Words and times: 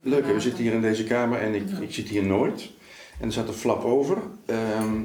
Leuk, 0.00 0.26
hè? 0.26 0.32
we 0.32 0.40
zitten 0.40 0.62
hier 0.62 0.72
in 0.72 0.80
deze 0.80 1.04
kamer 1.04 1.38
en 1.40 1.54
ik, 1.54 1.70
ik 1.80 1.92
zit 1.94 2.08
hier 2.08 2.24
nooit. 2.24 2.70
En 3.20 3.26
er 3.26 3.32
zat 3.32 3.48
een 3.48 3.54
flap 3.54 3.84
over 3.84 4.16
ehm, 4.46 5.02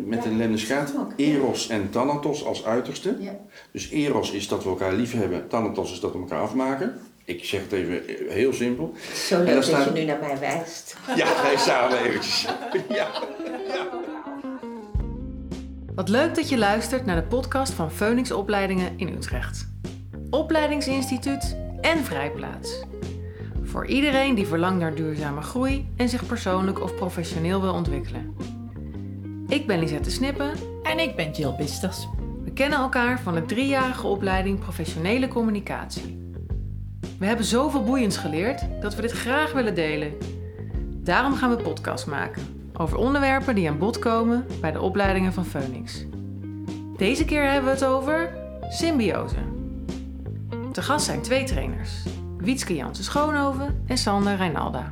met 0.00 0.24
een 0.24 0.36
lemniscaat. 0.36 0.92
Eros 1.16 1.68
en 1.68 1.90
Thanatos 1.90 2.44
als 2.44 2.64
uiterste. 2.64 3.16
Ja. 3.20 3.36
Dus 3.72 3.90
Eros 3.90 4.30
is 4.30 4.48
dat 4.48 4.62
we 4.62 4.68
elkaar 4.68 4.92
lief 4.92 5.12
hebben, 5.12 5.48
Thanatos 5.48 5.92
is 5.92 6.00
dat 6.00 6.12
we 6.12 6.18
elkaar 6.18 6.40
afmaken. 6.40 6.98
Ik 7.24 7.44
zeg 7.44 7.60
het 7.60 7.72
even 7.72 8.02
heel 8.28 8.52
simpel. 8.52 8.94
Zo 9.14 9.34
En 9.34 9.38
leuk 9.40 9.46
dan 9.46 9.54
dat 9.54 9.64
staat- 9.64 9.84
je 9.84 9.90
nu 10.00 10.04
naar 10.04 10.18
mij 10.20 10.38
wijst. 10.38 10.96
Ja, 11.16 11.42
wij 11.42 11.56
samen 11.56 11.98
eventjes. 12.04 12.46
Ja. 12.88 13.08
Wat 15.94 16.08
leuk 16.08 16.34
dat 16.34 16.48
je 16.48 16.58
luistert 16.58 17.06
naar 17.06 17.16
de 17.16 17.26
podcast 17.26 17.72
van 17.72 17.90
Phoenix 17.90 18.30
Opleidingen 18.32 18.92
in 18.96 19.08
Utrecht. 19.08 19.68
Opleidingsinstituut 20.30 21.56
en 21.80 22.04
Vrijplaats. 22.04 22.80
Voor 23.68 23.86
iedereen 23.86 24.34
die 24.34 24.46
verlangt 24.46 24.80
naar 24.80 24.94
duurzame 24.94 25.40
groei 25.40 25.88
en 25.96 26.08
zich 26.08 26.26
persoonlijk 26.26 26.82
of 26.82 26.94
professioneel 26.94 27.60
wil 27.60 27.72
ontwikkelen. 27.72 28.36
Ik 29.48 29.66
ben 29.66 29.78
Lisette 29.78 30.10
Snippen. 30.10 30.50
En 30.82 30.98
ik 30.98 31.16
ben 31.16 31.30
Jill 31.30 31.54
Bisters. 31.56 32.08
We 32.44 32.52
kennen 32.52 32.78
elkaar 32.78 33.20
van 33.20 33.34
de 33.34 33.44
driejarige 33.44 34.06
opleiding 34.06 34.58
Professionele 34.58 35.28
Communicatie. 35.28 36.32
We 37.18 37.26
hebben 37.26 37.44
zoveel 37.44 37.84
boeiends 37.84 38.16
geleerd 38.16 38.62
dat 38.80 38.94
we 38.94 39.02
dit 39.02 39.12
graag 39.12 39.52
willen 39.52 39.74
delen. 39.74 40.12
Daarom 41.02 41.34
gaan 41.34 41.50
we 41.56 41.62
podcast 41.62 42.06
maken 42.06 42.42
over 42.76 42.98
onderwerpen 42.98 43.54
die 43.54 43.68
aan 43.68 43.78
bod 43.78 43.98
komen 43.98 44.46
bij 44.60 44.72
de 44.72 44.80
opleidingen 44.80 45.32
van 45.32 45.44
Phoenix. 45.44 46.06
Deze 46.96 47.24
keer 47.24 47.50
hebben 47.50 47.64
we 47.64 47.70
het 47.70 47.84
over 47.84 48.30
symbiose. 48.68 49.36
Te 50.72 50.82
gast 50.82 51.04
zijn 51.04 51.22
twee 51.22 51.44
trainers, 51.44 52.02
Wietske 52.38 52.74
Jansen 52.74 53.04
Schoonhoven 53.04 53.84
en 53.86 53.98
Sander 53.98 54.36
Reinalda. 54.36 54.90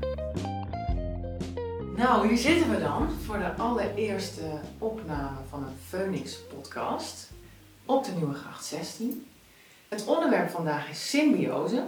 Nou, 1.96 2.28
hier 2.28 2.36
zitten 2.36 2.70
we 2.70 2.78
dan 2.78 3.08
voor 3.24 3.38
de 3.38 3.54
allereerste 3.54 4.60
opname 4.78 5.38
van 5.48 5.62
een 5.62 5.76
Phoenix 5.88 6.38
podcast 6.54 7.30
op 7.84 8.04
de 8.04 8.12
Nieuwe 8.12 8.34
Gracht 8.34 8.64
16. 8.64 9.26
Het 9.88 10.04
onderwerp 10.06 10.50
vandaag 10.50 10.90
is 10.90 11.08
symbiose. 11.08 11.82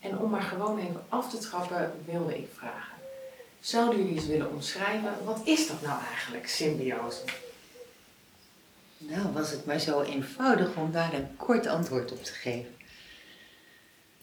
En 0.00 0.18
om 0.18 0.30
maar 0.30 0.42
gewoon 0.42 0.78
even 0.78 1.02
af 1.08 1.30
te 1.30 1.38
trappen 1.38 1.92
wilde 2.04 2.38
ik 2.38 2.48
vragen. 2.54 2.96
Zouden 3.60 3.98
jullie 3.98 4.14
eens 4.14 4.26
willen 4.26 4.50
omschrijven, 4.50 5.12
wat 5.24 5.40
is 5.44 5.68
dat 5.68 5.82
nou 5.82 6.00
eigenlijk, 6.14 6.48
symbiose? 6.48 7.20
Nou, 8.98 9.32
was 9.32 9.50
het 9.50 9.66
maar 9.66 9.78
zo 9.78 10.00
eenvoudig 10.00 10.76
om 10.76 10.92
daar 10.92 11.14
een 11.14 11.36
kort 11.36 11.66
antwoord 11.66 12.12
op 12.12 12.24
te 12.24 12.32
geven. 12.32 12.77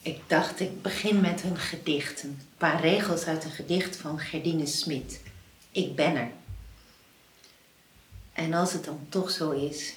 Ik 0.06 0.20
dacht, 0.28 0.60
ik 0.60 0.82
begin 0.82 1.22
met 1.22 1.44
een 1.44 1.58
gedicht. 1.58 2.24
Een 2.24 2.40
paar 2.58 2.82
regels 2.82 3.26
uit 3.26 3.44
een 3.44 3.52
gedicht 3.52 3.96
van 3.96 4.20
Gerdine 4.20 4.66
Smit. 4.66 5.22
Ik 5.72 5.96
ben 5.96 6.16
er. 6.16 6.32
En 8.34 8.54
als 8.54 8.74
het 8.74 8.84
dan 8.84 9.06
toch 9.10 9.30
zo 9.30 9.52
is, 9.52 9.96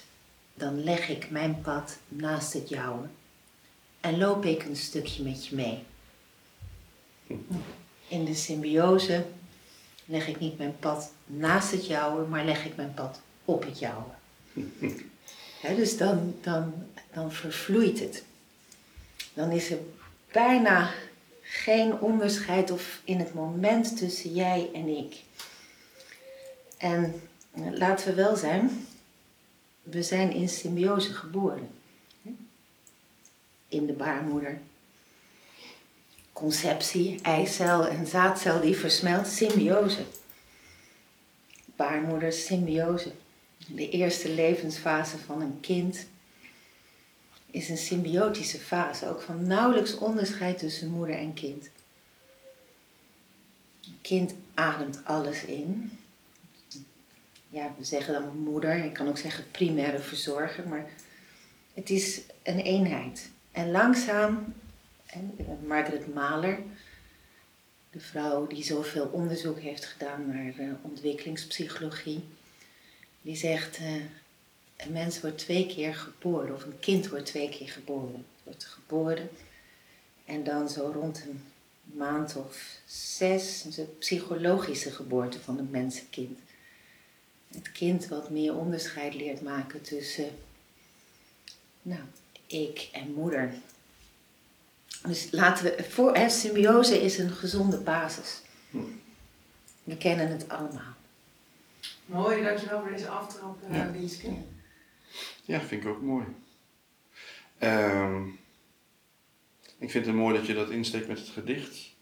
dan 0.53 0.83
leg 0.83 1.09
ik 1.09 1.29
mijn 1.29 1.61
pad 1.61 1.97
naast 2.07 2.53
het 2.53 2.69
jouwe. 2.69 3.07
En 3.99 4.17
loop 4.17 4.45
ik 4.45 4.63
een 4.63 4.75
stukje 4.75 5.23
met 5.23 5.47
je 5.47 5.55
mee. 5.55 5.83
In 8.07 8.25
de 8.25 8.35
symbiose 8.35 9.25
leg 10.05 10.27
ik 10.27 10.39
niet 10.39 10.57
mijn 10.57 10.75
pad 10.79 11.11
naast 11.25 11.71
het 11.71 11.87
jouwe, 11.87 12.27
maar 12.27 12.45
leg 12.45 12.65
ik 12.65 12.75
mijn 12.75 12.93
pad 12.93 13.21
op 13.45 13.63
het 13.63 13.79
jouwe. 13.79 14.11
Dus 15.75 15.97
dan, 15.97 16.35
dan, 16.41 16.73
dan 17.13 17.31
vervloeit 17.31 17.99
het. 17.99 18.23
Dan 19.33 19.51
is 19.51 19.71
er 19.71 19.77
bijna 20.31 20.91
geen 21.41 21.99
onderscheid 21.99 22.71
of 22.71 23.01
in 23.03 23.19
het 23.19 23.33
moment 23.33 23.97
tussen 23.97 24.33
jij 24.33 24.69
en 24.73 24.87
ik. 24.87 25.15
En 26.77 27.21
eh, 27.51 27.71
laten 27.71 28.07
we 28.07 28.13
wel 28.13 28.35
zijn, 28.35 28.87
we 29.83 30.03
zijn 30.03 30.31
in 30.31 30.49
symbiose 30.49 31.13
geboren. 31.13 31.69
In 33.67 33.85
de 33.85 33.93
baarmoeder. 33.93 34.59
Conceptie, 36.33 37.21
eicel 37.21 37.87
en 37.87 38.07
zaadcel 38.07 38.61
die 38.61 38.77
versmelt, 38.77 39.27
symbiose. 39.27 40.03
Baarmoeder, 41.65 42.33
symbiose. 42.33 43.11
De 43.67 43.89
eerste 43.89 44.29
levensfase 44.29 45.17
van 45.17 45.41
een 45.41 45.59
kind 45.59 46.07
is 47.51 47.69
een 47.69 47.77
symbiotische 47.77 48.59
fase, 48.59 49.09
ook 49.09 49.21
van 49.21 49.47
nauwelijks 49.47 49.97
onderscheid 49.97 50.57
tussen 50.57 50.89
moeder 50.89 51.15
en 51.15 51.33
kind. 51.33 51.69
Kind 54.01 54.33
ademt 54.53 55.05
alles 55.05 55.45
in. 55.45 55.91
Ja, 57.49 57.73
we 57.77 57.83
zeggen 57.83 58.13
dan 58.13 58.37
moeder, 58.37 58.83
je 58.83 58.91
kan 58.91 59.07
ook 59.07 59.17
zeggen 59.17 59.51
primaire 59.51 59.99
verzorger, 59.99 60.67
maar 60.67 60.89
het 61.73 61.89
is 61.89 62.21
een 62.43 62.59
eenheid. 62.59 63.29
En 63.51 63.71
langzaam, 63.71 64.53
en 65.05 65.35
Margaret 65.67 66.13
Mahler, 66.13 66.59
de 67.91 67.99
vrouw 67.99 68.47
die 68.47 68.63
zoveel 68.63 69.05
onderzoek 69.05 69.59
heeft 69.59 69.85
gedaan 69.85 70.27
naar 70.27 70.53
eh, 70.57 70.67
ontwikkelingspsychologie, 70.81 72.23
die 73.21 73.35
zegt, 73.35 73.77
eh, 73.77 73.93
een 74.79 74.91
mens 74.91 75.21
wordt 75.21 75.37
twee 75.37 75.67
keer 75.67 75.95
geboren, 75.95 76.55
of 76.55 76.63
een 76.63 76.79
kind 76.79 77.09
wordt 77.09 77.25
twee 77.25 77.49
keer 77.49 77.69
geboren. 77.69 78.25
Wordt 78.43 78.65
geboren 78.65 79.29
en 80.25 80.43
dan 80.43 80.69
zo 80.69 80.91
rond 80.93 81.23
een 81.27 81.43
maand 81.83 82.35
of 82.35 82.79
zes, 82.85 83.65
is 83.65 83.75
de 83.75 83.83
psychologische 83.83 84.91
geboorte 84.91 85.39
van 85.39 85.57
het 85.57 85.71
mensenkind. 85.71 86.39
Het 87.47 87.71
kind 87.71 88.07
wat 88.07 88.29
meer 88.29 88.55
onderscheid 88.55 89.13
leert 89.13 89.41
maken 89.41 89.81
tussen, 89.81 90.29
nou, 91.81 92.01
ik 92.47 92.89
en 92.91 93.13
moeder. 93.13 93.53
Dus 95.07 95.27
laten 95.31 95.63
we, 95.65 95.83
voor, 95.89 96.15
hè, 96.15 96.29
symbiose 96.29 97.01
is 97.01 97.17
een 97.17 97.31
gezonde 97.31 97.77
basis. 97.77 98.41
We 99.83 99.97
kennen 99.97 100.27
het 100.31 100.49
allemaal. 100.49 100.93
Mooi, 102.05 102.43
dankjewel 102.43 102.79
voor 102.81 102.91
deze 102.91 103.07
aftrap, 103.07 103.57
uh, 103.69 103.75
Ja. 103.75 103.91
Wietske. 103.91 104.27
Ja, 105.45 105.61
vind 105.61 105.83
ik 105.83 105.89
ook 105.89 106.01
mooi. 106.01 106.25
Ehm, 107.57 108.23
ik 109.79 109.91
vind 109.91 110.05
het 110.05 110.15
mooi 110.15 110.35
dat 110.37 110.45
je 110.45 110.53
dat 110.53 110.69
insteekt 110.69 111.07
met 111.07 111.19
het 111.19 111.29
gedicht. 111.29 111.95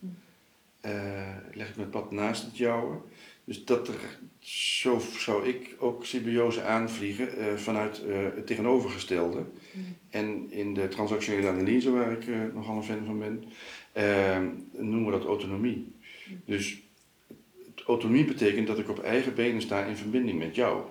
Eh, 0.82 1.36
leg 1.54 1.70
ik 1.70 1.76
mijn 1.76 1.90
pad 1.90 2.12
naast 2.12 2.44
het 2.44 2.58
jouwe. 2.58 2.98
Dus 3.48 3.66
dat 3.66 3.88
er, 3.88 4.20
zo 4.40 5.00
zou 5.18 5.48
ik 5.48 5.76
ook 5.80 6.06
symbiose 6.06 6.62
aanvliegen 6.62 7.38
eh, 7.38 7.56
vanuit 7.56 8.04
eh, 8.04 8.18
het 8.36 8.48
tegenovergestelde. 8.48 9.46
En 10.10 10.52
in 10.52 10.74
de 10.74 10.88
transactionele 10.88 11.48
analyse, 11.48 11.92
waar 11.92 12.12
ik 12.12 12.54
nogal 12.54 12.76
een 12.76 12.84
fan 12.84 13.06
van 13.06 13.20
ben, 13.20 13.44
eh, 13.92 14.42
noemen 14.72 15.06
we 15.06 15.12
dat 15.12 15.26
autonomie. 15.26 15.92
Dus 16.46 16.82
autonomie 17.86 18.26
betekent 18.26 18.68
dat 18.68 18.80
ik 18.80 18.90
op 18.90 19.00
eigen 19.00 19.36
benen 19.36 19.62
sta 19.62 19.84
in 19.84 19.98
verbinding 19.98 20.40
met 20.40 20.56
jou. 20.56 20.84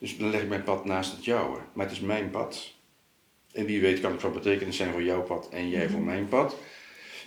Dus 0.00 0.18
dan 0.18 0.30
leg 0.30 0.42
ik 0.42 0.48
mijn 0.48 0.62
pad 0.62 0.84
naast 0.84 1.12
het 1.12 1.24
jouwe. 1.24 1.58
Maar 1.72 1.86
het 1.86 1.94
is 1.94 2.00
mijn 2.00 2.30
pad. 2.30 2.74
En 3.52 3.64
wie 3.64 3.80
weet 3.80 4.00
kan 4.00 4.12
het 4.12 4.20
van 4.20 4.32
betekenis 4.32 4.76
zijn 4.76 4.92
voor 4.92 5.02
jouw 5.02 5.22
pad 5.22 5.48
en 5.48 5.68
jij 5.68 5.88
voor 5.88 6.00
mijn 6.00 6.28
pad. 6.28 6.56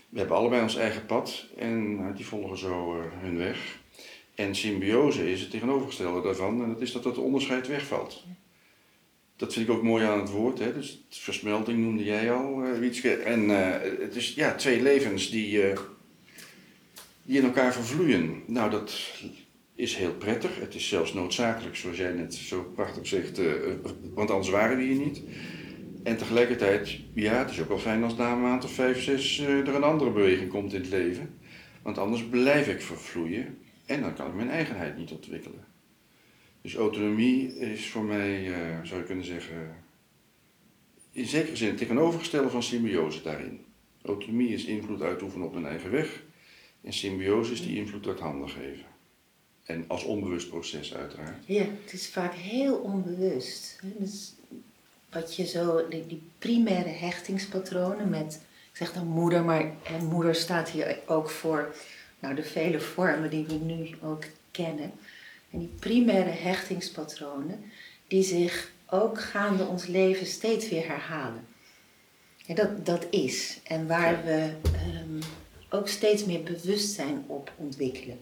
We 0.09 0.19
hebben 0.19 0.37
allebei 0.37 0.61
ons 0.61 0.75
eigen 0.75 1.05
pad 1.05 1.45
en 1.57 1.99
eh, 1.99 2.15
die 2.15 2.25
volgen 2.25 2.57
zo 2.57 2.99
eh, 2.99 3.05
hun 3.21 3.37
weg. 3.37 3.79
En 4.35 4.55
symbiose 4.55 5.31
is 5.31 5.41
het 5.41 5.49
tegenovergestelde 5.49 6.21
daarvan. 6.21 6.63
En 6.63 6.67
dat 6.69 6.81
is 6.81 6.91
dat 6.91 7.03
het 7.03 7.17
onderscheid 7.17 7.67
wegvalt. 7.67 8.23
Dat 9.35 9.53
vind 9.53 9.67
ik 9.67 9.75
ook 9.75 9.83
mooi 9.83 10.05
aan 10.05 10.19
het 10.19 10.29
woord. 10.29 10.59
Hè? 10.59 10.73
Dus 10.73 11.03
versmelting 11.09 11.79
noemde 11.79 12.03
jij 12.03 12.31
al, 12.31 12.61
Wietske. 12.61 13.15
En 13.15 13.49
eh, 13.49 13.99
het 13.99 14.15
is 14.15 14.33
ja, 14.33 14.55
twee 14.55 14.81
levens 14.81 15.29
die, 15.29 15.61
die 17.23 17.37
in 17.37 17.45
elkaar 17.45 17.73
vervloeien. 17.73 18.43
Nou, 18.45 18.69
dat 18.69 19.11
is 19.83 19.95
heel 19.95 20.13
prettig. 20.13 20.59
Het 20.59 20.75
is 20.75 20.87
zelfs 20.87 21.13
noodzakelijk, 21.13 21.75
zoals 21.75 21.97
jij 21.97 22.11
net 22.11 22.35
zo 22.35 22.71
prachtig 22.75 23.07
zegt, 23.07 23.39
eh, 23.39 23.51
want 24.13 24.31
anders 24.31 24.49
waren 24.49 24.77
we 24.77 24.83
hier 24.83 25.05
niet. 25.05 25.21
En 26.03 26.17
tegelijkertijd, 26.17 26.99
ja, 27.13 27.33
het 27.33 27.49
is 27.49 27.61
ook 27.61 27.67
wel 27.67 27.79
fijn 27.79 28.03
als 28.03 28.15
na 28.15 28.31
een 28.31 28.41
maand 28.41 28.63
of 28.63 28.71
vijf, 28.71 29.03
zes 29.03 29.39
eh, 29.39 29.47
er 29.47 29.75
een 29.75 29.83
andere 29.83 30.11
beweging 30.11 30.49
komt 30.49 30.73
in 30.73 30.81
het 30.81 30.89
leven. 30.89 31.39
Want 31.81 31.97
anders 31.97 32.23
blijf 32.23 32.67
ik 32.67 32.81
vervloeien 32.81 33.57
en 33.85 34.01
dan 34.01 34.13
kan 34.13 34.27
ik 34.27 34.33
mijn 34.33 34.49
eigenheid 34.49 34.97
niet 34.97 35.11
ontwikkelen. 35.11 35.65
Dus 36.61 36.75
autonomie 36.75 37.59
is 37.59 37.89
voor 37.89 38.03
mij, 38.03 38.53
eh, 38.53 38.77
zou 38.83 38.99
je 38.99 39.05
kunnen 39.05 39.25
zeggen, 39.25 39.75
in 41.11 41.25
zekere 41.25 41.55
zin 41.55 41.67
het 41.67 41.77
tegenovergestelde 41.77 42.49
van 42.49 42.63
symbiose 42.63 43.21
daarin. 43.21 43.59
Autonomie 44.01 44.53
is 44.53 44.65
invloed 44.65 45.01
uitoefenen 45.01 45.47
op 45.47 45.53
mijn 45.53 45.65
eigen 45.65 45.91
weg. 45.91 46.23
En 46.81 46.93
symbiose 46.93 47.51
is 47.51 47.61
die 47.61 47.75
invloed 47.75 48.07
uit 48.07 48.19
handen 48.19 48.49
geven. 48.49 48.92
En 49.63 49.85
als 49.87 50.03
onbewust 50.03 50.49
proces 50.49 50.93
uiteraard. 50.93 51.43
Ja, 51.45 51.65
het 51.83 51.93
is 51.93 52.09
vaak 52.09 52.33
heel 52.33 52.75
onbewust. 52.75 53.79
Dus 53.81 54.33
wat 55.11 55.35
je 55.35 55.45
zo, 55.45 55.87
die, 55.87 56.07
die 56.07 56.21
primaire 56.37 56.89
hechtingspatronen 56.89 58.09
met 58.09 58.41
ik 58.73 58.79
zeg 58.79 58.93
dan 58.93 59.07
moeder, 59.07 59.43
maar 59.43 59.71
hè, 59.83 59.97
moeder 59.97 60.35
staat 60.35 60.69
hier 60.69 60.97
ook 61.05 61.29
voor 61.29 61.75
nou, 62.19 62.35
de 62.35 62.43
vele 62.43 62.79
vormen 62.79 63.29
die 63.29 63.45
we 63.45 63.53
nu 63.53 63.89
ook 64.01 64.23
kennen. 64.51 64.91
En 65.49 65.59
die 65.59 65.71
primaire 65.79 66.29
hechtingspatronen, 66.29 67.71
die 68.07 68.23
zich 68.23 68.71
ook 68.89 69.21
gaande 69.21 69.65
ons 69.65 69.85
leven 69.85 70.25
steeds 70.25 70.69
weer 70.69 70.87
herhalen. 70.87 71.47
Ja, 72.37 72.55
dat, 72.55 72.85
dat 72.85 73.07
is. 73.09 73.59
En 73.63 73.87
waar 73.87 74.23
we 74.25 74.53
ehm, 74.63 75.21
ook 75.69 75.87
steeds 75.87 76.25
meer 76.25 76.43
bewustzijn 76.43 77.23
op 77.27 77.51
ontwikkelen. 77.55 78.19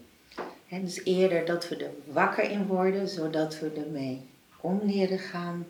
Dus 0.80 1.04
eerder 1.04 1.44
dat 1.44 1.68
we 1.68 1.76
er 1.76 1.90
wakker 2.04 2.50
in 2.50 2.66
worden, 2.66 3.08
zodat 3.08 3.58
we 3.58 3.70
ermee 3.70 4.28
om 4.60 4.80
leren 4.84 5.18
gaan, 5.18 5.66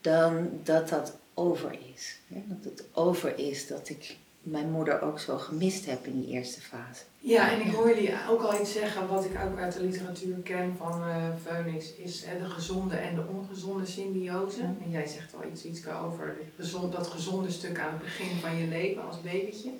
dan 0.00 0.50
dat 0.62 0.88
dat 0.88 1.16
over 1.34 1.78
is. 1.94 2.18
Hè, 2.28 2.42
dat 2.46 2.64
het 2.64 2.84
over 2.92 3.38
is 3.38 3.66
dat 3.66 3.88
ik 3.88 4.16
mijn 4.42 4.70
moeder 4.70 5.00
ook 5.02 5.18
zo 5.18 5.38
gemist 5.38 5.86
heb 5.86 6.06
in 6.06 6.20
die 6.20 6.30
eerste 6.30 6.60
fase. 6.60 7.02
Ja, 7.18 7.52
en 7.52 7.60
ik 7.60 7.72
hoor 7.72 7.88
jullie 7.88 8.14
ook 8.28 8.42
al 8.42 8.60
iets 8.60 8.72
zeggen 8.72 9.08
wat 9.08 9.24
ik 9.24 9.30
ook 9.44 9.58
uit 9.58 9.72
de 9.72 9.82
literatuur 9.82 10.36
ken 10.36 10.74
van 10.76 11.08
uh, 11.08 11.28
Phoenix, 11.44 11.94
is 11.94 12.24
hè, 12.24 12.38
de 12.38 12.50
gezonde 12.50 12.96
en 12.96 13.14
de 13.14 13.26
ongezonde 13.26 13.86
symbiose. 13.86 14.62
En 14.62 14.90
jij 14.90 15.06
zegt 15.06 15.34
al 15.34 15.50
iets, 15.52 15.64
iets 15.64 15.88
over 15.88 16.36
gezond, 16.56 16.92
dat 16.92 17.06
gezonde 17.06 17.50
stuk 17.50 17.78
aan 17.78 17.92
het 17.92 18.02
begin 18.02 18.36
van 18.36 18.56
je 18.56 18.66
leven 18.66 19.06
als 19.06 19.22
babytje. 19.22 19.70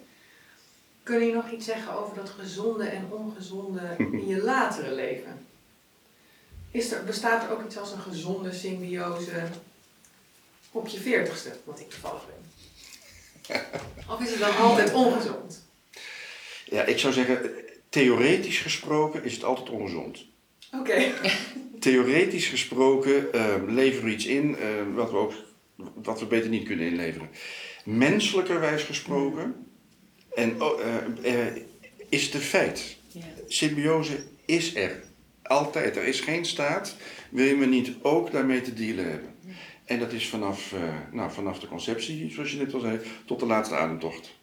Kun 1.06 1.26
je 1.26 1.32
nog 1.32 1.50
iets 1.50 1.64
zeggen 1.64 1.98
over 1.98 2.16
dat 2.16 2.28
gezonde 2.28 2.84
en 2.84 3.08
ongezonde 3.10 3.94
in 3.98 4.26
je 4.26 4.42
latere 4.52 4.94
leven? 4.94 5.46
Is 6.70 6.92
er, 6.92 7.04
bestaat 7.04 7.42
er 7.42 7.50
ook 7.50 7.64
iets 7.64 7.78
als 7.78 7.92
een 7.92 8.00
gezonde 8.00 8.52
symbiose 8.52 9.48
op 10.70 10.88
je 10.88 10.98
veertigste, 10.98 11.52
wat 11.64 11.80
ik 11.80 11.90
toevallig 11.90 12.22
ben? 12.26 13.60
Of 14.08 14.20
is 14.20 14.30
het 14.30 14.38
dan 14.38 14.56
altijd 14.56 14.94
ongezond? 14.94 15.64
Ja, 16.64 16.82
ik 16.82 16.98
zou 16.98 17.12
zeggen, 17.12 17.50
theoretisch 17.88 18.58
gesproken 18.58 19.24
is 19.24 19.34
het 19.34 19.44
altijd 19.44 19.70
ongezond. 19.70 20.24
Oké. 20.72 21.12
Theoretisch 21.80 22.48
gesproken 22.48 23.28
uh, 23.34 23.54
leveren 23.66 24.04
we 24.04 24.12
iets 24.12 24.26
in 24.26 24.50
uh, 24.50 24.94
wat, 24.94 25.10
we 25.10 25.16
ook, 25.16 25.32
wat 25.94 26.20
we 26.20 26.26
beter 26.26 26.50
niet 26.50 26.66
kunnen 26.66 26.86
inleveren. 26.86 27.30
Menselijkerwijs 27.84 28.82
gesproken 28.82 29.65
en, 30.36 30.56
uh, 31.24 31.46
is 32.08 32.24
het 32.24 32.34
een 32.34 32.40
feit. 32.40 32.96
Ja. 33.08 33.20
Symbiose 33.46 34.24
is 34.44 34.74
er. 34.74 35.02
Altijd. 35.42 35.96
Er 35.96 36.04
is 36.04 36.20
geen 36.20 36.44
staat 36.44 36.96
waarin 37.30 37.58
we 37.58 37.66
niet 37.66 37.92
ook 38.02 38.32
daarmee 38.32 38.60
te 38.60 38.74
dealen 38.74 39.10
hebben. 39.10 39.34
En 39.84 39.98
dat 39.98 40.12
is 40.12 40.28
vanaf, 40.28 40.74
nou, 41.12 41.32
vanaf 41.32 41.58
de 41.58 41.68
conceptie, 41.68 42.30
zoals 42.30 42.50
je 42.50 42.56
net 42.56 42.74
al 42.74 42.80
zei, 42.80 43.00
tot 43.24 43.40
de 43.40 43.46
laatste 43.46 43.76
ademtocht. 43.76 44.34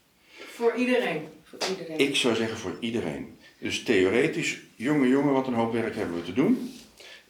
Voor 0.53 0.73
iedereen? 0.75 1.27
Voor 1.43 1.59
iedereen. 1.69 1.99
Ik 2.07 2.15
zou 2.15 2.35
zeggen 2.35 2.57
voor 2.57 2.77
iedereen. 2.79 3.37
Dus 3.57 3.83
theoretisch, 3.83 4.61
jonge 4.75 5.07
jongen, 5.07 5.33
wat 5.33 5.47
een 5.47 5.53
hoop 5.53 5.73
werk 5.73 5.95
hebben 5.95 6.15
we 6.15 6.23
te 6.23 6.33
doen. 6.33 6.73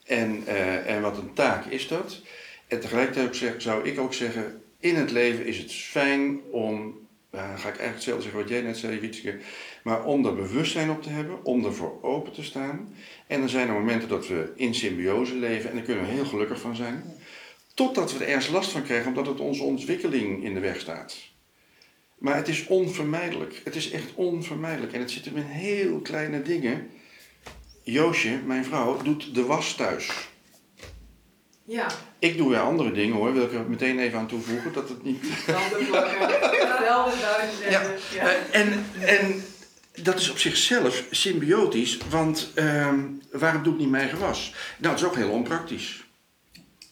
En, 0.04 0.44
uh, 0.48 0.90
en 0.90 1.02
wat 1.02 1.18
een 1.18 1.34
taak 1.34 1.66
is 1.66 1.88
dat. 1.88 2.22
En 2.68 2.80
tegelijkertijd 2.80 3.62
zou 3.62 3.88
ik 3.90 4.00
ook 4.00 4.14
zeggen, 4.14 4.62
in 4.80 4.96
het 4.96 5.12
leven 5.12 5.46
is 5.46 5.58
het 5.58 5.74
fijn 5.74 6.40
om, 6.52 7.03
ga 7.34 7.54
ik 7.54 7.64
eigenlijk 7.64 7.94
hetzelfde 7.94 8.22
zeggen 8.22 8.40
wat 8.40 8.50
jij 8.50 8.62
net 8.62 8.78
zei, 8.78 9.00
Wietske, 9.00 9.38
maar 9.84 10.06
om 10.06 10.26
er 10.26 10.36
bewustzijn 10.36 10.90
op 10.90 11.04
te 11.04 11.10
hebben, 11.10 11.46
om 11.46 11.66
ervoor 11.66 12.00
open 12.02 12.34
te 12.34 12.44
staan. 12.44 12.96
En 13.28 13.42
er 13.42 13.50
zijn 13.50 13.68
er 13.68 13.74
momenten 13.74 14.10
dat 14.10 14.28
we 14.28 14.52
in 14.56 14.76
symbiose 14.76 15.36
leven 15.36 15.70
en 15.70 15.76
daar 15.76 15.86
kunnen 15.86 16.06
we 16.06 16.12
heel 16.12 16.26
gelukkig 16.26 16.60
van 16.60 16.76
zijn. 16.76 17.04
Totdat 17.74 18.14
we 18.14 18.24
er 18.24 18.30
ergens 18.30 18.50
last 18.50 18.72
van 18.72 18.84
krijgen, 18.84 19.08
omdat 19.08 19.28
het 19.28 19.40
onze 19.40 19.64
ontwikkeling 19.64 20.44
in 20.44 20.54
de 20.54 20.60
weg 20.60 20.80
staat. 20.80 21.18
Maar 22.18 22.36
het 22.36 22.48
is 22.48 22.68
onvermijdelijk. 22.68 23.62
Het 23.64 23.76
is 23.76 23.92
echt 23.92 24.14
onvermijdelijk. 24.16 24.94
En 24.94 25.00
het 25.00 25.12
zit 25.12 25.26
hem 25.26 25.38
in 25.38 25.44
heel 25.44 26.00
kleine 26.00 26.42
dingen. 26.42 26.90
Joosje, 27.84 28.40
mijn 28.46 28.66
vrouw, 28.66 29.02
doet 29.02 29.36
de 29.36 29.46
was 29.46 29.76
thuis. 29.76 30.32
Ja. 31.66 31.88
Ik 32.20 32.38
doe 32.38 32.50
weer 32.50 32.60
andere 32.60 32.92
dingen 32.92 33.16
hoor, 33.16 33.34
wil 33.34 33.44
ik 33.44 33.54
er 33.54 33.70
meteen 33.70 34.00
even 34.00 34.20
aan 34.20 34.28
toevoegen 34.28 34.74
dat 34.74 34.90
het 34.90 35.04
niet. 35.04 35.26
Tanden 35.46 35.88
plakken, 35.88 36.28
velden 36.78 37.20
buiten 37.22 37.72
Ja, 37.72 37.82
ja. 38.14 38.28
eh, 38.28 38.60
en, 38.62 38.86
en 39.00 39.44
dat 40.02 40.20
is 40.20 40.30
op 40.30 40.38
zichzelf 40.38 41.04
symbiotisch, 41.12 41.98
want 42.10 42.52
ehm, 42.54 43.00
waarom 43.32 43.64
doe 43.64 43.74
ik 43.74 43.80
niet 43.80 43.90
mijn 43.90 44.10
gewas? 44.10 44.54
Nou, 44.78 44.94
dat 44.94 45.04
is 45.04 45.10
ook 45.10 45.16
heel 45.16 45.30
onpraktisch. 45.30 46.04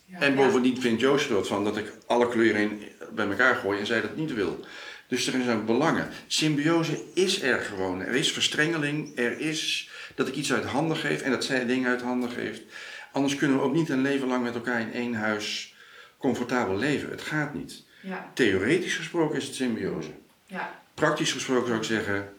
Ja. 0.06 0.20
En 0.20 0.36
bovendien 0.36 0.82
vindt 0.82 1.02
Joosje 1.02 1.36
er 1.36 1.46
van 1.46 1.64
dat 1.64 1.78
ik 1.78 1.94
alle 2.06 2.30
kleuren 2.30 2.62
in, 2.62 2.82
bij 3.12 3.28
elkaar 3.28 3.56
gooi 3.56 3.80
en 3.80 3.86
zij 3.86 4.02
dat 4.02 4.16
niet 4.16 4.34
wil. 4.34 4.66
Dus 5.08 5.28
er 5.28 5.44
zijn 5.44 5.66
belangen. 5.66 6.10
Symbiose 6.28 7.04
is 7.14 7.42
er 7.42 7.60
gewoon. 7.60 8.02
Er 8.02 8.16
is 8.16 8.32
verstrengeling. 8.32 9.18
Er 9.18 9.40
is 9.40 9.90
dat 10.16 10.28
ik 10.28 10.36
iets 10.36 10.54
uit 10.54 10.66
handen 10.66 10.98
geef 10.98 11.22
en 11.22 11.32
dat 11.32 11.44
zij 11.44 11.66
dingen 11.66 11.90
uit 11.90 12.02
handen 12.02 12.30
geeft. 12.30 12.62
Anders 13.12 13.36
kunnen 13.36 13.58
we 13.58 13.64
ook 13.64 13.74
niet 13.74 13.90
een 13.90 14.02
leven 14.02 14.28
lang 14.28 14.44
met 14.44 14.56
elkaar 14.56 14.82
in 14.82 14.94
één 14.94 15.14
huis 15.14 15.76
comfortabel 16.18 16.78
leven. 16.78 17.10
Het 17.10 17.22
gaat 17.22 17.54
niet. 17.54 17.84
Ja. 18.02 18.32
Theoretisch 18.34 18.96
gesproken 18.96 19.38
is 19.38 19.46
het 19.46 19.56
symbiose. 19.56 20.12
Ja. 20.46 20.80
Praktisch 20.94 21.32
gesproken 21.32 21.68
zou 21.68 21.78
ik 21.80 21.86
zeggen, 21.86 22.34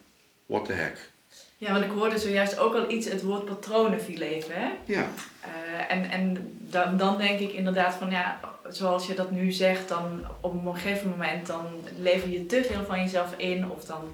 what 0.45 0.65
the 0.65 0.73
heck. 0.73 1.11
Ja, 1.57 1.71
want 1.71 1.85
ik 1.85 1.91
hoorde 1.91 2.17
zojuist 2.17 2.57
ook 2.57 2.73
al 2.73 2.91
iets, 2.91 3.09
het 3.09 3.21
woord 3.21 3.45
patronen 3.45 4.01
viel 4.01 4.21
even, 4.21 4.55
hè? 4.55 4.69
Ja, 4.85 5.07
Eh, 5.41 5.91
en 5.95 6.09
en 6.09 6.57
dan, 6.59 6.97
dan 6.97 7.17
denk 7.17 7.39
ik 7.39 7.51
inderdaad 7.51 7.93
van, 7.95 8.09
ja, 8.11 8.39
zoals 8.69 9.07
je 9.07 9.13
dat 9.13 9.31
nu 9.31 9.51
zegt, 9.51 9.89
dan 9.89 10.25
op 10.41 10.65
een 10.65 10.75
gegeven 10.75 11.09
moment 11.09 11.47
dan 11.47 11.65
lever 11.99 12.29
je 12.29 12.45
te 12.45 12.63
veel 12.63 12.85
van 12.85 12.99
jezelf 12.99 13.33
in 13.37 13.69
of 13.69 13.85
dan 13.85 14.13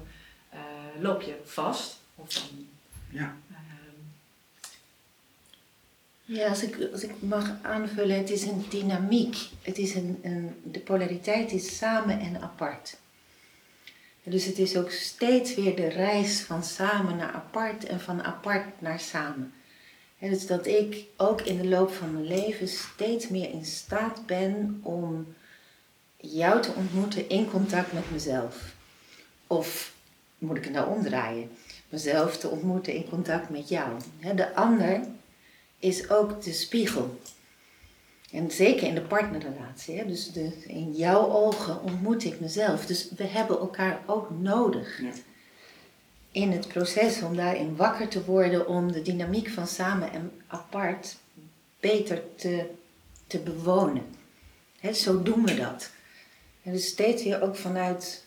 eh, 0.50 0.58
loop 1.00 1.22
je 1.22 1.34
vast. 1.44 2.00
Of 2.14 2.28
dan, 2.32 2.42
ja. 3.08 3.34
Ja, 6.32 6.48
als 6.48 6.62
ik, 6.62 6.88
als 6.92 7.02
ik 7.02 7.10
mag 7.18 7.56
aanvullen, 7.62 8.16
het 8.16 8.30
is 8.30 8.42
een 8.42 8.64
dynamiek. 8.68 9.36
Het 9.62 9.78
is 9.78 9.94
een, 9.94 10.54
de 10.64 10.80
polariteit 10.80 11.52
is 11.52 11.76
samen 11.76 12.20
en 12.20 12.42
apart. 12.42 12.96
Dus 14.22 14.44
het 14.44 14.58
is 14.58 14.76
ook 14.76 14.90
steeds 14.90 15.54
weer 15.54 15.76
de 15.76 15.88
reis 15.88 16.40
van 16.40 16.64
samen 16.64 17.16
naar 17.16 17.32
apart 17.32 17.84
en 17.84 18.00
van 18.00 18.22
apart 18.22 18.80
naar 18.80 19.00
samen. 19.00 19.52
En 20.18 20.30
dus 20.30 20.46
dat 20.46 20.66
ik 20.66 21.04
ook 21.16 21.40
in 21.40 21.56
de 21.56 21.68
loop 21.68 21.92
van 21.92 22.12
mijn 22.12 22.26
leven 22.26 22.68
steeds 22.68 23.28
meer 23.28 23.50
in 23.50 23.64
staat 23.64 24.26
ben 24.26 24.80
om 24.82 25.34
jou 26.16 26.62
te 26.62 26.72
ontmoeten 26.72 27.28
in 27.28 27.50
contact 27.50 27.92
met 27.92 28.10
mezelf. 28.10 28.74
Of 29.46 29.94
moet 30.38 30.56
ik 30.56 30.64
het 30.64 30.72
nou 30.72 30.96
omdraaien? 30.96 31.50
Mezelf 31.88 32.38
te 32.38 32.48
ontmoeten 32.48 32.92
in 32.92 33.08
contact 33.08 33.50
met 33.50 33.68
jou. 33.68 34.00
De 34.34 34.54
ander 34.54 35.00
is 35.80 36.10
ook 36.10 36.42
de 36.42 36.52
spiegel. 36.52 37.18
En 38.32 38.50
zeker 38.50 38.86
in 38.86 38.94
de 38.94 39.02
partnerrelatie. 39.02 39.98
Hè? 39.98 40.06
Dus 40.06 40.32
de, 40.32 40.52
in 40.66 40.92
jouw 40.92 41.30
ogen 41.30 41.82
ontmoet 41.82 42.24
ik 42.24 42.40
mezelf. 42.40 42.86
Dus 42.86 43.08
we 43.16 43.24
hebben 43.24 43.58
elkaar 43.58 44.00
ook 44.06 44.30
nodig. 44.30 45.00
Ja. 45.00 45.10
In 46.32 46.52
het 46.52 46.68
proces 46.68 47.22
om 47.22 47.36
daarin 47.36 47.76
wakker 47.76 48.08
te 48.08 48.24
worden. 48.24 48.68
Om 48.68 48.92
de 48.92 49.02
dynamiek 49.02 49.48
van 49.48 49.66
samen 49.66 50.12
en 50.12 50.32
apart 50.46 51.16
beter 51.80 52.22
te, 52.36 52.70
te 53.26 53.38
bewonen. 53.38 54.04
Hè, 54.80 54.92
zo 54.92 55.22
doen 55.22 55.44
we 55.44 55.54
dat. 55.54 55.90
En 56.62 56.72
dus 56.72 56.86
steeds 56.86 57.24
weer 57.24 57.42
ook 57.42 57.56
vanuit, 57.56 58.24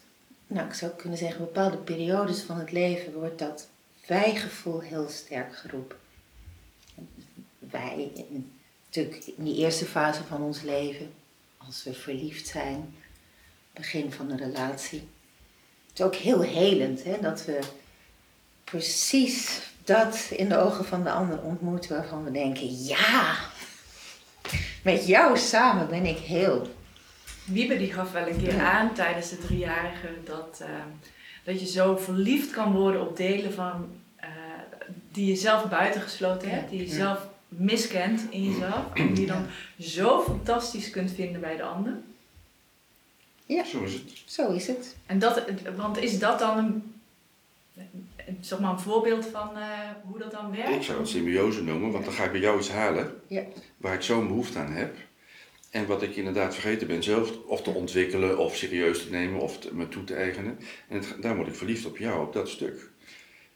nou 0.47 0.67
ik 0.67 0.73
zou 0.73 0.91
kunnen 0.91 1.17
zeggen, 1.17 1.39
bepaalde 1.39 1.77
periodes 1.77 2.41
van 2.41 2.57
het 2.59 2.71
leven 2.71 3.13
wordt 3.13 3.39
dat 3.39 3.67
wij-gevoel 4.07 4.79
heel 4.79 5.09
sterk 5.09 5.55
geroepen. 5.55 5.97
Wij, 7.73 8.11
in, 8.13 8.51
natuurlijk 8.85 9.25
in 9.37 9.43
die 9.43 9.55
eerste 9.57 9.85
fase 9.85 10.23
van 10.23 10.41
ons 10.41 10.61
leven, 10.61 11.13
als 11.57 11.83
we 11.83 11.93
verliefd 11.93 12.47
zijn, 12.47 12.95
begin 13.73 14.11
van 14.11 14.31
een 14.31 14.37
relatie. 14.37 15.07
Het 15.87 15.99
is 15.99 16.05
ook 16.05 16.15
heel 16.15 16.41
helend 16.41 17.03
hè, 17.03 17.19
dat 17.21 17.45
we 17.45 17.59
precies 18.63 19.61
dat 19.83 20.27
in 20.29 20.49
de 20.49 20.57
ogen 20.57 20.85
van 20.85 21.03
de 21.03 21.11
ander 21.11 21.41
ontmoeten 21.41 21.95
waarvan 21.95 22.23
we 22.23 22.31
denken, 22.31 22.83
ja, 22.83 23.35
met 24.83 25.07
jou 25.07 25.37
samen 25.37 25.87
ben 25.89 26.05
ik 26.05 26.17
heel. 26.17 26.71
Wiebe 27.45 27.77
die 27.77 27.93
gaf 27.93 28.11
wel 28.11 28.27
een 28.27 28.37
keer 28.37 28.55
Ja. 28.55 28.71
aan 28.71 28.93
tijdens 28.93 29.29
de 29.29 29.37
driejarige 29.37 30.07
dat, 30.25 30.59
eh, 30.61 30.69
dat 31.43 31.59
je 31.59 31.67
zo 31.67 31.97
verliefd 31.97 32.51
kan 32.51 32.71
worden 32.73 33.01
op 33.01 33.17
delen 33.17 33.53
van 33.53 34.01
eh, 34.15 34.29
die 35.11 35.25
je 35.25 35.35
zelf 35.35 35.69
buitengesloten 35.69 36.49
hebt, 36.49 36.69
die 36.69 36.79
je 36.87 36.93
zelf 36.93 37.27
miskent 37.57 38.21
in 38.29 38.43
jezelf, 38.43 38.85
en 38.93 39.13
die 39.13 39.21
je 39.25 39.31
dan 39.31 39.45
zo 39.79 40.21
fantastisch 40.21 40.89
kunt 40.89 41.11
vinden 41.11 41.41
bij 41.41 41.55
de 41.55 41.63
ander. 41.63 41.97
Zo 43.65 43.83
is 43.83 43.93
het. 43.93 44.21
Zo 44.25 44.51
is 44.51 44.67
het. 44.67 44.95
En 45.05 45.19
dat, 45.19 45.43
want 45.75 45.97
is 45.97 46.19
dat 46.19 46.39
dan 46.39 46.57
een, 46.57 46.93
een- 48.25 48.37
zeg 48.41 48.59
maar 48.59 48.71
een 48.71 48.79
voorbeeld 48.79 49.25
van 49.25 49.57
eh, 49.57 49.67
hoe 50.03 50.17
dat 50.19 50.31
dan 50.31 50.51
werkt? 50.51 50.69
Ik 50.75 50.81
zou 50.83 50.99
het 50.99 51.07
symbiose 51.07 51.63
noemen, 51.63 51.91
want 51.91 52.05
dan 52.05 52.13
ga 52.13 52.23
ik 52.23 52.31
bij 52.31 52.41
jou 52.41 52.59
iets 52.59 52.69
halen 52.69 53.21
Ja. 53.27 53.43
waar 53.77 53.93
ik 53.93 54.01
zo'n 54.01 54.27
behoefte 54.27 54.59
aan 54.59 54.71
heb. 54.71 54.95
En 55.69 55.85
wat 55.85 56.01
ik 56.01 56.15
inderdaad 56.15 56.53
vergeten 56.53 56.87
ben 56.87 57.03
zelf 57.03 57.31
of 57.45 57.61
te 57.61 57.69
ontwikkelen, 57.69 58.37
of 58.37 58.55
serieus 58.55 59.03
te 59.03 59.09
nemen, 59.09 59.39
of 59.41 59.59
te, 59.59 59.75
me 59.75 59.89
toe 59.89 60.03
te 60.03 60.15
eigenen. 60.15 60.59
En 60.87 60.97
het, 60.97 61.15
daar 61.21 61.35
word 61.35 61.47
ik 61.47 61.55
verliefd 61.55 61.85
op 61.85 61.97
jou, 61.97 62.25
op 62.27 62.33
dat 62.33 62.49
stuk. 62.49 62.89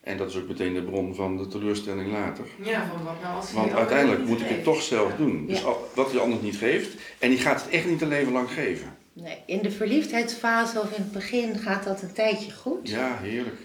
En 0.08 0.18
dat 0.18 0.30
is 0.30 0.36
ook 0.38 0.48
meteen 0.48 0.74
de 0.74 0.84
bron 0.84 1.16
van 1.16 1.38
de 1.38 1.48
teleurstelling 1.48 2.12
later. 2.12 2.46
Ja, 2.62 2.88
van 2.94 3.04
wat 3.04 3.22
nou 3.22 3.36
als 3.36 3.52
Want 3.54 3.72
uiteindelijk 3.74 4.26
moet 4.26 4.42
ik 4.42 4.48
het 4.48 4.64
toch 4.64 4.82
zelf 4.82 5.16
doen. 5.16 5.46
Dus 5.48 5.60
Ja. 5.60 5.74
wat 5.94 6.12
je 6.12 6.20
anders 6.20 6.42
niet 6.42 6.58
geeft, 6.58 6.90
en 7.20 7.30
die 7.30 7.40
gaat 7.40 7.62
het 7.64 7.70
echt 7.72 7.86
niet 7.86 8.02
een 8.02 8.08
leven 8.08 8.32
lang 8.32 8.52
geven. 8.52 8.96
Nee, 9.14 9.38
in 9.46 9.62
de 9.62 9.72
verliefdheidsfase 9.72 10.80
of 10.80 10.86
in 10.92 11.02
het 11.02 11.12
begin 11.12 11.58
gaat 11.58 11.84
dat 11.84 12.02
een 12.02 12.14
tijdje 12.14 12.52
goed. 12.52 12.90
Ja, 12.90 13.18
heerlijk. 13.22 13.56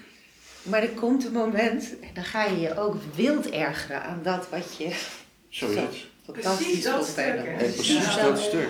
Maar 0.63 0.83
er 0.83 0.89
komt 0.89 1.25
een 1.25 1.33
moment, 1.33 1.95
en 2.01 2.09
dan 2.15 2.25
ga 2.25 2.45
je 2.45 2.61
je 2.61 2.79
ook 2.79 2.97
wild 3.15 3.51
ergeren 3.51 4.03
aan 4.03 4.21
dat 4.23 4.49
wat 4.51 4.77
je 4.79 4.89
Zo 5.49 5.69
is 5.69 5.75
het. 5.75 5.97
fantastisch 6.25 6.85
moment. 6.85 7.57
precies 7.75 8.17
dat 8.17 8.39
stuk. 8.39 8.69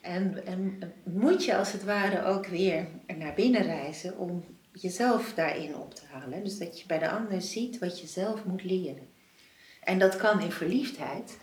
En, 0.00 0.46
en 0.46 0.92
moet 1.04 1.44
je 1.44 1.56
als 1.56 1.72
het 1.72 1.84
ware 1.84 2.24
ook 2.24 2.46
weer 2.46 2.86
naar 3.18 3.32
binnen 3.34 3.62
reizen 3.62 4.18
om 4.18 4.44
jezelf 4.80 5.32
daarin 5.34 5.76
op 5.76 5.94
te 5.94 6.02
halen. 6.12 6.44
Dus 6.44 6.58
dat 6.58 6.80
je 6.80 6.86
bij 6.86 6.98
de 6.98 7.10
ander 7.10 7.42
ziet 7.42 7.78
wat 7.78 8.00
je 8.00 8.06
zelf 8.06 8.44
moet 8.44 8.64
leren. 8.64 9.08
En 9.82 9.98
dat 9.98 10.16
kan 10.16 10.40
in 10.40 10.52
verliefdheid, 10.52 11.38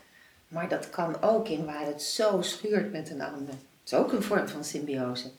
maar 0.48 0.70
dat 0.70 0.90
kan 0.90 1.22
ook 1.22 1.48
in 1.48 1.66
waar 1.66 1.86
het 1.86 2.02
zo 2.02 2.42
schuurt 2.42 2.92
met 2.92 3.10
een 3.10 3.22
ander. 3.22 3.54
Het 3.54 3.92
is 3.92 3.94
ook 3.94 4.12
een 4.12 4.24
vorm 4.24 4.48
van 4.48 4.64
symbiose. 4.64 5.32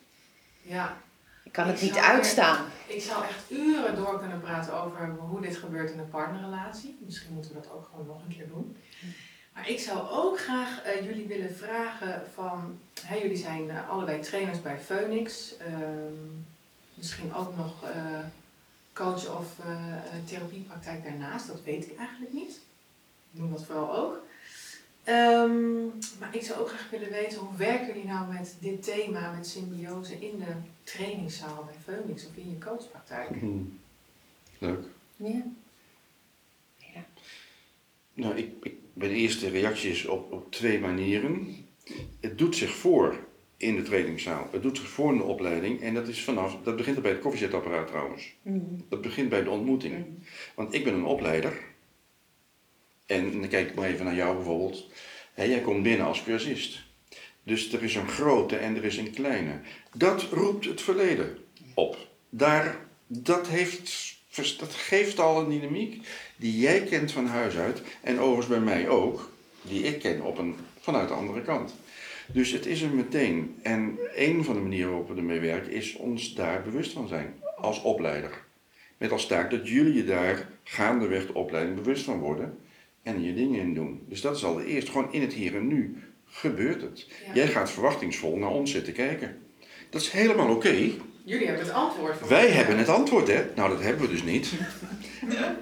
Ja, 0.63 0.97
Je 1.45 1.51
kan 1.51 1.67
het 1.67 1.77
Ik 1.77 1.83
niet 1.83 1.97
uitstaan. 1.99 2.67
ik 2.87 3.03
zou 3.03 3.25
echt 3.25 3.51
uren 3.51 3.97
door 3.97 4.19
kunnen 4.21 4.41
praten 4.41 4.83
over 4.83 5.09
hoe 5.21 5.41
dit 5.41 5.57
gebeurt 5.57 5.91
in 5.91 5.99
een 5.99 6.09
partnerrelatie. 6.09 6.99
Misschien 7.05 7.35
moeten 7.35 7.55
we 7.55 7.61
dat 7.61 7.71
ook 7.73 7.89
gewoon 7.91 8.07
nog 8.07 8.23
een 8.23 8.37
keer 8.37 8.49
doen. 8.49 8.77
Maar 9.55 9.69
ik 9.69 9.79
zou 9.79 10.11
ook 10.11 10.41
graag 10.41 10.83
eh, 10.83 11.05
jullie 11.05 11.27
willen 11.27 11.55
vragen 11.55 12.23
van, 12.35 12.79
jullie 13.21 13.37
zijn 13.37 13.71
eh, 13.71 13.91
allebei 13.91 14.21
trainers 14.21 14.63
bij 14.63 14.79
Phoenix. 14.79 15.57
Ehm, 15.57 16.29
misschien 17.03 17.35
ook 17.35 17.57
nog 17.57 17.85
eh, 17.85 18.25
coach 18.93 19.39
of 19.39 19.59
eh, 19.65 19.97
eh, 19.97 20.25
therapiepraktijk 20.25 21.05
daarnaast, 21.05 21.47
dat 21.47 21.63
weet 21.65 21.91
ik 21.91 21.97
eigenlijk 21.97 22.33
niet. 22.33 22.61
Doen 23.31 23.51
dat 23.51 23.65
vooral 23.65 23.97
ook. 23.97 24.21
Ehm, 25.05 25.85
maar 26.19 26.37
ik 26.37 26.43
zou 26.43 26.61
ook 26.61 26.69
graag 26.69 26.91
willen 26.91 27.11
weten, 27.11 27.39
hoe 27.39 27.57
werken 27.57 27.87
jullie 27.87 28.05
nou 28.05 28.33
met 28.33 28.57
dit 28.61 28.83
thema, 28.83 29.33
met 29.33 29.47
symbiose, 29.47 30.15
in 30.15 30.39
de 30.39 30.55
trainingszaal 30.85 31.65
bij 31.65 31.95
Phoenix 31.95 32.27
of 32.27 32.37
in 32.37 32.51
je 32.51 32.59
coachpraktijk? 32.59 33.29
Hm. 33.29 33.63
Leuk. 34.59 34.85
Ja. 35.17 35.45
Nou, 38.15 38.37
ik, 38.37 38.53
ik, 38.63 38.75
mijn 38.93 39.11
eerste 39.11 39.49
reactie 39.49 39.91
is 39.91 40.07
op, 40.07 40.33
op 40.33 40.53
twee 40.53 40.81
manieren. 40.81 41.57
Het 42.21 42.39
doet 42.39 42.57
zich 42.57 42.75
voor 42.75 43.19
in 43.63 43.77
de 43.77 43.83
trainingszaal. 43.83 44.49
Het 44.53 44.63
doet 44.63 44.77
zich 44.77 44.89
voor 44.89 45.13
in 45.13 45.19
de 45.19 45.25
opleiding. 45.25 45.81
En 45.81 45.95
dat, 45.95 46.09
is 46.09 46.25
vanaf, 46.25 46.57
dat 46.63 46.77
begint 46.77 46.97
er 46.97 47.03
bij 47.03 47.11
het 47.11 47.21
koffiezetapparaat 47.21 47.87
trouwens. 47.87 48.35
Mm. 48.43 48.85
Dat 48.89 49.01
begint 49.01 49.29
bij 49.29 49.43
de 49.43 49.51
ontmoeting. 49.51 49.95
Mm. 49.95 50.19
Want 50.55 50.75
ik 50.75 50.85
ben 50.85 50.95
een 50.95 51.05
opleider. 51.05 51.61
En 53.07 53.31
dan 53.31 53.49
kijk 53.49 53.69
ik 53.69 53.75
maar 53.75 53.89
even 53.89 54.05
naar 54.05 54.15
jou 54.15 54.37
bijvoorbeeld. 54.37 54.87
Jij 55.35 55.61
komt 55.61 55.83
binnen 55.83 56.07
als 56.07 56.23
cursist. 56.23 56.83
Dus 57.43 57.73
er 57.73 57.83
is 57.83 57.95
een 57.95 58.09
grote 58.09 58.57
en 58.57 58.77
er 58.77 58.85
is 58.85 58.97
een 58.97 59.11
kleine. 59.11 59.61
Dat 59.97 60.23
roept 60.23 60.65
het 60.65 60.81
verleden 60.81 61.39
op. 61.75 61.97
Daar, 62.29 62.77
dat, 63.07 63.49
heeft, 63.49 64.19
dat 64.59 64.75
geeft 64.75 65.19
al 65.19 65.41
een 65.41 65.51
dynamiek 65.51 66.07
die 66.37 66.59
jij 66.59 66.83
kent 66.83 67.13
van 67.13 67.27
huis 67.27 67.57
uit. 67.57 67.83
En 68.01 68.19
overigens 68.19 68.49
bij 68.49 68.61
mij 68.61 68.89
ook. 68.89 69.31
Die 69.63 69.83
ik 69.83 69.99
ken 69.99 70.23
op 70.23 70.39
een, 70.39 70.57
vanuit 70.81 71.09
de 71.09 71.15
andere 71.15 71.43
kant. 71.43 71.75
Dus 72.33 72.51
het 72.51 72.67
is 72.67 72.83
er 72.83 72.91
meteen. 72.91 73.55
En 73.63 73.99
een 74.15 74.45
van 74.45 74.55
de 74.55 74.61
manieren 74.61 74.91
waarop 74.91 75.09
we 75.09 75.17
ermee 75.17 75.41
werken 75.41 75.73
is 75.73 75.97
ons 75.97 76.35
daar 76.35 76.63
bewust 76.63 76.93
van 76.93 77.09
zijn. 77.09 77.35
Als 77.57 77.83
opleider. 77.83 78.43
Met 78.99 79.13
als 79.13 79.27
taak 79.27 79.51
dat 79.51 79.69
jullie 79.69 79.95
je 79.95 80.05
daar 80.05 80.49
gaandeweg 80.65 81.27
de 81.27 81.35
opleiding 81.35 81.77
bewust 81.77 82.05
van 82.05 82.19
worden 82.19 82.59
en 83.03 83.23
je 83.23 83.35
dingen 83.35 83.61
in 83.61 83.75
doen. 83.75 84.03
Dus 84.09 84.21
dat 84.21 84.37
is 84.37 84.45
al 84.45 84.55
de 84.55 84.67
eerste. 84.67 84.91
Gewoon 84.91 85.13
in 85.13 85.21
het 85.21 85.33
hier 85.33 85.57
en 85.57 85.67
nu 85.67 85.97
gebeurt 86.25 86.83
het. 86.83 87.07
Ja. 87.27 87.35
Jij 87.35 87.47
gaat 87.47 87.71
verwachtingsvol 87.71 88.37
naar 88.37 88.51
ons 88.51 88.71
zitten 88.71 88.93
kijken. 88.93 89.37
Dat 89.91 90.01
is 90.01 90.11
helemaal 90.11 90.49
oké. 90.49 90.91
Jullie 91.25 91.47
hebben 91.47 91.65
het 91.65 91.75
antwoord. 91.75 92.19
voor 92.19 92.29
Wij 92.29 92.49
hebben 92.49 92.79
het 92.79 92.89
antwoord, 92.89 93.29
hè? 93.29 93.45
Nou, 93.55 93.69
dat 93.69 93.83
hebben 93.83 94.03
we 94.03 94.13
dus 94.13 94.23
niet. 94.23 94.53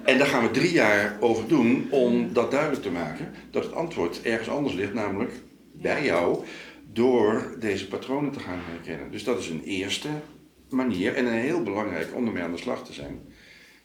En 0.03 0.17
daar 0.17 0.27
gaan 0.27 0.43
we 0.43 0.51
drie 0.51 0.71
jaar 0.71 1.17
over 1.19 1.47
doen 1.47 1.87
om 1.89 2.33
dat 2.33 2.51
duidelijk 2.51 2.81
te 2.81 2.91
maken. 2.91 3.31
Dat 3.51 3.63
het 3.63 3.73
antwoord 3.73 4.21
ergens 4.21 4.49
anders 4.49 4.73
ligt, 4.75 4.93
namelijk 4.93 5.31
bij 5.81 6.03
jou, 6.03 6.45
door 6.93 7.55
deze 7.59 7.87
patronen 7.87 8.31
te 8.31 8.39
gaan 8.39 8.59
herkennen. 8.59 9.11
Dus 9.11 9.23
dat 9.23 9.39
is 9.39 9.49
een 9.49 9.63
eerste 9.63 10.09
manier 10.69 11.15
en 11.15 11.25
een 11.25 11.39
heel 11.39 11.63
belangrijk 11.63 12.15
om 12.15 12.25
ermee 12.25 12.43
aan 12.43 12.51
de 12.51 12.57
slag 12.57 12.85
te 12.85 12.93
zijn. 12.93 13.19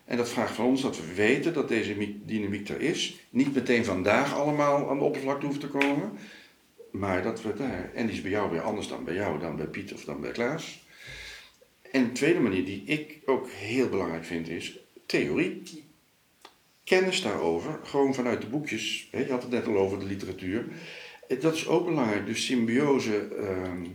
En 0.05 0.17
dat 0.17 0.29
vraagt 0.29 0.55
van 0.55 0.65
ons 0.67 0.83
dat 0.83 0.97
we 0.97 1.15
weten 1.15 1.53
dat 1.53 1.69
deze 1.69 1.95
mi- 1.95 2.21
dynamiek 2.25 2.69
er 2.69 2.81
is. 2.81 3.21
Niet 3.31 3.55
meteen 3.55 3.85
vandaag 3.85 4.35
allemaal 4.35 4.91
aan 4.91 4.99
de 4.99 5.05
oppervlakte 5.05 5.47
hoeven 5.47 5.71
te 5.71 5.79
komen. 5.79 6.13
Maar 6.91 7.23
dat 7.23 7.43
we 7.43 7.55
daar, 7.55 7.91
en 7.95 8.07
die 8.07 8.15
is 8.15 8.23
bij 8.23 8.31
jou 8.31 8.51
weer 8.51 8.61
anders 8.61 8.89
dan 8.89 9.05
bij 9.05 9.15
jou, 9.15 9.39
dan 9.39 9.57
bij 9.57 9.67
Piet 9.67 9.93
of 9.93 10.05
dan 10.05 10.21
bij 10.21 10.31
Klaas. 10.31 10.85
En 11.91 12.03
een 12.03 12.13
tweede 12.13 12.41
manier 12.41 12.65
die 12.65 12.83
ik 12.85 13.19
ook 13.27 13.49
heel 13.51 13.89
belangrijk 13.89 14.25
vind 14.25 14.49
is 14.49 14.79
theorie. 15.07 15.63
Kennis 16.85 17.23
daarover, 17.23 17.79
gewoon 17.83 18.15
vanuit 18.15 18.41
de 18.41 18.47
boekjes. 18.47 19.09
Je 19.13 19.27
had 19.31 19.43
het 19.43 19.51
net 19.51 19.67
al 19.67 19.77
over 19.77 19.99
de 19.99 20.05
literatuur. 20.05 20.67
Eh, 21.29 21.41
Dat 21.41 21.55
is 21.55 21.67
ook 21.67 21.85
belangrijk. 21.87 22.27
Dus 22.27 22.45
symbiose 22.45 23.29
ehm, 23.29 23.87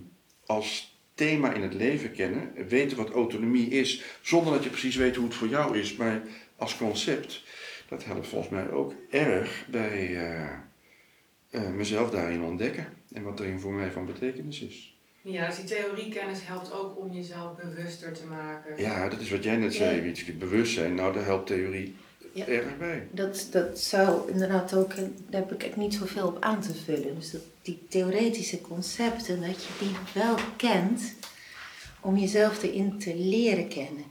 als 0.45 0.99
thema 1.13 1.53
in 1.53 1.61
het 1.61 1.73
leven 1.73 2.11
kennen. 2.11 2.51
Weten 2.67 2.97
wat 2.97 3.09
autonomie 3.09 3.69
is, 3.69 4.03
zonder 4.21 4.53
dat 4.53 4.63
je 4.63 4.69
precies 4.69 4.95
weet 4.95 5.15
hoe 5.15 5.25
het 5.25 5.35
voor 5.35 5.47
jou 5.47 5.77
is. 5.79 5.95
Maar 5.95 6.21
als 6.55 6.77
concept, 6.77 7.43
dat 7.89 8.03
helpt 8.05 8.27
volgens 8.27 8.51
mij 8.51 8.71
ook 8.71 8.93
erg 9.09 9.65
bij 9.69 10.15
eh, 10.15 10.49
eh, 11.49 11.69
mezelf 11.69 12.09
daarin 12.09 12.41
ontdekken. 12.41 12.87
En 13.13 13.23
wat 13.23 13.39
erin 13.39 13.59
voor 13.59 13.73
mij 13.73 13.91
van 13.91 14.05
betekenis 14.05 14.61
is. 14.61 14.95
Ja, 15.23 15.47
dus 15.47 15.55
die 15.55 15.65
theoriekennis 15.65 16.39
helpt 16.47 16.73
ook 16.73 16.97
om 16.97 17.11
jezelf 17.13 17.55
bewuster 17.55 18.13
te 18.13 18.25
maken. 18.25 18.81
Ja, 18.81 19.09
dat 19.09 19.19
is 19.19 19.29
wat 19.29 19.43
jij 19.43 19.55
net 19.55 19.73
zei, 19.73 19.95
Ja. 19.95 20.01
Wietske. 20.01 20.33
Bewustzijn, 20.33 20.95
nou 20.95 21.13
daar 21.13 21.25
helpt 21.25 21.47
theorie 21.47 21.95
Ja. 22.33 22.47
erg 22.47 22.77
bij. 22.77 23.07
Dat, 23.11 23.47
dat 23.51 23.79
zou 23.79 24.31
inderdaad 24.31 24.73
ook, 24.73 24.93
eh, 24.93 25.03
daar 25.29 25.41
heb 25.41 25.51
ik 25.51 25.63
echt 25.63 25.75
niet 25.75 25.93
zoveel 25.93 26.27
op 26.27 26.37
aan 26.39 26.61
te 26.61 26.73
vullen. 26.73 27.15
Dus 27.15 27.31
dat, 27.31 27.41
die 27.61 27.79
theoretische 27.89 28.61
concepten, 28.61 29.41
dat 29.41 29.63
je 29.63 29.69
die 29.79 29.95
wel 30.13 30.35
kent 30.55 31.01
om 32.01 32.17
jezelf 32.17 32.63
erin 32.63 32.99
te 32.99 33.15
leren 33.15 33.67
kennen. 33.67 34.03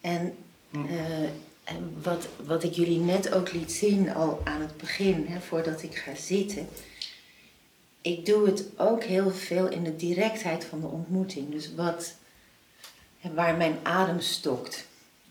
En, 0.00 0.34
eh, 0.70 1.22
en 1.64 1.94
wat, 2.02 2.28
wat 2.46 2.64
ik 2.64 2.72
jullie 2.72 2.98
net 2.98 3.32
ook 3.32 3.52
liet 3.52 3.72
zien 3.72 4.14
al 4.14 4.40
aan 4.44 4.60
het 4.60 4.76
begin, 4.76 5.26
hè, 5.28 5.40
voordat 5.40 5.82
ik 5.82 5.94
ga 5.94 6.14
zitten. 6.14 6.68
Ik 8.00 8.26
doe 8.26 8.46
het 8.46 8.64
ook 8.76 9.04
heel 9.04 9.30
veel 9.30 9.68
in 9.68 9.84
de 9.84 9.96
directheid 9.96 10.64
van 10.64 10.80
de 10.80 10.86
ontmoeting. 10.86 11.50
Dus 11.50 11.74
wat, 11.74 12.14
waar 13.34 13.56
mijn 13.56 13.76
adem 13.82 14.20
stokt. 14.20 14.86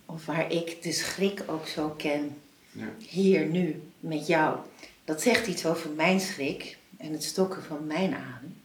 Of 0.05 0.25
waar 0.25 0.51
ik 0.51 0.83
de 0.83 0.91
schrik 0.91 1.43
ook 1.47 1.67
zo 1.67 1.89
ken 1.89 2.37
Ja. 2.71 2.89
hier 3.07 3.45
nu 3.45 3.81
met 3.99 4.27
jou. 4.27 4.57
Dat 5.05 5.21
zegt 5.21 5.47
iets 5.47 5.65
over 5.65 5.89
mijn 5.89 6.19
schrik 6.19 6.77
en 6.97 7.11
het 7.11 7.23
stokken 7.23 7.63
van 7.63 7.87
mijn 7.87 8.13
adem. 8.13 8.61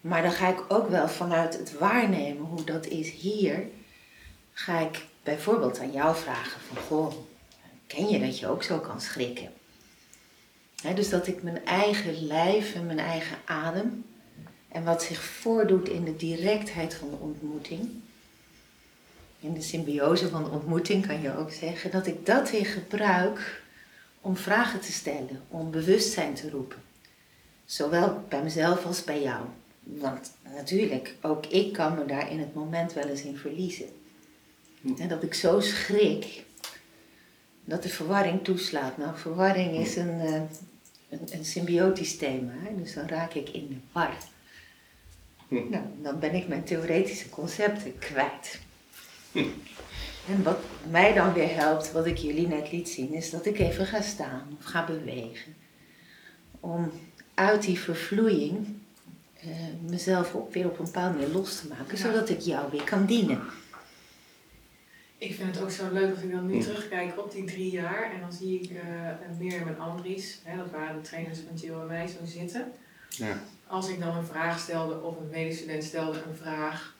Maar 0.00 0.22
dan 0.22 0.32
ga 0.32 0.48
ik 0.48 0.64
ook 0.68 0.88
wel 0.88 1.08
vanuit 1.08 1.58
het 1.58 1.78
waarnemen 1.78 2.44
hoe 2.44 2.64
dat 2.64 2.86
is 2.86 3.10
hier, 3.10 3.66
ga 4.52 4.78
ik 4.80 5.04
bijvoorbeeld 5.22 5.78
aan 5.78 5.92
jou 5.92 6.16
vragen 6.16 6.60
van 6.60 6.76
goh, 6.76 7.12
ken 7.86 8.08
je 8.08 8.20
dat 8.20 8.38
je 8.38 8.46
ook 8.48 8.62
zo 8.62 8.78
kan 8.78 9.00
schrikken? 9.00 9.52
Dus 10.94 11.08
dat 11.08 11.26
ik 11.26 11.42
mijn 11.42 11.64
eigen 11.64 12.26
lijf 12.26 12.74
en 12.74 12.86
mijn 12.86 12.98
eigen 12.98 13.36
adem 13.44 14.04
en 14.68 14.84
wat 14.84 15.02
zich 15.02 15.22
voordoet 15.22 15.88
in 15.88 16.04
de 16.04 16.16
directheid 16.16 16.94
van 16.94 17.10
de 17.10 17.16
ontmoeting, 17.16 17.99
in 19.40 19.54
de 19.54 19.62
symbiose 19.62 20.28
van 20.28 20.44
de 20.44 20.50
ontmoeting 20.50 21.06
kan 21.06 21.20
je 21.20 21.36
ook 21.36 21.52
zeggen, 21.52 21.90
dat 21.90 22.06
ik 22.06 22.26
dat 22.26 22.50
weer 22.50 22.66
gebruik 22.66 23.62
om 24.20 24.36
vragen 24.36 24.80
te 24.80 24.92
stellen, 24.92 25.42
om 25.48 25.70
bewustzijn 25.70 26.34
te 26.34 26.50
roepen. 26.50 26.78
Zowel 27.64 28.24
bij 28.28 28.42
mezelf 28.42 28.84
als 28.84 29.04
bij 29.04 29.22
jou. 29.22 29.44
Want 29.82 30.32
natuurlijk, 30.54 31.14
ook 31.20 31.46
ik 31.46 31.72
kan 31.72 31.94
me 31.94 32.04
daar 32.04 32.30
in 32.30 32.38
het 32.38 32.54
moment 32.54 32.92
wel 32.92 33.08
eens 33.08 33.22
in 33.22 33.36
verliezen. 33.36 33.86
En 34.98 35.08
dat 35.08 35.22
ik 35.22 35.34
zo 35.34 35.60
schrik 35.60 36.44
dat 37.64 37.82
de 37.82 37.88
verwarring 37.88 38.44
toeslaat. 38.44 38.96
Nou, 38.96 39.18
verwarring 39.18 39.76
is 39.76 39.96
een, 39.96 40.20
eh, 40.20 40.42
een, 41.08 41.20
een 41.30 41.44
symbiotisch 41.44 42.16
thema, 42.16 42.52
hè? 42.54 42.76
dus 42.76 42.94
dan 42.94 43.08
raak 43.08 43.34
ik 43.34 43.48
in 43.48 43.68
de 43.68 43.76
war. 43.92 44.16
Hm. 45.48 45.70
Nou, 45.70 45.84
dan 46.02 46.18
ben 46.18 46.34
ik 46.34 46.48
mijn 46.48 46.64
theoretische 46.64 47.28
concepten 47.28 47.98
kwijt. 47.98 48.60
En 50.28 50.42
wat 50.42 50.58
mij 50.90 51.12
dan 51.14 51.32
weer 51.32 51.54
helpt, 51.54 51.92
wat 51.92 52.06
ik 52.06 52.16
jullie 52.16 52.46
net 52.48 52.72
liet 52.72 52.88
zien, 52.88 53.12
is 53.14 53.30
dat 53.30 53.46
ik 53.46 53.58
even 53.58 53.86
ga 53.86 54.00
staan 54.00 54.56
of 54.58 54.64
ga 54.64 54.84
bewegen. 54.84 55.54
Om 56.60 56.92
uit 57.34 57.62
die 57.62 57.78
vervloeiing 57.78 58.66
eh, 59.40 59.48
mezelf 59.88 60.36
weer 60.50 60.66
op 60.66 60.78
een 60.78 60.84
bepaalde 60.84 61.18
manier 61.18 61.34
los 61.34 61.60
te 61.60 61.68
maken, 61.68 61.96
Ja. 61.96 62.02
zodat 62.02 62.28
ik 62.28 62.40
jou 62.40 62.70
weer 62.70 62.84
kan 62.84 63.06
dienen. 63.06 63.40
Ik 65.18 65.34
vind 65.34 65.54
het 65.54 65.64
ook 65.64 65.70
zo 65.70 65.92
leuk 65.92 66.14
als 66.14 66.22
ik 66.22 66.30
dan 66.30 66.46
nu 66.46 66.60
terugkijk 66.60 67.18
op 67.18 67.32
die 67.32 67.44
drie 67.44 67.70
jaar. 67.70 68.12
En 68.12 68.20
dan 68.20 68.32
zie 68.32 68.60
ik 68.60 68.70
eh 68.70 69.38
Mirjam 69.38 69.68
en 69.68 69.78
Andries, 69.78 70.40
hè, 70.44 70.56
dat 70.56 70.70
waren 70.70 71.02
de 71.02 71.08
trainers 71.08 71.38
van 71.48 71.56
Jill 71.56 71.80
en 71.80 71.86
mij, 71.86 72.06
zo 72.06 72.16
zitten. 72.24 72.72
Ja. 73.08 73.42
Als 73.66 73.88
ik 73.88 74.00
dan 74.00 74.16
een 74.16 74.26
vraag 74.26 74.58
stelde 74.60 75.00
of 75.02 75.16
een 75.16 75.28
medestudent 75.30 75.84
stelde 75.84 76.22
een 76.28 76.36
vraag, 76.36 76.94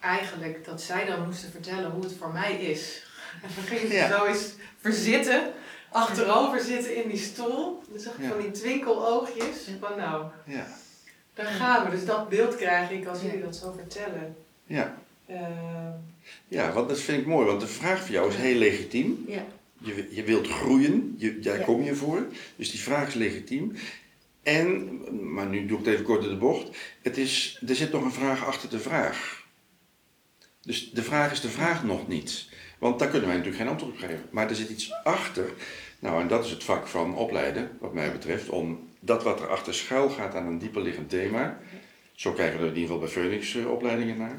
eigenlijk 0.00 0.64
dat 0.64 0.82
zij 0.82 1.04
dan 1.06 1.24
moesten 1.24 1.50
vertellen 1.50 1.90
hoe 1.90 2.02
het 2.02 2.14
voor 2.18 2.32
mij 2.32 2.52
is. 2.60 3.02
En 3.42 3.48
dan 3.54 3.64
gingen 3.64 3.88
ze 3.88 3.94
Ja. 3.94 4.16
zo 4.18 4.24
eens 4.24 4.52
verzitten, 4.80 5.52
achterover 5.90 6.60
zitten 6.60 7.02
in 7.02 7.08
die 7.08 7.18
stoel. 7.18 7.82
Dan 7.90 8.00
zag 8.00 8.14
ik 8.14 8.22
Ja. 8.22 8.28
van 8.28 8.40
die 8.40 8.50
twinkeloogjes. 8.50 9.56
Van 9.80 9.96
nou, 9.98 10.24
Ja. 10.46 10.66
daar 11.34 11.46
gaan 11.46 11.84
we. 11.84 11.90
Dus 11.90 12.04
dat 12.04 12.28
beeld 12.28 12.56
krijg 12.56 12.90
ik 12.90 13.06
als 13.06 13.20
jullie 13.22 13.40
dat 13.42 13.56
zo 13.56 13.72
vertellen. 13.76 14.36
Ja. 14.66 14.96
Ehm, 15.26 15.90
ja, 16.48 16.72
want 16.72 16.88
dat 16.88 17.00
vind 17.00 17.20
ik 17.20 17.26
mooi, 17.26 17.46
want 17.46 17.60
de 17.60 17.66
vraag 17.66 18.00
voor 18.00 18.10
jou 18.14 18.28
is 18.28 18.34
heel 18.36 18.58
legitiem. 18.58 19.24
Ja. 19.28 19.44
Je, 19.78 20.08
je 20.10 20.22
wilt 20.22 20.48
groeien, 20.48 21.14
je, 21.18 21.38
daar 21.38 21.58
Ja. 21.58 21.64
kom 21.64 21.82
je 21.82 21.94
voor. 21.94 22.26
Dus 22.56 22.70
die 22.70 22.80
vraag 22.80 23.08
is 23.08 23.14
legitiem. 23.14 23.76
En, 24.42 25.00
maar 25.32 25.46
nu 25.46 25.66
doe 25.66 25.78
ik 25.78 25.84
het 25.84 25.94
even 25.94 26.06
kort 26.06 26.22
in 26.24 26.28
de 26.28 26.36
bocht. 26.36 26.68
Het 27.02 27.16
is, 27.16 27.62
er 27.68 27.74
zit 27.74 27.92
nog 27.92 28.02
een 28.04 28.12
vraag 28.12 28.46
achter 28.46 28.70
de 28.70 28.78
vraag. 28.78 29.37
Dus 30.68 30.90
de 30.92 31.02
vraag 31.02 31.32
is 31.32 31.40
de 31.40 31.48
vraag 31.48 31.84
nog 31.84 32.08
niet. 32.08 32.46
Want 32.78 32.98
daar 32.98 33.08
kunnen 33.08 33.28
wij 33.28 33.36
natuurlijk 33.36 33.62
geen 33.62 33.72
antwoord 33.72 33.92
op 33.92 33.98
geven. 33.98 34.22
Maar 34.30 34.48
er 34.48 34.54
zit 34.56 34.68
iets 34.68 34.92
achter. 35.04 35.44
Nou, 35.98 36.20
en 36.20 36.28
dat 36.28 36.44
is 36.44 36.50
het 36.50 36.64
vak 36.64 36.86
van 36.86 37.14
opleiden, 37.16 37.70
wat 37.80 37.92
mij 37.94 38.12
betreft. 38.12 38.48
Om 38.48 38.88
dat 39.00 39.22
wat 39.22 39.40
er 39.40 39.48
achter 39.48 39.74
schuil 39.74 40.08
gaat 40.10 40.34
aan 40.34 40.46
een 40.46 40.58
dieper 40.58 40.82
liggend 40.82 41.10
thema. 41.10 41.58
Zo 42.14 42.32
kijken 42.32 42.58
we 42.58 42.64
er 42.64 42.70
in 42.72 42.78
ieder 42.78 42.82
geval 42.94 42.98
bij 42.98 43.08
Phoenix 43.22 43.54
eh, 43.56 43.70
opleidingen 43.70 44.16
naar. 44.18 44.34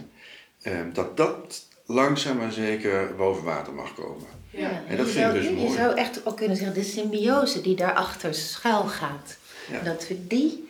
eh, 0.61 0.79
dat 0.93 1.17
dat 1.17 1.65
langzaam 1.85 2.37
maar 2.37 2.51
zeker 2.51 3.15
boven 3.15 3.43
water 3.43 3.73
mag 3.73 3.93
komen. 3.93 4.27
ja. 4.49 4.83
En 4.87 4.97
dat 4.97 5.05
je 5.05 5.11
vind 5.13 5.25
ik 5.25 5.31
zou, 5.31 5.33
dus 5.33 5.45
je 5.47 5.51
mooi. 5.51 5.73
zou 5.73 5.95
echt 5.97 6.25
ook 6.25 6.37
kunnen 6.37 6.57
zeggen, 6.57 6.75
de 6.75 6.83
symbiose 6.83 7.61
die 7.61 7.75
daarachter 7.75 8.33
schuil 8.33 8.83
gaat, 8.83 9.37
Ja. 9.71 9.79
dat 9.81 10.07
we 10.07 10.27
die 10.27 10.69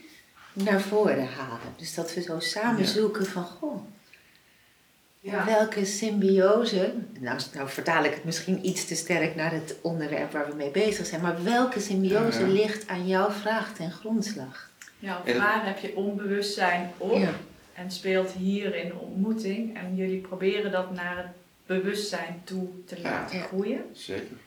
naar 0.54 0.82
voren 0.82 1.28
halen. 1.28 1.74
Dus 1.78 1.94
dat 1.94 2.14
we 2.14 2.22
zo 2.22 2.40
samen 2.40 2.82
Ja. 2.82 2.88
zoeken 2.88 3.26
van, 3.26 3.44
goh, 3.44 3.82
Ja. 5.22 5.46
welke 5.46 5.86
symbiose, 5.86 6.94
nou, 7.20 7.40
nou 7.54 7.70
vertaal 7.70 8.04
ik 8.04 8.14
het 8.14 8.24
misschien 8.24 8.66
iets 8.66 8.86
te 8.86 8.96
sterk 8.96 9.36
naar 9.36 9.52
het 9.52 9.76
onderwerp 9.82 10.32
waar 10.32 10.48
we 10.50 10.56
mee 10.56 10.72
bezig 10.72 11.06
zijn, 11.06 11.22
maar 11.22 11.44
welke 11.44 11.80
symbiose 11.80 12.48
ligt 12.48 12.88
aan 12.88 13.08
jouw 13.08 13.30
vraag 13.30 13.74
ten 13.74 13.92
grondslag? 13.92 14.70
Ja, 15.00 15.22
waar 15.38 15.66
heb 15.66 15.78
je 15.80 15.96
onbewustzijn 15.96 16.92
op 16.98 17.18
Ja. 17.18 17.30
en 17.74 17.92
speelt 17.92 18.32
hier 18.32 18.76
in 18.76 18.88
de 18.88 18.96
ontmoeting 18.96 19.78
en 19.78 19.96
jullie 19.96 20.20
proberen 20.22 20.72
dat 20.72 20.94
naar 20.94 21.18
het 21.18 21.28
bewustzijn 21.66 22.42
toe 22.44 22.68
te 22.86 22.96
Ja. 23.02 23.10
laten 23.10 23.38
Ja. 23.38 23.44
groeien. 23.44 23.82
Zeker. 23.94 24.38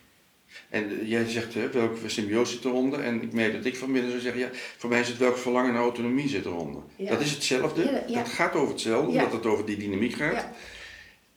En 0.69 1.01
eh, 1.01 1.09
jij 1.09 1.29
zegt 1.29 1.55
hè, 1.55 1.71
welke 1.71 2.09
symbiose 2.09 2.53
zit 2.53 2.65
eronder. 2.65 3.01
En 3.01 3.23
ik 3.23 3.33
merk 3.33 3.53
dat 3.53 3.65
ik 3.65 3.77
van 3.77 3.93
binnen 3.93 4.11
zou 4.11 4.23
zeggen, 4.23 4.41
ja, 4.41 4.49
voor 4.53 4.91
mij 4.91 5.01
is 5.01 5.09
het 5.09 5.19
welk 5.19 5.37
verlangen 5.37 5.73
naar 5.73 5.83
autonomie 5.83 6.29
zit 6.29 6.45
eronder. 6.45 6.83
Ja. 6.97 7.11
Dat 7.11 7.21
is 7.21 7.31
hetzelfde. 7.31 7.85
Ja, 7.85 8.03
ja. 8.07 8.19
Het 8.19 8.29
gaat 8.29 8.55
over 8.55 8.73
hetzelfde, 8.73 9.11
omdat 9.11 9.33
het 9.33 9.47
over 9.47 9.67
die 9.67 9.77
dynamiek 9.77 10.15
gaat. 10.15 10.47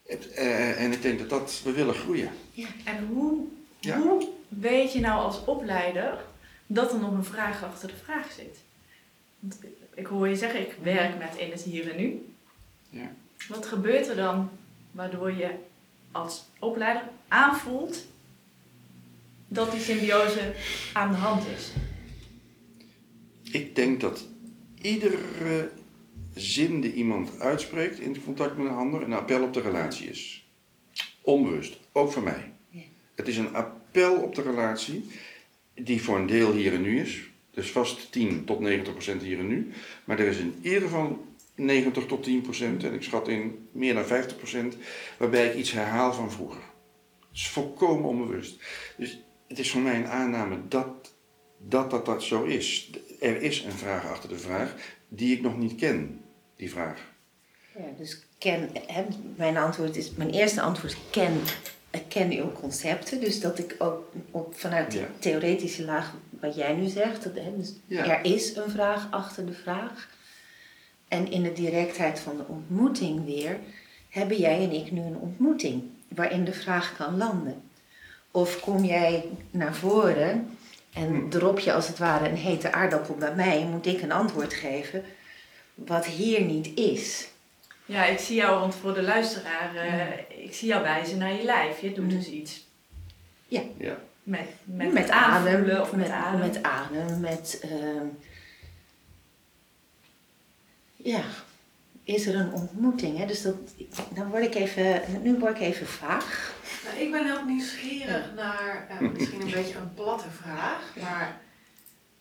Het, 0.05 0.31
eh, 0.31 0.83
en 0.83 0.91
ik 0.91 1.01
denk 1.01 1.19
dat, 1.19 1.29
dat 1.29 1.61
we 1.63 1.71
willen 1.71 1.93
groeien. 1.93 2.29
En 2.83 3.07
hoe, 3.07 3.47
hoe 3.81 4.29
weet 4.47 4.93
je 4.93 4.99
nou 4.99 5.21
als 5.21 5.45
opleider 5.45 6.23
dat 6.67 6.93
er 6.93 6.99
nog 6.99 7.11
een 7.11 7.25
vraag 7.25 7.63
achter 7.63 7.87
de 7.87 7.97
vraag 8.03 8.31
zit? 8.31 8.57
Want 9.39 9.59
ik 9.93 10.05
hoor 10.05 10.27
je 10.27 10.35
zeggen, 10.35 10.59
ik 10.59 10.75
werk 10.83 11.17
met 11.17 11.35
in 11.37 11.51
het 11.51 11.61
hier 11.61 11.91
en 11.91 11.97
nu. 11.97 12.25
Ja. 12.89 13.11
Wat 13.47 13.65
gebeurt 13.65 14.07
er 14.07 14.15
dan 14.15 14.49
waardoor 14.91 15.31
je 15.31 15.49
als 16.11 16.45
opleider 16.59 17.03
aanvoelt 17.27 18.05
dat 19.47 19.71
die 19.71 19.81
symbiose 19.81 20.53
aan 20.93 21.11
de 21.11 21.17
hand 21.17 21.43
is? 21.57 21.71
Ik 23.51 23.75
denk 23.75 24.01
dat 24.01 24.27
iedere 24.81 25.71
zin 26.33 26.81
die 26.81 26.93
iemand 26.93 27.39
uitspreekt 27.39 27.99
in 27.99 28.23
contact 28.23 28.57
met 28.57 28.65
een 28.65 28.77
ander 28.77 29.01
een 29.01 29.13
appel 29.13 29.43
op 29.43 29.53
de 29.53 29.61
relatie 29.61 30.09
is. 30.09 30.47
Onbewust, 31.21 31.79
ook 31.91 32.11
voor 32.11 32.23
mij. 32.23 32.51
Ja. 32.69 32.81
Het 33.15 33.27
is 33.27 33.37
een 33.37 33.55
appel 33.55 34.15
op 34.15 34.35
de 34.35 34.41
relatie 34.41 35.05
die 35.73 36.01
voor 36.01 36.17
een 36.17 36.27
deel 36.27 36.53
hier 36.53 36.73
en 36.73 36.81
nu 36.81 36.99
is. 36.99 37.23
Dus 37.51 37.71
vast 37.71 38.11
10 38.11 38.45
tot 38.45 38.59
90 38.59 38.93
procent 38.93 39.21
hier 39.21 39.39
en 39.39 39.47
nu. 39.47 39.71
Maar 40.03 40.19
er 40.19 40.27
is 40.27 40.37
in 40.37 40.59
ieder 40.61 40.81
geval 40.81 41.25
90 41.55 42.05
tot 42.05 42.23
10 42.23 42.41
procent, 42.41 42.83
en 42.83 42.93
ik 42.93 43.03
schat 43.03 43.27
in 43.27 43.67
meer 43.71 43.93
dan 43.93 44.05
50 44.05 44.37
procent, 44.37 44.77
waarbij 45.17 45.47
ik 45.47 45.55
iets 45.55 45.71
herhaal 45.71 46.13
van 46.13 46.31
vroeger. 46.31 46.61
Het 47.19 47.37
is 47.37 47.47
volkomen 47.47 48.09
onbewust. 48.09 48.63
Dus 48.97 49.19
het 49.55 49.65
is 49.65 49.71
voor 49.71 49.81
mij 49.81 49.95
een 49.95 50.07
aanname 50.07 50.57
dat 50.67 51.13
dat, 51.57 51.89
dat, 51.89 52.05
dat 52.05 52.23
zo 52.23 52.43
is. 52.43 52.89
Er 53.19 53.41
is 53.41 53.63
een 53.63 53.71
vraag 53.71 54.07
achter 54.09 54.29
de 54.29 54.37
vraag 54.37 54.73
die 55.07 55.35
ik 55.35 55.41
nog 55.41 55.57
niet 55.57 55.75
ken, 55.75 56.21
die 56.55 56.69
vraag. 56.69 57.01
Ja, 57.77 57.85
dus 57.97 58.19
ken, 58.37 58.69
hè, 58.87 59.05
mijn, 59.35 59.57
antwoord 59.57 59.95
is, 59.95 60.11
mijn 60.11 60.29
eerste 60.29 60.61
antwoord 60.61 60.91
is 60.93 60.99
ken, 61.09 61.33
ken 62.07 62.31
uw 62.31 62.51
concepten. 62.51 63.19
Dus 63.19 63.39
dat 63.39 63.59
ik 63.59 63.75
ook 63.77 64.11
op, 64.31 64.55
vanuit 64.59 64.93
Ja. 64.93 65.07
theoretische 65.19 65.83
laag, 65.85 66.13
wat 66.29 66.55
jij 66.55 66.73
nu 66.73 66.87
zegt, 66.87 67.23
dat, 67.23 67.33
hè, 67.35 67.57
dus 67.57 67.73
Ja. 67.85 68.05
er 68.05 68.25
is 68.33 68.55
een 68.55 68.69
vraag 68.69 69.07
achter 69.11 69.45
de 69.45 69.53
vraag. 69.53 70.09
En 71.07 71.31
in 71.31 71.43
de 71.43 71.53
directheid 71.53 72.19
van 72.19 72.37
de 72.37 72.43
ontmoeting 72.47 73.25
weer, 73.25 73.59
hebben 74.09 74.37
jij 74.37 74.63
en 74.63 74.71
ik 74.71 74.91
nu 74.91 75.01
een 75.01 75.17
ontmoeting 75.19 75.83
waarin 76.07 76.43
de 76.45 76.53
vraag 76.53 76.95
kan 76.97 77.17
landen. 77.17 77.61
Of 78.35 78.59
kom 78.59 78.83
jij 78.83 79.25
naar 79.51 79.75
voren 79.75 80.57
en 80.93 81.07
Hm. 81.07 81.29
drop 81.29 81.59
je 81.59 81.73
als 81.73 81.87
het 81.87 81.97
ware 81.97 82.29
een 82.29 82.35
hete 82.35 82.71
aardappel 82.71 83.15
bij 83.15 83.35
mij, 83.35 83.61
en 83.61 83.69
moet 83.69 83.85
ik 83.85 84.01
een 84.01 84.11
antwoord 84.11 84.53
geven 84.53 85.03
wat 85.73 86.05
hier 86.05 86.41
niet 86.41 86.77
is. 86.77 87.27
Ja, 87.85 88.05
ik 88.05 88.19
zie 88.19 88.35
jou, 88.35 88.59
want 88.59 88.75
voor 88.75 88.93
de 88.93 89.01
luisteraar, 89.01 89.75
eh, 89.75 90.43
ik 90.45 90.53
zie 90.53 90.67
jou 90.67 90.81
wijzen 90.83 91.17
naar 91.17 91.33
je 91.33 91.43
lijf. 91.43 91.81
Je 91.81 91.91
doet 91.93 92.05
Mhm. 92.07 92.15
dus 92.15 92.27
iets. 92.27 92.65
Ja. 93.47 93.61
Met, 94.23 94.47
met, 94.63 94.93
met 94.93 95.09
adem, 95.09 95.79
of 95.79 95.91
met, 95.91 95.99
met 95.99 96.09
adem. 96.09 96.39
Met 96.39 96.63
adem, 96.63 97.19
met. 97.19 97.59
ehm, 97.61 98.05
ja, 100.95 101.21
is 102.05 102.27
er 102.27 102.35
een 102.35 102.53
ontmoeting? 102.53 103.17
Hè? 103.17 103.25
Dus 103.25 103.41
dat, 103.41 103.55
dan 104.13 104.29
word 104.29 104.43
ik 104.43 104.55
even, 104.55 105.01
nu 105.21 105.39
word 105.39 105.55
ik 105.55 105.61
even 105.61 105.87
vaag. 105.87 106.53
Nou, 106.85 106.97
ik 106.97 107.11
ben 107.11 107.25
heel 107.25 107.45
nieuwsgierig 107.45 108.33
naar, 108.35 108.99
misschien 109.13 109.41
een 109.41 109.51
beetje 109.51 109.77
een 109.77 109.93
platte 109.93 110.29
vraag, 110.29 110.95
maar 111.01 111.41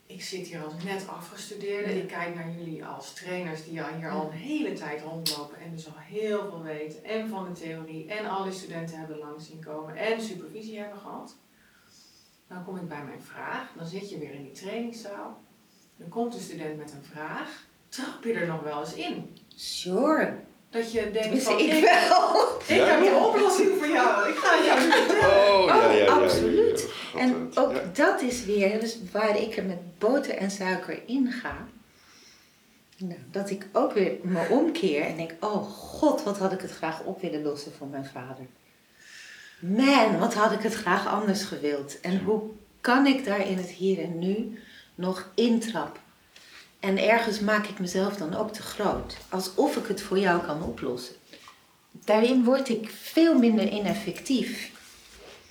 ik 0.06 0.22
zit 0.22 0.46
hier 0.46 0.64
als 0.64 0.82
net 0.84 1.08
afgestudeerde. 1.08 1.98
Ik 1.98 2.08
kijk 2.08 2.34
naar 2.34 2.50
jullie 2.50 2.84
als 2.84 3.14
trainers 3.14 3.64
die 3.64 3.80
hier 3.96 4.10
al 4.10 4.26
een 4.26 4.38
hele 4.38 4.72
tijd 4.72 5.02
rondlopen 5.02 5.60
en 5.60 5.70
dus 5.70 5.86
al 5.86 5.98
heel 5.98 6.38
veel 6.38 6.62
weten. 6.62 7.04
En 7.04 7.28
van 7.28 7.44
de 7.44 7.60
theorie 7.60 8.08
en 8.08 8.26
alle 8.26 8.52
studenten 8.52 8.98
hebben 8.98 9.18
langs 9.18 9.46
zien 9.46 9.64
komen 9.64 9.96
en 9.96 10.22
supervisie 10.22 10.78
hebben 10.78 10.98
gehad. 10.98 11.36
Dan 12.48 12.64
kom 12.64 12.76
ik 12.76 12.88
bij 12.88 13.04
mijn 13.04 13.22
vraag, 13.22 13.72
dan 13.76 13.86
zit 13.86 14.10
je 14.10 14.18
weer 14.18 14.34
in 14.34 14.42
die 14.42 14.52
trainingszaal. 14.52 15.42
Dan 15.96 16.08
komt 16.08 16.32
de 16.32 16.40
student 16.40 16.78
met 16.78 16.92
een 16.92 17.04
vraag. 17.12 17.66
Trap 17.88 18.24
je 18.24 18.32
er 18.32 18.46
nog 18.46 18.62
wel 18.62 18.80
eens 18.80 18.94
in? 18.94 19.36
Sure, 19.56 20.34
Dat 20.70 20.92
je 20.92 21.10
denkt 21.10 21.42
van, 21.42 21.58
ik 21.58 21.72
ik, 21.72 21.82
wel. 21.84 22.46
ik 22.78 22.86
heb 22.88 23.06
een 23.06 23.14
oplossing 23.14 23.70
voor 23.78 23.88
jou. 23.88 24.28
Ik 24.28 24.36
ga 24.36 24.56
het 24.56 24.64
jou 24.66 24.80
vertellen. 24.80 25.52
Oh, 25.52 25.66
ja, 25.66 25.76
ja, 25.76 25.90
ja. 25.90 26.04
ja, 26.04 26.12
absoluut. 26.12 26.80
ja, 26.80 27.20
ja. 27.20 27.20
En 27.20 27.50
ook 27.54 27.72
Ja. 27.72 27.82
dat 27.92 28.22
is 28.22 28.44
weer 28.44 28.80
dus 28.80 28.98
waar 29.12 29.40
ik 29.40 29.56
er 29.56 29.64
met 29.64 29.98
boter 29.98 30.34
en 30.36 30.50
suiker 30.50 31.02
in 31.06 31.32
ga. 31.32 31.66
Nou, 32.96 33.18
dat 33.30 33.50
ik 33.50 33.66
ook 33.72 33.92
weer 33.92 34.12
me 34.22 34.46
omkeer 34.50 35.02
en 35.02 35.16
denk: 35.16 35.32
Oh 35.40 35.62
god, 35.70 36.22
wat 36.22 36.38
had 36.38 36.52
ik 36.52 36.60
het 36.60 36.70
graag 36.70 37.02
op 37.02 37.20
willen 37.20 37.42
lossen 37.42 37.72
van 37.78 37.90
mijn 37.90 38.06
vader. 38.06 38.46
Man, 39.60 40.18
wat 40.18 40.34
had 40.34 40.52
ik 40.52 40.60
het 40.60 40.74
graag 40.74 41.06
anders 41.06 41.42
gewild. 41.42 42.00
En 42.00 42.18
hoe 42.24 42.42
kan 42.80 43.06
ik 43.06 43.24
daar 43.24 43.48
in 43.48 43.56
het 43.56 43.68
hier 43.68 44.02
en 44.02 44.18
nu 44.18 44.58
nog 44.94 45.30
intrappen? 45.34 46.02
En 46.84 46.98
ergens 46.98 47.40
maak 47.40 47.66
ik 47.66 47.78
mezelf 47.78 48.16
dan 48.16 48.34
ook 48.34 48.52
te 48.52 48.62
groot. 48.62 49.16
Alsof 49.28 49.76
ik 49.76 49.86
het 49.86 50.02
voor 50.02 50.18
jou 50.18 50.42
kan 50.42 50.62
oplossen. 50.62 51.14
Daarin 51.90 52.44
word 52.44 52.68
ik 52.68 52.90
veel 52.90 53.38
minder 53.38 53.68
ineffectief. 53.68 54.70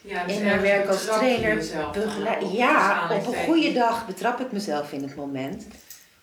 Ja, 0.01 0.25
dus 0.25 0.35
In 0.35 0.43
mijn 0.43 0.65
ergens 0.65 0.71
werk 0.71 0.87
als 0.87 1.17
trainer 1.17 1.55
begeleid. 1.93 2.51
Ja, 2.51 3.09
op 3.11 3.27
een 3.27 3.43
goede 3.45 3.73
dag 3.73 4.05
betrap 4.05 4.39
ik 4.39 4.51
mezelf 4.51 4.91
in 4.91 5.01
het 5.01 5.15
moment. 5.15 5.67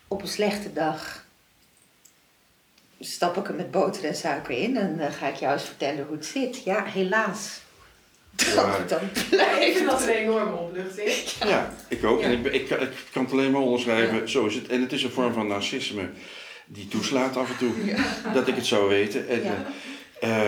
Op 0.09 0.23
een 0.23 0.29
slechte 0.29 0.73
dag 0.73 1.27
stap 3.01 3.37
ik 3.37 3.49
er 3.49 3.55
met 3.55 3.71
boter 3.71 4.05
en 4.05 4.17
suiker 4.17 4.59
in 4.59 4.77
en 4.77 4.97
dan 4.99 5.13
ga 5.13 5.29
ik 5.29 5.35
jou 5.35 5.53
eens 5.53 5.65
vertellen 5.65 6.07
hoe 6.07 6.17
het 6.17 6.27
zit. 6.27 6.63
Ja, 6.63 6.85
helaas. 6.85 7.61
Ja, 8.55 8.79
dan 8.89 8.99
Ik 9.03 9.27
blijft 9.31 9.77
vind 9.77 9.91
dat 9.91 10.03
een 10.03 10.09
enorme 10.09 10.55
opluchting. 10.57 11.11
ja 11.49 11.75
ik 11.89 12.05
ook. 12.05 12.21
En 12.21 12.33
ik, 12.33 12.53
ik, 12.53 12.69
kan- 12.69 12.81
ik 12.81 12.89
kan 13.13 13.23
het 13.25 13.33
alleen 13.33 13.51
maar 13.51 13.61
onderschrijven, 13.61 14.29
zo 14.29 14.47
is 14.47 14.55
het. 14.55 14.69
En 14.69 14.81
het 14.81 14.93
is 14.93 15.03
een 15.03 15.11
vorm 15.11 15.33
van 15.33 15.47
narcisme 15.47 16.09
die 16.67 16.89
toeslaat 16.89 17.37
af 17.37 17.51
en 17.51 17.57
toe. 17.57 17.73
Dat 18.35 18.49
ik 18.49 18.55
het 18.55 18.67
zou 18.67 18.89
weten. 18.89 19.29
En, 19.29 19.43
Ja. 19.43 19.67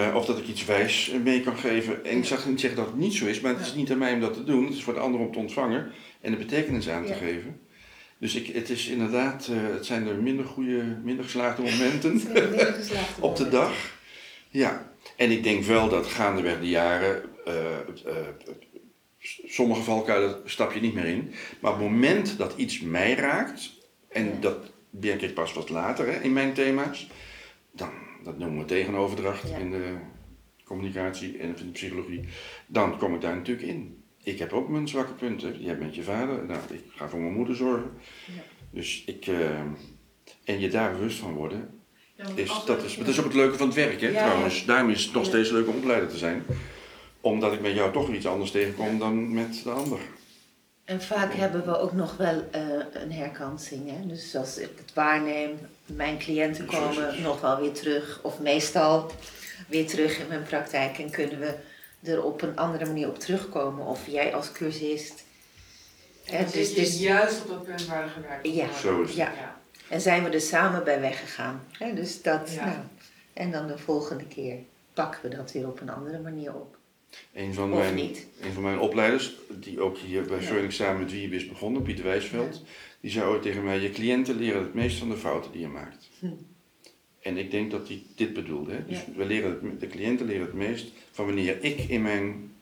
eh, 0.08 0.16
of 0.16 0.24
dat 0.26 0.38
ik 0.38 0.46
iets 0.48 0.64
wijs 0.64 1.12
mee 1.24 1.40
kan 1.40 1.56
geven. 1.56 2.04
En 2.04 2.16
ik 2.18 2.24
zal 2.24 2.38
niet 2.46 2.60
zeggen 2.60 2.78
dat 2.80 2.88
het 2.88 2.98
niet 2.98 3.14
zo 3.14 3.26
is, 3.26 3.40
maar 3.40 3.52
het 3.56 3.66
is 3.66 3.74
niet 3.74 3.90
aan 3.90 3.98
mij 3.98 4.12
om 4.12 4.20
dat 4.20 4.34
te 4.34 4.44
doen. 4.44 4.64
Het 4.64 4.74
is 4.74 4.82
voor 4.82 4.94
de 4.94 5.00
ander 5.00 5.20
om 5.20 5.32
te 5.32 5.38
ontvangen 5.38 5.90
en 6.20 6.30
de 6.30 6.36
betekenis 6.36 6.88
aan 6.88 7.02
te 7.04 7.08
Ja. 7.12 7.14
geven. 7.18 7.60
Dus 8.18 8.34
ik, 8.34 8.54
het 8.54 8.70
is 8.70 8.86
inderdaad, 8.88 9.48
eh, 9.50 9.74
het 9.74 9.86
zijn 9.86 10.04
de 10.04 10.12
minder 10.14 10.44
goede, 10.44 10.82
minder 11.04 11.24
geslaagde 11.24 11.62
momenten. 11.62 12.12
Minder 12.32 12.72
geslaagde 12.72 13.22
op 13.28 13.36
de 13.36 13.48
dag. 13.48 13.72
Ja, 14.48 14.90
en 15.16 15.30
ik 15.30 15.42
denk 15.44 15.64
wel 15.64 15.88
dat 15.88 16.06
gaandeweg 16.06 16.60
de 16.60 16.68
jaren, 16.68 17.10
eh, 17.16 17.16
eh, 17.16 17.22
sommige 19.44 19.82
valkuilen 19.82 20.40
stap 20.44 20.72
je 20.72 20.80
niet 20.80 20.94
meer 20.94 21.04
in. 21.06 21.32
Maar 21.60 21.72
op 21.72 21.78
het 21.78 21.88
moment 21.90 22.38
dat 22.38 22.54
iets 22.56 22.80
mij 22.80 23.14
raakt, 23.14 23.70
en 24.08 24.24
Ja. 24.24 24.40
dat 24.40 24.70
merk 24.90 25.22
ik 25.22 25.34
pas 25.34 25.52
wat 25.52 25.68
later 25.68 26.06
hè, 26.06 26.20
in 26.20 26.32
mijn 26.32 26.52
thema's, 26.52 27.08
dan, 27.72 27.90
dat 28.24 28.38
noemen 28.38 28.58
we 28.58 28.64
tegenoverdracht 28.64 29.48
Ja. 29.48 29.56
in 29.56 29.70
de 29.70 29.94
communicatie 30.64 31.38
en 31.38 31.48
in 31.48 31.54
de 31.66 31.72
psychologie, 31.72 32.24
dan 32.66 32.98
kom 32.98 33.14
ik 33.14 33.20
daar 33.20 33.36
natuurlijk 33.36 33.66
in. 33.68 34.02
Ik 34.22 34.38
heb 34.38 34.52
ook 34.52 34.68
mijn 34.68 34.88
zwakke 34.88 35.12
punten. 35.12 35.62
Jij 35.62 35.78
bent 35.78 35.94
je 35.94 36.02
vader, 36.02 36.44
nou, 36.46 36.60
ik 36.70 36.82
ga 36.88 37.08
voor 37.08 37.20
mijn 37.20 37.32
moeder 37.32 37.56
zorgen. 37.56 37.90
Ja. 38.26 38.42
Dus 38.70 39.02
ik, 39.06 39.26
eh, 39.26 39.60
en 40.44 40.60
je 40.60 40.68
daar 40.68 40.92
bewust 40.92 41.18
van 41.18 41.32
worden, 41.34 41.80
is, 42.34 42.62
dat, 42.66 42.84
is, 42.84 42.96
dat 42.96 43.08
is 43.08 43.18
ook 43.18 43.24
het 43.24 43.34
leuke 43.34 43.56
van 43.56 43.66
het 43.66 43.76
werk, 43.76 44.00
hè, 44.00 44.10
trouwens. 44.12 44.64
Daarom 44.64 44.90
is 44.90 45.04
het 45.04 45.12
nog 45.14 45.24
steeds 45.24 45.50
leuk 45.50 45.68
om 45.68 45.76
opleider 45.76 46.08
te 46.08 46.18
zijn. 46.18 46.42
Omdat 47.22 47.52
ik 47.52 47.60
met 47.60 47.74
jou 47.74 47.92
toch 47.92 48.08
iets 48.08 48.26
anders 48.26 48.50
tegenkom 48.50 48.98
dan 48.98 49.34
met 49.34 49.60
de 49.64 49.70
ander. 49.70 49.98
En 50.84 51.02
vaak 51.02 51.34
hebben 51.34 51.64
we 51.64 51.78
ook 51.78 51.92
nog 51.92 52.16
wel 52.16 52.42
eh, 52.50 52.62
een 52.92 53.12
herkansing. 53.12 53.90
Hè? 53.90 54.06
Dus 54.06 54.36
als 54.36 54.58
ik 54.58 54.70
het 54.76 54.94
waarneem, 54.94 55.58
mijn 55.86 56.18
cliënten 56.18 56.66
komen 56.66 57.22
nog 57.22 57.40
wel 57.40 57.60
weer 57.60 57.72
terug. 57.72 58.20
Of 58.22 58.40
meestal 58.40 59.10
weer 59.68 59.86
terug 59.86 60.18
in 60.18 60.28
mijn 60.28 60.42
praktijk. 60.42 60.98
En 60.98 61.10
kunnen 61.10 61.38
we 61.38 61.54
er 62.02 62.22
op 62.22 62.42
een 62.42 62.56
andere 62.56 62.86
manier 62.86 63.08
op 63.08 63.18
terugkomen. 63.18 63.86
Of 63.86 64.06
jij 64.06 64.34
als 64.34 64.52
cursist. 64.52 65.24
En 66.24 66.42
dan 66.42 66.52
dus- 66.52 66.52
zit 66.52 66.74
je 66.74 66.80
dus- 66.80 66.98
juist 67.00 67.40
op 67.42 67.48
dat 67.48 67.64
punt 67.64 67.86
waar 67.86 68.02
er 68.02 68.08
gewerkt 68.10 68.48
Ja. 68.54 68.72
Zo 68.72 69.02
is 69.02 69.08
het. 69.08 69.16
Ja. 69.16 69.60
En 69.88 70.00
zijn 70.00 70.24
we 70.24 70.30
er 70.30 70.40
samen 70.40 70.84
bij 70.84 71.00
weggegaan. 71.00 71.64
Hè? 71.72 71.94
Dus 71.94 72.22
dat, 72.22 72.52
Ja. 72.52 72.64
nou, 72.64 72.76
en 73.32 73.50
dan 73.50 73.66
de 73.66 73.78
volgende 73.78 74.24
keer 74.26 74.56
pakken 74.94 75.30
we 75.30 75.36
dat 75.36 75.52
weer 75.52 75.66
op 75.66 75.80
een 75.80 75.90
andere 75.90 76.18
manier 76.18 76.54
op. 76.54 76.76
Een 77.32 77.54
van, 77.54 77.72
Of 77.72 77.78
mijn, 77.78 77.94
niet. 77.94 78.26
een 78.40 78.52
van 78.52 78.62
mijn 78.62 78.78
opleiders, 78.78 79.34
die 79.60 79.80
ook 79.80 79.98
hier 79.98 80.22
bij 80.22 80.40
Ja. 80.40 80.46
Phoenix 80.46 80.76
samen 80.76 81.00
met 81.00 81.12
wie 81.12 81.28
je 81.28 81.36
is 81.36 81.48
begonnen, 81.48 81.82
Pieter 81.82 82.04
Wijsveld, 82.04 82.62
die 83.00 83.10
zei 83.10 83.26
ooit 83.30 83.42
tegen 83.42 83.64
mij: 83.64 83.80
Je 83.80 83.90
cliënten 83.90 84.36
leren 84.36 84.62
het 84.62 84.74
meest 84.74 84.98
van 84.98 85.08
de 85.08 85.16
fouten 85.16 85.52
die 85.52 85.60
je 85.60 85.68
maakt. 85.68 86.10
Hm. 86.18 86.26
En 87.20 87.36
ik 87.36 87.50
denk 87.50 87.70
dat 87.70 87.88
hij 87.88 88.02
dit 88.16 88.32
bedoelde. 88.32 88.72
Hè? 88.72 88.84
Dus 88.86 88.98
Ja. 88.98 89.04
we 89.16 89.24
leren 89.24 89.50
het, 89.50 89.80
de 89.80 89.86
cliënten 89.86 90.26
leren 90.26 90.46
het 90.46 90.54
meest 90.54 90.92
van 91.10 91.24
wanneer 91.26 91.64
ik 91.64 91.78
in 91.78 92.02
mijn, 92.02 92.52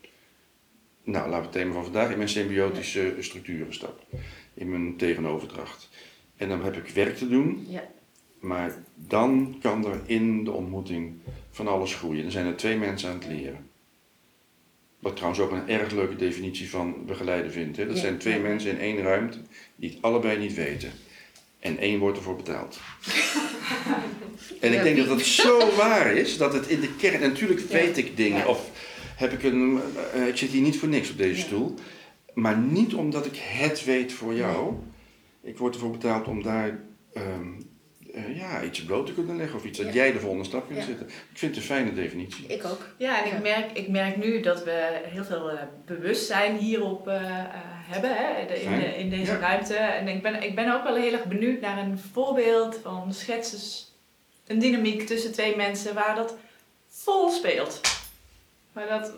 nou 1.05 1.25
laten 1.31 1.37
we 1.39 1.43
het 1.43 1.53
thema 1.53 1.73
van 1.73 1.85
vandaag, 1.85 2.11
in 2.11 2.17
mijn 2.17 2.29
symbiotische 2.29 3.15
structuren 3.21 3.75
stap. 3.75 4.07
In 4.55 4.71
mijn 4.71 4.97
tegenoverdracht. 4.97 5.89
En 6.37 6.49
dan 6.49 6.65
heb 6.65 6.77
ik 6.77 6.89
werk 6.89 7.17
te 7.17 7.29
doen, 7.29 7.67
Ja. 7.69 7.91
maar 8.41 8.85
dan 8.95 9.57
kan 9.61 9.87
er 9.87 10.01
in 10.07 10.45
de 10.45 10.51
ontmoeting 10.51 11.13
van 11.51 11.69
alles 11.69 11.95
groeien. 11.95 12.23
Dan 12.23 12.31
zijn 12.33 12.47
er 12.47 12.57
twee 12.57 12.77
mensen 12.77 13.09
aan 13.11 13.19
het 13.19 13.27
leren. 13.29 13.69
Wat 15.01 15.17
trouwens 15.17 15.43
ook 15.43 15.51
een 15.53 15.69
erg 15.69 15.93
leuke 15.93 16.17
definitie 16.17 16.71
van 16.71 17.05
begeleiden 17.07 17.53
vindt. 17.53 17.77
Hè? 17.77 17.87
Dat 17.87 17.95
Ja. 17.97 18.01
zijn 18.03 18.19
twee 18.19 18.39
mensen 18.39 18.71
in 18.71 18.79
één 18.79 19.03
ruimte 19.03 19.39
die 19.77 19.91
het 19.91 20.03
allebei 20.03 20.39
niet 20.39 20.55
weten. 20.55 20.93
En 21.61 21.79
één 21.79 21.99
wordt 21.99 22.17
ervoor 22.17 22.37
betaald. 22.37 22.81
en 24.61 24.73
ik 24.73 24.83
denk 24.83 24.97
dat 24.97 25.07
dat 25.09 25.21
zo 25.21 25.75
waar 25.77 26.13
is, 26.13 26.37
dat 26.37 26.53
het 26.53 26.67
in 26.69 26.81
de 26.81 26.95
kern... 26.97 27.21
Natuurlijk 27.21 27.61
weet 27.61 27.97
ik 27.97 28.17
dingen, 28.17 28.49
of 28.49 28.71
heb 29.17 29.33
ik 29.33 29.43
een... 29.43 29.81
eh, 30.15 30.27
ik 30.27 30.37
zit 30.37 30.51
hier 30.51 30.63
niet 30.63 30.79
voor 30.79 30.89
niks 30.89 31.11
op 31.11 31.17
deze 31.19 31.41
stoel. 31.41 31.75
Maar 32.35 32.59
niet 32.59 32.95
omdat 32.95 33.27
ik 33.27 33.37
het 33.37 33.85
weet 33.85 34.13
voor 34.13 34.35
jou. 34.35 34.75
Ik 35.43 35.59
word 35.59 35.75
ervoor 35.75 35.91
betaald 35.91 36.27
om 36.27 36.43
daar... 36.43 36.81
ehm, 37.13 37.49
eh, 38.14 38.37
ja, 38.37 38.62
iets 38.62 38.85
bloot 38.85 39.07
te 39.07 39.14
kunnen 39.14 39.37
leggen 39.37 39.57
of 39.59 39.64
iets 39.64 39.79
dat 39.79 39.87
Ja. 39.87 39.92
jij 39.92 40.12
de 40.12 40.20
volgende 40.20 40.44
stap 40.44 40.66
kunt 40.66 40.79
Ja. 40.79 40.85
zetten. 40.85 41.07
Ik 41.07 41.14
vind 41.38 41.55
het 41.55 41.57
een 41.64 41.70
fijne 41.70 41.94
definitie. 41.94 42.46
Ik 42.46 42.64
ook. 42.64 42.88
Ja, 42.96 43.23
en 43.25 43.29
Ja. 43.31 43.37
ik 43.37 43.42
merk, 43.42 43.70
ik 43.73 43.88
merk 43.88 44.16
nu 44.16 44.40
dat 44.40 44.64
we 44.64 45.01
heel 45.05 45.25
veel 45.25 45.51
eh, 45.51 45.62
bewustzijn 45.87 46.57
hierop 46.57 47.09
eh, 47.09 47.20
hebben 47.90 48.11
hè, 48.16 48.46
de- 48.46 48.62
in, 48.62 48.79
de- 48.79 48.96
in 48.99 49.11
deze 49.11 49.33
Ja. 49.33 49.38
ruimte. 49.38 49.75
En 49.75 50.09
ik 50.09 50.23
ben, 50.23 50.42
ik 50.42 50.55
ben 50.55 50.75
ook 50.75 50.83
wel 50.85 50.94
heel 50.96 51.12
erg 51.12 51.25
benieuwd 51.25 51.61
naar 51.61 51.79
een 51.79 51.99
voorbeeld 52.12 52.79
van 52.83 53.14
schetses, 53.14 53.92
een 54.46 54.59
dynamiek 54.59 55.07
tussen 55.07 55.33
twee 55.33 55.57
mensen 55.57 55.94
waar 55.94 56.14
dat 56.14 56.37
vol 56.88 57.31
speelt. 57.31 57.81
Maar 58.73 58.88
dat 58.88 59.12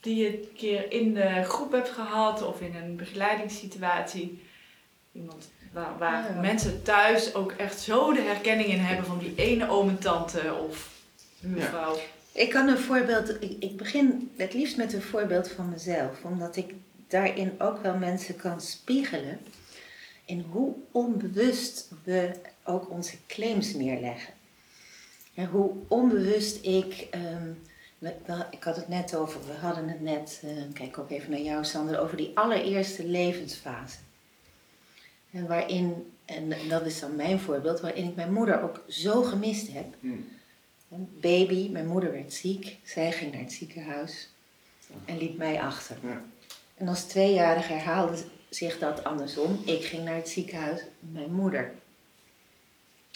die 0.00 0.16
je 0.16 0.26
een 0.28 0.48
keer 0.56 0.92
in 0.92 1.14
de 1.14 1.42
groep 1.44 1.72
hebt 1.72 1.88
gehad 1.90 2.42
of 2.42 2.60
in 2.60 2.74
een 2.74 2.96
begeleidingssituatie. 2.96 4.42
Iemand 5.12 5.48
waar, 5.72 5.98
waar 5.98 6.34
Ja. 6.34 6.40
mensen 6.40 6.82
thuis 6.82 7.34
ook 7.34 7.52
echt 7.52 7.80
zo 7.80 8.12
de 8.12 8.20
herkenning 8.20 8.68
in 8.68 8.78
hebben 8.78 9.06
van 9.06 9.18
die 9.18 9.32
ene 9.36 9.68
oom 9.68 9.88
en 9.88 9.98
tante 9.98 10.54
of 10.54 10.90
buurvrouw. 11.40 11.96
Ik 12.32 12.50
kan 12.50 12.68
een 12.68 12.78
voorbeeld, 12.78 13.42
ik, 13.42 13.56
ik 13.60 13.76
begin 13.76 14.30
het 14.36 14.54
liefst 14.54 14.76
met 14.76 14.92
een 14.92 15.02
voorbeeld 15.02 15.50
van 15.50 15.68
mezelf, 15.68 16.22
omdat 16.24 16.56
ik 16.56 16.74
daarin 17.08 17.52
ook 17.58 17.82
wel 17.82 17.96
mensen 17.96 18.36
kan 18.36 18.60
spiegelen 18.60 19.38
in 20.24 20.44
hoe 20.50 20.74
onbewust 20.92 21.88
we 22.04 22.30
ook 22.64 22.90
onze 22.90 23.16
claims 23.26 23.74
neerleggen. 23.74 24.32
En 25.34 25.46
hoe 25.46 25.70
onbewust 25.88 26.64
ik, 26.64 27.06
ehm, 27.10 27.48
we- 27.98 28.14
we- 28.26 28.46
ik 28.50 28.62
had 28.64 28.76
het 28.76 28.88
net 28.88 29.14
over, 29.16 29.40
we 29.46 29.52
hadden 29.66 29.88
het 29.88 30.00
net, 30.00 30.40
eh, 30.44 30.50
kijk 30.72 30.98
ook 30.98 31.10
even 31.10 31.30
naar 31.30 31.40
jou 31.40 31.64
Sander, 31.64 32.00
over 32.00 32.16
die 32.16 32.30
allereerste 32.34 33.04
levensfase. 33.06 33.96
En 35.30 35.46
waarin, 35.46 36.12
en 36.24 36.52
dat 36.68 36.86
is 36.86 37.00
dan 37.00 37.16
mijn 37.16 37.40
voorbeeld, 37.40 37.80
waarin 37.80 38.08
ik 38.08 38.14
mijn 38.14 38.32
moeder 38.32 38.62
ook 38.62 38.84
zo 38.88 39.22
gemist 39.22 39.72
heb. 39.72 39.94
Een 40.90 41.18
baby, 41.20 41.68
mijn 41.70 41.86
moeder 41.86 42.12
werd 42.12 42.32
ziek, 42.32 42.76
zij 42.84 43.12
ging 43.12 43.32
naar 43.32 43.40
het 43.40 43.52
ziekenhuis 43.52 44.28
en 45.04 45.18
liet 45.18 45.36
mij 45.36 45.60
achter. 45.60 45.96
Ja. 46.02 46.22
En 46.74 46.88
als 46.88 47.04
tweejarige 47.04 47.72
herhaalde 47.72 48.16
zich 48.48 48.78
dat 48.78 49.04
andersom. 49.04 49.60
Ik 49.64 49.84
ging 49.84 50.04
naar 50.04 50.14
het 50.14 50.28
ziekenhuis, 50.28 50.80
mijn 50.98 51.32
moeder 51.32 51.74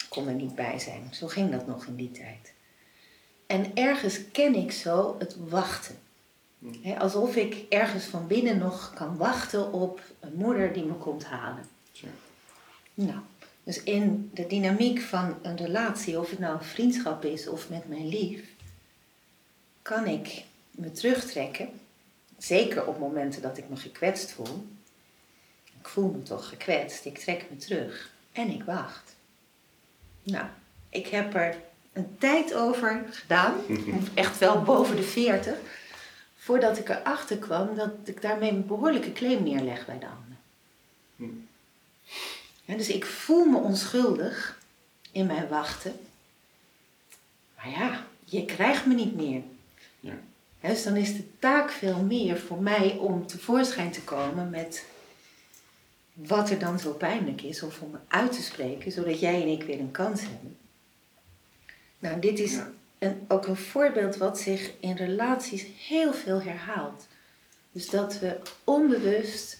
kon 0.09 0.27
er 0.27 0.33
niet 0.33 0.55
bij 0.55 0.79
zijn. 0.79 1.07
Zo 1.11 1.27
ging 1.27 1.51
dat 1.51 1.67
nog 1.67 1.85
in 1.85 1.95
die 1.95 2.11
tijd. 2.11 2.53
En 3.47 3.75
ergens 3.75 4.31
ken 4.31 4.55
ik 4.55 4.71
zo 4.71 5.15
het 5.19 5.35
wachten. 5.49 5.95
Hè, 6.81 6.99
alsof 6.99 7.35
ik 7.35 7.65
ergens 7.69 8.03
van 8.03 8.27
binnen 8.27 8.57
nog 8.57 8.93
kan 8.93 9.17
wachten 9.17 9.73
op 9.73 10.01
een 10.19 10.33
moeder 10.35 10.73
die 10.73 10.85
me 10.85 10.93
komt 10.93 11.25
halen. 11.25 11.65
Tja. 11.93 12.07
Nou, 12.93 13.19
dus 13.63 13.83
in 13.83 14.29
de 14.33 14.47
dynamiek 14.47 15.01
van 15.01 15.37
een 15.41 15.57
relatie, 15.57 16.19
of 16.19 16.29
het 16.29 16.39
nou 16.39 16.53
een 16.53 16.63
vriendschap 16.63 17.25
is 17.25 17.47
of 17.47 17.69
met 17.69 17.87
mijn 17.87 18.07
lief, 18.07 18.43
kan 19.81 20.05
ik 20.05 20.43
me 20.71 20.91
terugtrekken. 20.91 21.69
Zeker 22.37 22.85
op 22.87 22.99
momenten 22.99 23.41
dat 23.41 23.57
ik 23.57 23.69
me 23.69 23.75
gekwetst 23.75 24.31
voel. 24.31 24.67
Ik 25.79 25.87
voel 25.87 26.11
me 26.11 26.23
toch 26.23 26.49
gekwetst, 26.49 27.05
ik 27.05 27.17
trek 27.17 27.45
me 27.49 27.57
terug 27.57 28.11
en 28.31 28.49
ik 28.49 28.63
wacht. 28.63 29.15
Nou, 30.23 30.45
ik 30.89 31.07
heb 31.07 31.33
er 31.33 31.55
een 31.93 32.17
tijd 32.17 32.53
over 32.53 33.05
gedaan, 33.11 33.53
echt 34.13 34.37
wel 34.37 34.61
boven 34.61 34.95
de 34.95 35.03
40, 35.03 35.57
voordat 36.37 36.77
ik 36.77 36.89
erachter 36.89 37.37
kwam 37.37 37.75
dat 37.75 37.91
ik 38.03 38.21
daarmee 38.21 38.49
een 38.49 38.67
behoorlijke 38.67 39.11
claim 39.11 39.43
neerleg 39.43 39.85
bij 39.85 39.99
de 39.99 40.05
ander. 40.05 40.37
Dus 42.77 42.89
ik 42.89 43.05
voel 43.05 43.45
me 43.45 43.57
onschuldig 43.57 44.59
in 45.11 45.25
mijn 45.25 45.47
wachten. 45.47 45.99
Maar 47.55 47.69
ja, 47.69 48.05
je 48.23 48.45
krijgt 48.45 48.85
me 48.85 48.93
niet 48.93 49.15
meer. 49.15 49.41
Ja. 49.99 50.13
Ja, 50.59 50.69
dus 50.69 50.83
dan 50.83 50.95
is 50.95 51.15
de 51.15 51.39
taak 51.39 51.71
veel 51.71 51.97
meer 52.01 52.39
voor 52.39 52.61
mij 52.61 52.97
om 52.97 53.27
tevoorschijn 53.27 53.91
te 53.91 54.01
komen 54.01 54.49
met 54.49 54.85
wat 56.13 56.49
er 56.49 56.59
dan 56.59 56.79
zo 56.79 56.91
pijnlijk 56.93 57.41
is, 57.41 57.63
of 57.63 57.81
om 57.81 57.99
uit 58.07 58.31
te 58.31 58.41
spreken, 58.41 58.91
zodat 58.91 59.19
jij 59.19 59.41
en 59.41 59.47
ik 59.47 59.63
weer 59.63 59.79
een 59.79 59.91
kans 59.91 60.21
hebben. 60.21 60.57
Nou, 61.99 62.19
dit 62.19 62.39
is 62.39 62.51
Ja. 62.53 62.71
een, 62.99 63.25
ook 63.27 63.47
een 63.47 63.55
voorbeeld 63.55 64.17
wat 64.17 64.39
zich 64.39 64.71
in 64.79 64.95
relaties 64.95 65.65
heel 65.87 66.13
veel 66.13 66.41
herhaalt. 66.41 67.07
Dus 67.71 67.89
dat 67.89 68.19
we 68.19 68.39
onbewust 68.63 69.59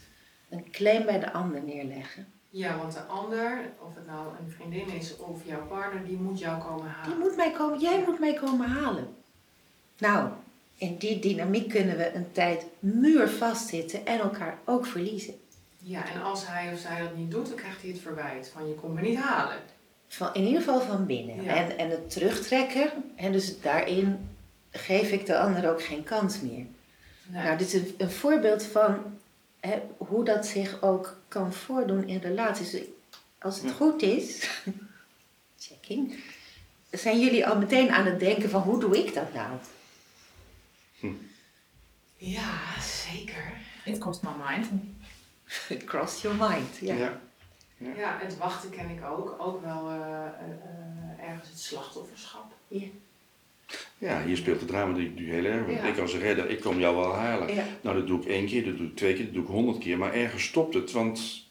een 0.49 0.71
claim 0.71 1.05
bij 1.05 1.19
de 1.19 1.31
ander 1.33 1.61
neerleggen. 1.63 2.27
Ja, 2.55 2.77
want 2.77 2.93
de 2.93 3.01
ander, 3.01 3.69
of 3.79 3.95
het 3.95 4.05
nou 4.05 4.27
een 4.39 4.51
vriendin 4.51 4.89
is 4.89 5.17
of 5.17 5.45
jouw 5.45 5.65
partner, 5.67 6.05
die 6.05 6.17
moet 6.17 6.39
jou 6.39 6.61
komen 6.61 6.83
Die 6.85 6.93
halen. 6.93 7.17
moet 7.19 7.35
mij 7.35 7.51
komen, 7.51 7.79
jij 7.79 8.03
moet 8.05 8.19
mij 8.19 8.33
komen 8.33 8.67
halen. 8.69 9.15
Nou, 9.97 10.29
in 10.77 10.97
die 10.97 11.19
dynamiek 11.19 11.69
kunnen 11.69 11.97
we 11.97 12.13
een 12.13 12.31
tijd 12.31 12.65
muurvast 12.79 13.67
zitten 13.67 14.05
en 14.05 14.19
elkaar 14.19 14.57
ook 14.65 14.85
verliezen. 14.85 15.33
Ja, 15.77 16.11
en 16.13 16.21
als 16.21 16.47
hij 16.47 16.73
of 16.73 16.79
zij 16.79 16.99
dat 17.01 17.15
niet 17.15 17.31
doet, 17.31 17.47
dan 17.47 17.55
krijgt 17.55 17.81
hij 17.81 17.89
het 17.91 17.99
verwijt 17.99 18.49
van 18.53 18.67
je 18.67 18.73
komt 18.73 18.93
me 18.93 19.01
niet 19.01 19.17
halen. 19.19 19.57
Van, 20.07 20.33
in 20.33 20.43
ieder 20.45 20.61
geval 20.61 20.81
van 20.81 21.05
binnen. 21.05 21.43
Ja. 21.43 21.55
En, 21.55 21.77
en 21.77 21.89
het 21.89 22.09
terugtrekken, 22.09 22.91
en 23.15 23.31
dus 23.31 23.61
daarin 23.61 24.29
geef 24.71 25.11
ik 25.11 25.25
de 25.25 25.37
ander 25.37 25.69
ook 25.71 25.83
geen 25.83 26.03
kans 26.03 26.41
meer. 26.41 26.65
Nee. 27.27 27.43
Nou, 27.43 27.57
dit 27.57 27.67
is 27.67 27.73
een, 27.73 27.95
een 27.97 28.11
voorbeeld 28.11 28.63
van 28.63 28.97
hoe 29.97 30.23
dat 30.25 30.45
zich 30.45 30.81
ook 30.81 31.17
kan 31.27 31.53
voordoen 31.53 32.07
in 32.07 32.17
relaties. 32.19 32.77
Als 33.39 33.55
het 33.55 33.65
Ja. 33.65 33.71
goed 33.71 34.01
is, 34.01 34.49
checking, 35.59 36.23
zijn 36.91 37.19
jullie 37.19 37.47
al 37.47 37.57
meteen 37.57 37.91
aan 37.91 38.05
het 38.05 38.19
denken 38.19 38.49
van 38.49 38.61
hoe 38.61 38.79
doe 38.79 38.97
ik 39.05 39.13
dat 39.13 39.33
nou? 39.33 39.57
Ja, 42.17 42.79
zeker. 42.81 43.53
It 43.85 43.97
cost 43.97 44.21
my 44.21 44.29
mind. 44.47 44.67
Cross 45.85 46.21
your 46.21 46.37
mind. 46.49 46.77
Ja. 46.81 46.95
Ja. 46.95 47.19
Ja, 47.95 48.17
het 48.21 48.37
wachten 48.37 48.69
ken 48.69 48.89
ik 48.89 49.05
ook. 49.05 49.35
Ook 49.37 49.61
wel 49.61 49.89
eh, 49.89 49.95
eh, 49.95 50.29
eh, 51.19 51.29
ergens 51.29 51.49
het 51.49 51.59
slachtofferschap. 51.59 52.53
ja, 52.67 52.87
hier 54.25 54.37
speelt 54.37 54.59
het 54.59 54.69
drama 54.69 54.93
die 54.93 55.11
heel 55.17 55.45
erg. 55.45 55.65
Want 55.65 55.77
Ja. 55.77 55.83
ik 55.87 55.97
als 55.97 56.15
redder, 56.17 56.49
ik 56.49 56.59
kom 56.61 56.79
jou 56.79 56.95
wel 56.95 57.13
halen. 57.13 57.53
Ja. 57.55 57.63
Nou, 57.81 57.95
dat 57.97 58.07
doe 58.07 58.19
ik 58.21 58.25
één 58.27 58.45
keer, 58.45 58.65
dat 58.65 58.77
doe 58.77 58.87
ik 58.87 58.95
twee 58.95 59.13
keer, 59.13 59.25
dat 59.25 59.33
doe 59.33 59.43
ik 59.43 59.49
honderd 59.49 59.77
keer. 59.77 59.97
Maar 59.97 60.13
ergens 60.13 60.43
stopt 60.43 60.73
het, 60.73 60.91
want 60.91 61.47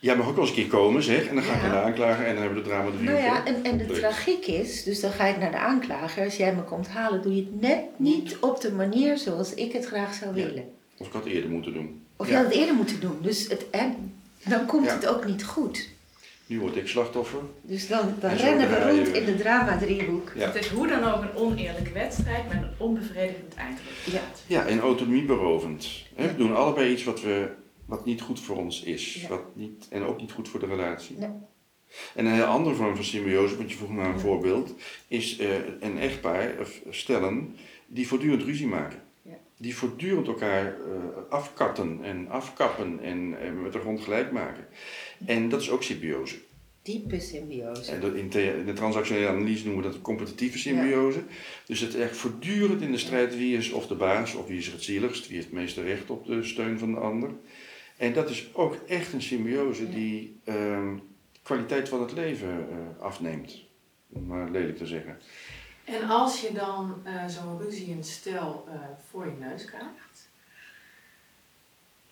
jij 0.00 0.16
mag 0.16 0.28
ook 0.28 0.34
wel 0.36 0.44
eens 0.46 0.56
een 0.56 0.62
keer 0.62 0.70
komen, 0.78 1.02
zeg. 1.02 1.26
En 1.26 1.34
dan 1.34 1.44
ga 1.44 1.54
ik 1.54 1.60
Ja. 1.62 1.66
naar 1.68 1.76
de 1.76 1.82
aanklager 1.86 2.24
en 2.26 2.32
dan 2.34 2.42
hebben 2.42 2.62
we 2.62 2.64
de 2.64 2.68
drama 2.70 2.90
drie 2.90 3.02
Nou 3.08 3.18
ja, 3.18 3.44
en, 3.46 3.64
en 3.64 3.78
de 3.78 3.86
tragiek 3.86 4.46
is, 4.46 4.82
dus 4.82 5.00
dan 5.00 5.10
ga 5.12 5.24
ik 5.26 5.38
naar 5.38 5.50
de 5.50 5.58
aanklager. 5.58 6.24
Als 6.24 6.36
jij 6.36 6.54
me 6.54 6.62
komt 6.62 6.88
halen, 6.88 7.22
doe 7.22 7.34
je 7.36 7.40
het 7.42 7.60
net 7.60 7.80
niet 7.96 8.36
op 8.40 8.60
de 8.60 8.72
manier 8.72 9.18
zoals 9.18 9.54
ik 9.54 9.72
het 9.72 9.86
graag 9.86 10.14
zou 10.14 10.36
Ja. 10.38 10.44
willen. 10.44 10.64
Of 10.96 11.06
ik 11.06 11.12
had 11.12 11.24
het 11.24 11.32
eerder 11.32 11.50
moeten 11.50 11.72
doen. 11.72 12.00
Of 12.16 12.26
Ja. 12.26 12.32
je 12.32 12.38
had 12.38 12.46
het 12.52 12.54
eerder 12.60 12.74
moeten 12.74 13.00
doen. 13.00 13.18
Dus 13.22 13.48
het, 13.48 13.70
en 13.70 14.14
dan 14.44 14.66
komt 14.66 14.86
Ja. 14.86 14.92
het 14.94 15.06
ook 15.06 15.24
niet 15.26 15.44
goed. 15.44 15.88
Nu 16.46 16.60
word 16.60 16.76
ik 16.76 16.88
slachtoffer. 16.88 17.40
Dus 17.62 17.88
dan, 17.88 18.14
dan 18.20 18.30
rennen 18.30 18.68
we 18.70 18.90
rond 18.90 19.08
in 19.08 19.24
de 19.24 19.36
drama-driehoek. 19.36 20.32
Ja. 20.34 20.46
Het 20.46 20.54
is 20.54 20.68
hoe 20.68 20.86
dan 20.86 21.04
ook 21.04 21.22
een 21.22 21.34
oneerlijke 21.34 21.92
wedstrijd 21.92 22.48
met 22.48 22.62
een 22.62 22.70
onbevredigend 22.78 23.54
eindresultaat. 23.54 24.42
Ja, 24.46 24.66
en 24.66 24.80
autonomieberovend. 24.80 25.88
Hè, 26.14 26.22
Ja. 26.24 26.28
We 26.30 26.36
doen 26.36 26.56
allebei 26.56 26.92
iets 26.92 27.04
wat, 27.04 27.20
we, 27.22 27.48
wat 27.86 28.04
niet 28.04 28.20
goed 28.20 28.40
voor 28.40 28.56
ons 28.56 28.82
is. 28.82 29.14
Ja. 29.14 29.28
Wat 29.28 29.42
niet, 29.56 29.86
en 29.90 30.02
ook 30.02 30.20
niet 30.20 30.32
goed 30.32 30.48
voor 30.48 30.60
de 30.60 30.66
relatie. 30.66 31.16
Nee. 31.18 31.28
En 32.14 32.26
een 32.26 32.32
heel 32.32 32.44
andere 32.44 32.74
vorm 32.74 32.94
van 32.96 33.04
symbiose, 33.04 33.56
want 33.56 33.70
je 33.70 33.76
vroeg 33.76 33.90
naar 33.92 34.06
een 34.06 34.12
Ja. 34.12 34.18
voorbeeld, 34.18 34.74
is 35.08 35.38
eh, 35.38 35.48
een 35.80 35.98
echtpaar 35.98 36.50
of 36.60 36.80
stellen 36.90 37.56
die 37.86 38.08
voortdurend 38.08 38.42
ruzie 38.42 38.66
maken. 38.66 38.98
Ja. 39.22 39.32
Die 39.56 39.76
voortdurend 39.76 40.26
elkaar 40.26 40.66
eh, 40.66 40.72
afkatten 41.30 41.98
en 42.02 42.28
afkappen 42.30 43.00
en 43.02 43.36
eh, 43.42 43.52
met 43.62 43.72
de 43.72 43.78
grond 43.78 44.00
gelijk 44.00 44.32
maken. 44.32 44.66
En 45.26 45.48
dat 45.48 45.60
is 45.60 45.70
ook 45.70 45.82
symbiose. 45.82 46.38
Diepe 46.82 47.20
symbiose. 47.20 47.92
En 47.92 48.00
dat 48.00 48.14
in, 48.14 48.28
de 48.30 48.72
transactionele 48.74 49.28
analyse 49.28 49.64
noemen 49.66 49.84
we 49.84 49.90
dat 49.90 50.00
competitieve 50.00 50.58
symbiose. 50.58 51.22
Dus 51.66 51.80
het 51.80 51.94
echt 51.94 52.16
voortdurend 52.16 52.80
in 52.82 52.92
de 52.92 52.98
strijd 52.98 53.36
wie 53.36 53.56
is 53.56 53.70
of 53.70 53.86
de 53.86 53.94
baas, 53.94 54.34
of 54.34 54.46
wie 54.46 54.58
is 54.58 54.66
het 54.66 54.82
zieligst, 54.82 55.26
wie 55.26 55.36
heeft 55.36 55.48
het 55.48 55.58
meeste 55.58 55.82
recht 55.82 56.10
op 56.10 56.26
de 56.26 56.44
steun 56.44 56.78
van 56.78 56.92
de 56.92 56.98
ander. 57.00 57.30
En 57.96 58.12
dat 58.12 58.30
is 58.30 58.54
ook 58.54 58.74
echt 58.74 59.12
een 59.12 59.22
symbiose 59.22 59.82
Ja. 59.86 59.90
die 59.94 60.36
ehm, 60.44 60.96
kwaliteit 61.42 61.88
van 61.88 62.00
het 62.00 62.12
leven 62.12 62.66
eh, 62.70 63.02
afneemt. 63.02 63.62
Om 64.08 64.26
maar 64.26 64.50
lelijk 64.50 64.76
te 64.76 64.86
zeggen. 64.86 65.18
En 65.84 66.08
als 66.08 66.40
je 66.40 66.52
dan 66.52 67.00
eh, 67.04 67.26
zo'n 67.28 67.58
ruzie 67.60 67.86
in 67.86 68.04
stel 68.04 68.66
eh, 68.68 68.74
voor 69.10 69.26
je 69.26 69.32
neus 69.40 69.64
krijgt, 69.64 70.28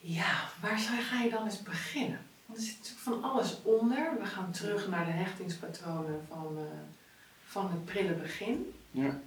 ja, 0.01 0.49
waar 0.61 0.79
zou- 0.79 1.01
ga 1.01 1.23
je 1.23 1.31
dan 1.31 1.45
eens 1.45 1.63
beginnen? 1.63 2.21
Want 2.51 2.63
er 2.63 2.69
zit 2.69 2.77
natuurlijk 2.79 3.03
van 3.23 3.31
alles 3.31 3.57
onder. 3.63 4.11
We 4.21 4.27
gaan 4.27 4.51
terug 4.53 4.89
naar 4.89 5.05
de 5.05 5.11
hechtingspatronen 5.11 6.21
van, 6.29 6.57
eh, 6.57 6.63
van 7.47 7.71
het 7.71 7.85
prille 7.85 8.13
begin. 8.13 8.73
Ja. 8.91 9.21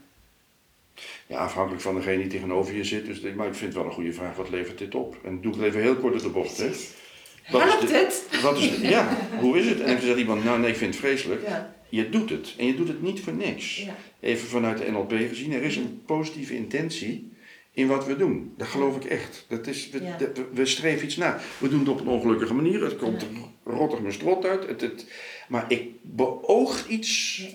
ja, 1.28 1.38
afhankelijk 1.38 1.82
van 1.82 1.96
degene 1.96 2.18
die 2.18 2.28
tegenover 2.28 2.76
je 2.76 2.84
zit. 2.84 3.06
Dus, 3.06 3.20
ik- 3.20 3.36
maar 3.36 3.48
ik 3.48 3.54
vind 3.56 3.74
het 3.74 3.78
wel 3.82 3.86
een 3.90 3.96
goede 3.96 4.14
vraag, 4.14 4.36
wat 4.36 4.50
levert 4.50 4.78
dit 4.78 4.96
op? 4.96 5.18
En 5.24 5.42
doe 5.42 5.52
ik 5.54 5.58
het 5.58 5.68
even 5.68 5.82
heel 5.82 5.96
kort 5.96 6.14
door 6.14 6.22
de 6.22 6.30
bocht. 6.30 6.58
Hè? 6.58 6.68
Wat 6.68 6.76
is 6.76 7.70
Helpt 7.72 7.92
het? 7.92 8.42
Wat 8.42 8.58
is 8.58 8.70
het? 8.70 8.80
Ja, 8.82 9.18
hoe 9.40 9.60
is 9.60 9.70
het? 9.70 9.80
En 9.80 9.94
dan 9.94 10.02
zegt 10.02 10.18
iemand, 10.20 10.44
nou 10.44 10.60
nee, 10.60 10.70
ik 10.70 10.78
vind 10.78 10.94
het 10.94 11.04
vreselijk. 11.04 11.42
Ja. 11.48 11.76
Je 11.90 12.10
doet 12.10 12.30
het. 12.30 12.54
En 12.58 12.66
je 12.66 12.76
doet 12.76 12.88
het 12.88 13.02
niet 13.02 13.22
voor 13.22 13.34
niks. 13.34 13.78
Ja. 13.78 13.96
Even 14.20 14.48
vanuit 14.48 14.78
de 14.78 14.92
NLP 14.92 15.12
gezien, 15.12 15.52
er 15.54 15.64
is 15.64 15.76
een 15.76 16.02
positieve 16.06 16.56
intentie 16.56 17.32
in 17.74 17.88
wat 17.88 18.06
we 18.06 18.16
doen. 18.18 18.54
Dat 18.58 18.68
geloof 18.68 18.96
ik 18.96 19.06
echt. 19.06 19.46
Dat 19.50 19.68
is, 19.68 19.90
we, 19.90 20.04
Ja. 20.04 20.18
dat- 20.18 20.38
we- 20.38 20.48
we 20.54 20.66
streven 20.66 21.06
iets 21.06 21.16
na. 21.18 21.40
We 21.58 21.70
doen 21.70 21.80
het 21.80 21.88
op 21.90 22.00
een 22.00 22.08
ongelukkige 22.08 22.54
manier. 22.54 22.84
Het 22.84 22.96
komt 22.98 23.22
Ja. 23.22 23.28
er 23.66 23.74
rottig 23.74 24.00
mijn 24.00 24.14
strot 24.14 24.46
uit. 24.46 24.68
Het, 24.68 24.82
het, 24.82 25.06
maar 25.48 25.72
ik 25.72 25.90
beoog 26.02 26.88
iets 26.88 27.38
Ja. 27.38 27.48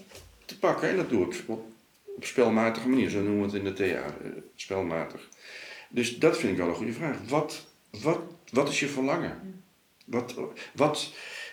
te 0.44 0.58
pakken. 0.58 0.88
En 0.88 0.96
dat 0.96 1.08
doe 1.10 1.24
ik 1.26 1.42
op, 1.46 1.64
op 2.16 2.24
spelmatige 2.24 2.88
manier. 2.88 3.10
Zo 3.10 3.22
noemen 3.22 3.50
we 3.50 3.56
het 3.58 3.66
in 3.66 3.74
de 3.74 3.92
TA. 3.92 4.04
eh, 4.22 4.30
Spelmatig. 4.54 5.28
Dus 5.90 6.18
dat 6.18 6.38
vind 6.38 6.52
ik 6.52 6.58
wel 6.58 6.68
een 6.68 6.74
goede 6.74 6.92
vraag. 6.92 7.16
Wat, 7.28 7.66
wat, 8.02 8.20
wat 8.52 8.68
is 8.68 8.80
je 8.80 8.86
verlangen? 8.88 9.62
Wat, 10.04 10.34
wat, 10.74 11.12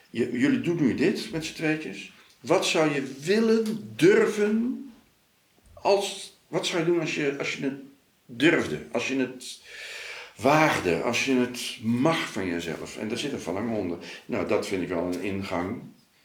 je, 0.09 0.31
jullie 0.39 0.61
doen 0.61 0.75
nu 0.81 0.95
dit 0.95 1.31
met 1.31 1.45
z'n 1.45 1.53
tweetjes. 1.53 2.13
Wat 2.39 2.65
zou 2.65 2.93
je 2.93 3.13
willen, 3.21 3.91
durven, 3.95 4.79
als, 5.73 6.37
wat 6.47 6.65
zou 6.65 6.79
je 6.79 6.85
doen 6.85 6.99
als 6.99 7.15
je, 7.15 7.35
als 7.37 7.55
je 7.55 7.63
het 7.63 7.73
durfde, 8.25 8.79
als 8.91 9.07
je 9.07 9.15
het 9.19 9.61
waagde, 10.35 11.01
als 11.01 11.25
je 11.25 11.35
het 11.35 11.77
mag 11.83 12.31
van 12.31 12.45
jezelf? 12.45 12.97
En 12.97 13.07
daar 13.07 13.17
zit 13.17 13.31
een 13.31 13.39
verlangen 13.39 13.77
onder. 13.77 13.97
Nou, 14.25 14.47
dat 14.47 14.67
vind 14.67 14.81
ik 14.81 14.87
wel 14.89 15.05
een 15.05 15.21
ingang. 15.21 15.81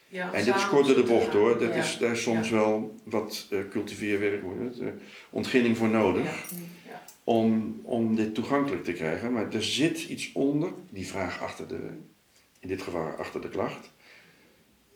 Ja, 0.08 0.32
En 0.32 0.44
dit 0.44 0.54
is 0.54 0.60
samen 0.60 0.74
kort 0.76 0.86
door 0.86 0.96
de 0.96 1.02
bocht 1.12 1.32
hoor. 1.32 1.58
Dat 1.58 1.74
Ja. 1.74 1.80
is, 1.82 1.98
daar 1.98 2.12
is 2.12 2.22
soms 2.22 2.50
wel 2.50 2.94
wat 3.04 3.46
eh, 3.50 3.58
cultiveerwerk, 3.70 4.42
hoe 4.42 4.64
het, 4.64 4.78
eh, 4.78 4.86
ontginning 5.30 5.76
voor 5.76 5.88
nodig. 5.88 6.44
Om, 7.24 7.80
om 7.82 8.14
dit 8.16 8.34
toegankelijk 8.34 8.84
te 8.84 8.92
krijgen. 8.92 9.32
Maar 9.32 9.52
er 9.52 9.62
zit 9.64 10.02
iets 10.04 10.32
onder, 10.32 10.72
die 10.90 11.06
vraag 11.06 11.42
achter 11.42 11.68
de, 11.68 11.88
in 12.60 12.68
dit 12.68 12.82
geval 12.82 13.06
achter 13.18 13.40
de 13.40 13.48
klacht, 13.48 13.90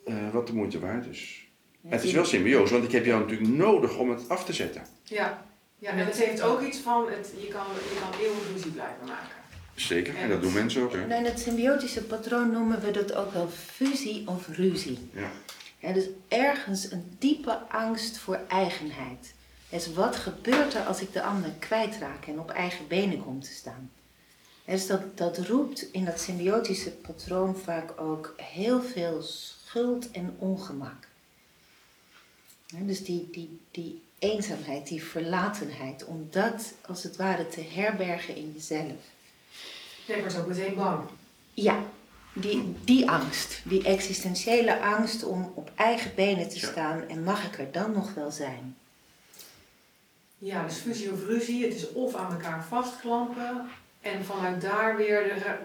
eh, 0.05 0.15
wat 0.31 0.47
de 0.47 0.53
moeite 0.53 0.79
waard 0.79 1.05
is. 1.07 1.47
Het 1.87 2.03
is 2.03 2.11
wel 2.11 2.25
symbioos, 2.25 2.71
want 2.71 2.83
ik 2.83 2.91
heb 2.91 3.05
jou 3.05 3.21
natuurlijk 3.21 3.49
nodig 3.49 3.97
om 3.97 4.09
het 4.09 4.29
af 4.29 4.45
te 4.45 4.53
zetten. 4.53 4.81
Ja. 5.03 5.44
Ja, 5.79 5.89
en 5.89 6.05
het 6.05 6.17
heeft 6.17 6.41
ook 6.41 6.61
iets 6.61 6.77
van, 6.77 7.09
het, 7.09 7.31
je, 7.39 7.47
kan, 7.47 7.65
je 7.89 7.97
kan 7.99 8.19
eeuwig 8.19 8.47
ruzie 8.53 8.71
blijven 8.71 9.07
maken. 9.07 9.35
Zeker, 9.75 10.15
en 10.15 10.29
dat 10.29 10.41
doen 10.41 10.53
mensen 10.53 10.81
ook. 10.81 10.93
Hè? 10.93 11.01
En 11.01 11.11
in 11.11 11.25
het 11.25 11.39
symbiotische 11.39 12.03
patroon 12.03 12.51
noemen 12.51 12.81
we 12.81 12.91
dat 12.91 13.13
ook 13.13 13.33
wel 13.33 13.47
fusie 13.49 14.27
of 14.27 14.47
ruzie. 14.47 15.09
Ja. 15.13 15.31
Ja, 15.79 15.93
dus 15.93 16.05
ergens 16.27 16.91
een 16.91 17.15
diepe 17.19 17.57
angst 17.69 18.17
voor 18.17 18.39
eigenheid. 18.47 19.33
Dus 19.69 19.93
wat 19.93 20.15
gebeurt 20.15 20.73
er 20.73 20.85
als 20.85 21.01
ik 21.01 21.13
de 21.13 21.21
ander 21.21 21.51
kwijtraak 21.59 22.25
en 22.25 22.39
op 22.39 22.49
eigen 22.49 22.87
benen 22.87 23.23
kom 23.23 23.41
te 23.41 23.53
staan? 23.53 23.91
Dus 24.65 24.87
dat, 24.87 25.17
dat 25.17 25.37
roept 25.37 25.91
in 25.91 26.05
dat 26.05 26.19
symbiotische 26.19 26.91
patroon 26.91 27.57
vaak 27.57 28.01
ook 28.01 28.33
heel 28.37 28.81
veel 28.81 29.21
schuld 29.21 30.11
en 30.11 30.35
ongemak. 30.37 31.07
Ja, 32.65 32.79
Dus 32.81 33.03
die, 33.03 33.27
die, 33.31 33.59
die 33.71 34.01
eenzaamheid, 34.31 34.87
die 34.87 35.03
verlatenheid, 35.03 36.05
om 36.05 36.27
dat 36.31 36.73
als 36.87 37.03
het 37.03 37.15
ware 37.15 37.47
te 37.47 37.61
herbergen 37.61 38.35
in 38.35 38.51
jezelf. 38.55 39.01
Nee, 40.07 40.21
word 40.21 40.37
ook 40.39 40.47
meteen 40.47 40.75
bang. 40.75 40.99
Ja, 41.53 41.83
die, 42.33 42.75
die 42.83 43.09
angst, 43.09 43.61
die 43.63 43.83
existentiële 43.83 44.79
angst 44.79 45.23
om 45.23 45.51
op 45.55 45.71
eigen 45.75 46.11
benen 46.15 46.49
te 46.49 46.59
Ja. 46.59 46.67
staan 46.67 47.07
en 47.07 47.23
mag 47.23 47.45
ik 47.45 47.59
er 47.59 47.71
dan 47.71 47.91
nog 47.91 48.13
wel 48.13 48.31
zijn? 48.31 48.75
Ja, 50.37 50.63
dus 50.63 50.75
fusie 50.77 51.11
of 51.11 51.25
ruzie, 51.25 51.65
het 51.65 51.75
is 51.75 51.91
of 51.91 52.15
aan 52.15 52.31
elkaar 52.31 52.65
vastklampen 52.65 53.69
en 54.01 54.25
vanuit 54.25 54.61
daar 54.61 54.95
weer 54.95 55.23
de, 55.23 55.57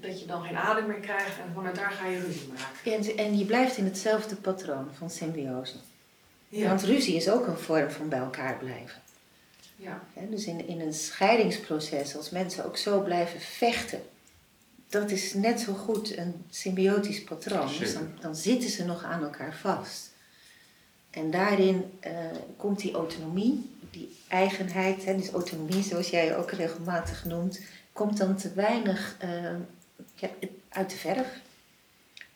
dat 0.00 0.20
je 0.20 0.26
dan 0.26 0.42
geen 0.42 0.56
adem 0.56 0.86
meer 0.86 1.00
krijgt 1.00 1.38
en 1.38 1.52
vanuit 1.54 1.74
daar 1.74 1.90
ga 1.90 2.06
je 2.06 2.20
ruzie 2.20 2.48
maken. 2.48 2.92
En, 2.92 3.16
en 3.16 3.38
je 3.38 3.44
blijft 3.44 3.76
in 3.76 3.84
hetzelfde 3.84 4.36
patroon 4.36 4.88
van 4.98 5.10
symbiose. 5.10 5.76
Ja, 6.52 6.68
Want 6.68 6.82
ruzie 6.82 7.14
is 7.14 7.28
ook 7.30 7.46
een 7.46 7.56
vorm 7.58 7.90
van 7.90 8.08
bij 8.08 8.18
elkaar 8.18 8.58
blijven. 8.58 9.02
ja. 9.76 10.02
Hè, 10.14 10.28
Dus 10.28 10.44
in, 10.44 10.68
in 10.68 10.80
een 10.80 10.94
scheidingsproces, 10.94 12.16
als 12.16 12.30
mensen 12.30 12.64
ook 12.64 12.76
zo 12.76 13.00
blijven 13.02 13.40
vechten, 13.40 14.02
dat 14.88 15.10
is 15.10 15.34
net 15.34 15.60
zo 15.60 15.72
goed 15.72 16.16
een 16.16 16.44
symbiotisch 16.50 17.24
patroon. 17.24 17.78
Dus 17.78 17.92
dan, 17.94 18.12
dan 18.20 18.36
zitten 18.36 18.70
ze 18.70 18.84
nog 18.84 19.04
aan 19.04 19.22
elkaar 19.22 19.54
vast. 19.56 20.10
En 21.10 21.30
daarin 21.30 21.90
eh, 22.00 22.12
komt 22.56 22.78
die 22.80 22.92
autonomie, 22.94 23.70
die 23.90 24.16
eigenheid, 24.28 25.04
hè, 25.04 25.16
dus 25.16 25.30
autonomie 25.30 25.82
zoals 25.82 26.10
jij 26.10 26.36
ook 26.36 26.50
regelmatig 26.50 27.24
noemt, 27.24 27.60
komt 27.92 28.16
dan 28.16 28.36
te 28.36 28.52
weinig 28.52 29.16
eh, 29.18 29.54
ja, 30.14 30.28
uit 30.68 30.90
de 30.90 30.96
verf. 30.96 31.28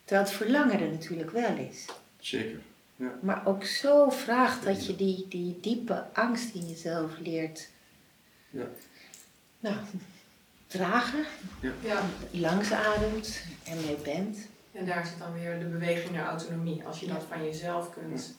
Terwijl 0.05 0.27
het 0.27 0.37
verlangen 0.37 0.81
er 0.81 0.91
natuurlijk 0.91 1.31
wel 1.31 1.57
is. 1.57 1.85
Zeker. 2.21 2.61
Ja. 2.97 3.19
Maar 3.23 3.47
ook 3.47 3.65
zo 3.65 4.11
vraagt 4.11 4.65
dat 4.65 4.87
je 4.87 4.97
die, 4.97 5.27
die 5.29 5.59
diepe 5.61 6.05
angst 6.13 6.55
in 6.55 6.69
jezelf 6.69 7.19
leert. 7.19 7.69
Ja. 8.51 8.67
Nou, 9.61 9.77
dragen, 10.67 11.25
Ja. 11.81 12.03
langs 12.31 12.73
ademt 12.73 13.43
en 13.65 13.81
mee 13.81 13.97
bent. 13.97 14.49
En 14.73 14.87
daar 14.87 15.07
zit 15.07 15.19
dan 15.19 15.33
weer 15.33 15.59
de 15.59 15.65
beweging 15.65 16.11
naar 16.11 16.27
autonomie. 16.27 16.85
Als 16.85 17.01
je 17.01 17.07
dat 17.07 17.25
van 17.29 17.45
jezelf 17.45 17.91
kunt 17.91 18.37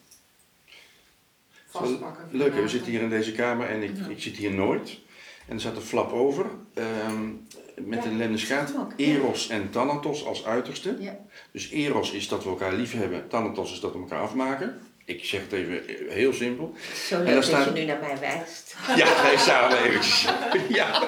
vastpakken. 1.68 2.28
Leuk, 2.32 2.54
hè? 2.54 2.62
we 2.62 2.68
zitten 2.68 2.92
hier 2.92 3.02
in 3.02 3.10
deze 3.10 3.32
kamer 3.32 3.70
en 3.70 3.84
ik, 3.84 3.98
ik 3.98 4.22
zit 4.22 4.36
hier 4.36 4.54
nooit. 4.54 5.00
En 5.48 5.54
er 5.54 5.60
staat 5.60 5.76
een 5.76 5.82
flap 5.82 6.12
over, 6.12 6.46
ehm, 6.74 7.30
met 7.76 8.04
Ja, 8.04 8.10
een 8.10 8.18
lemniscaat, 8.18 8.74
ook, 8.80 8.92
ja. 8.98 9.06
Eros 9.06 9.50
en 9.50 9.70
Thanatos 9.70 10.26
als 10.26 10.46
uiterste. 10.46 10.96
Ja. 11.00 11.18
Dus 11.52 11.70
Eros 11.72 12.12
is 12.12 12.28
dat 12.28 12.44
we 12.44 12.50
elkaar 12.50 12.74
lief 12.74 12.94
hebben, 12.94 13.28
Thanatos 13.28 13.72
is 13.72 13.80
dat 13.80 13.92
we 13.94 14.00
elkaar 14.00 14.22
afmaken. 14.22 14.80
Ik 15.06 15.26
zeg 15.26 15.42
het 15.42 15.52
even 15.52 15.88
eh, 15.88 15.96
heel 16.14 16.34
simpel. 16.34 16.74
Zo 17.08 17.16
En 17.20 17.26
daar 17.26 17.36
dat 17.36 17.44
staat- 17.44 17.66
je 17.66 17.72
nu 17.72 17.86
naar 17.86 18.00
mij 18.00 18.18
wijst. 18.20 18.76
Ja, 18.96 19.24
nee, 19.24 19.38
samen 19.38 19.78
eventjes. 19.84 20.26
Ja, 20.70 21.02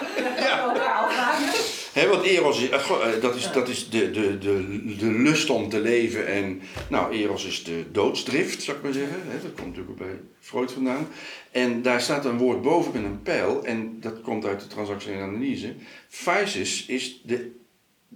Hè, 1.97 2.07
want 2.07 2.23
Eros 2.23 2.61
is, 2.61 2.69
eh, 2.69 2.89
eh, 2.89 3.21
dat 3.21 3.35
is, 3.35 3.51
dat 3.51 3.67
is 3.67 3.89
de, 3.89 4.11
de, 4.11 4.37
de, 4.37 4.95
de 4.97 5.11
lust 5.11 5.49
om 5.49 5.69
te 5.69 5.79
leven. 5.79 6.27
En 6.27 6.61
nou, 6.89 7.13
Eros 7.15 7.45
is 7.45 7.63
de 7.63 7.85
doodsdrift, 7.91 8.63
zou 8.63 8.77
ik 8.77 8.83
maar 8.83 8.93
zeggen. 8.93 9.17
Dat 9.41 9.53
komt 9.53 9.67
natuurlijk 9.67 9.97
bij 9.97 10.19
Freud 10.39 10.71
vandaan. 10.71 11.07
En 11.51 11.81
daar 11.81 12.01
staat 12.01 12.25
een 12.25 12.37
woord 12.37 12.61
boven 12.61 12.93
met 12.93 13.03
een 13.03 13.21
pijl. 13.21 13.65
En 13.65 13.97
dat 13.99 14.21
komt 14.21 14.45
uit 14.45 14.59
de 14.59 14.67
transactionele 14.67 15.23
analyse. 15.23 15.73
Physis 16.09 16.85
is 16.85 17.21
de, 17.23 17.51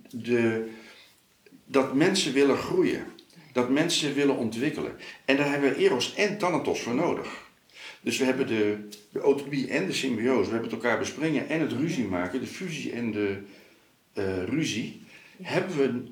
de, 0.10 0.70
dat 1.66 1.94
mensen 1.94 2.34
willen 2.34 2.58
groeien. 2.58 3.06
Dat 3.54 3.70
mensen 3.70 4.14
willen 4.14 4.38
ontwikkelen. 4.38 4.96
En 5.26 5.38
daar 5.38 5.52
hebben 5.52 5.70
we 5.70 5.78
Eros 5.78 6.16
en 6.16 6.38
Thanatos 6.38 6.82
voor 6.82 6.96
nodig. 6.96 7.50
Dus 8.02 8.18
we 8.18 8.26
hebben 8.26 8.48
de, 8.48 8.88
de 9.12 9.20
autonomie 9.20 9.68
en 9.68 9.86
de 9.86 9.94
symbiose. 9.94 10.46
We 10.46 10.52
hebben 10.52 10.70
het 10.70 10.84
elkaar 10.84 11.00
bespringen 11.00 11.50
en 11.50 11.60
het 11.60 11.72
ruzie 11.72 12.06
maken. 12.06 12.40
De 12.40 12.48
fusie 12.48 12.92
en 12.92 13.12
de 13.12 13.38
eh, 14.14 14.44
ruzie. 14.44 15.02
Hebben 15.42 15.78
we 15.78 16.12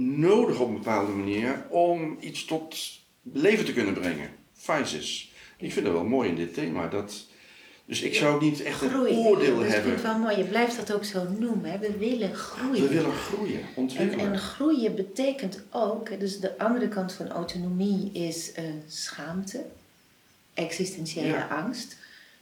nodig 0.00 0.58
op 0.60 0.68
een 0.68 0.74
bepaalde 0.74 1.12
manier 1.12 1.66
om 1.68 2.16
iets 2.20 2.44
tot 2.44 2.76
leven 3.22 3.64
te 3.64 3.72
kunnen 3.72 3.94
brengen. 3.94 4.28
Physis. 4.52 5.32
Ik 5.56 5.72
vind 5.72 5.84
dat 5.84 5.94
wel 5.94 6.04
mooi 6.04 6.28
in 6.28 6.36
dit 6.36 6.54
thema. 6.54 6.88
Dat, 6.88 7.26
dus 7.84 8.02
ik 8.02 8.14
zou 8.14 8.44
niet 8.44 8.62
echt 8.62 8.82
een 8.82 8.94
oordeel 8.96 9.58
dat 9.58 9.66
hebben. 9.66 9.82
vind 9.82 9.96
ik 9.96 10.02
wel 10.04 10.18
mooi. 10.18 10.36
Je 10.36 10.44
blijft 10.44 10.76
dat 10.76 10.92
ook 10.92 11.04
zo 11.04 11.28
noemen. 11.38 11.70
Hè? 11.70 11.78
We 11.78 11.96
willen 11.98 12.34
groeien. 12.34 12.82
We 12.82 12.88
willen 12.94 13.12
groeien, 13.12 13.60
En, 13.60 13.66
ontwikkelen. 13.74 14.32
en 14.32 14.38
groeien 14.38 14.94
betekent 14.94 15.62
ook, 15.70 16.20
dus 16.20 16.40
de 16.40 16.58
andere 16.58 16.88
kant 16.88 17.12
van 17.12 17.28
autonomie 17.28 18.10
is 18.12 18.52
eh, 18.52 18.64
schaamte, 18.88 19.64
existentiële 20.54 21.26
Ja. 21.26 21.46
angst. 21.46 21.96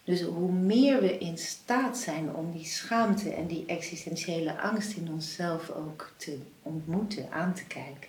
Dus 0.04 0.22
hoe 0.22 0.52
meer 0.52 1.00
we 1.00 1.18
in 1.18 1.38
staat 1.38 1.98
zijn 1.98 2.34
om 2.34 2.52
die 2.52 2.64
schaamte 2.64 3.30
en 3.34 3.46
die 3.46 3.64
existentiële 3.66 4.60
angst 4.60 4.96
in 4.96 5.08
onszelf 5.12 5.70
ook 5.70 6.10
te 6.16 6.38
ontmoeten, 6.62 7.26
aan 7.32 7.54
te 7.54 7.64
kijken, 7.64 8.08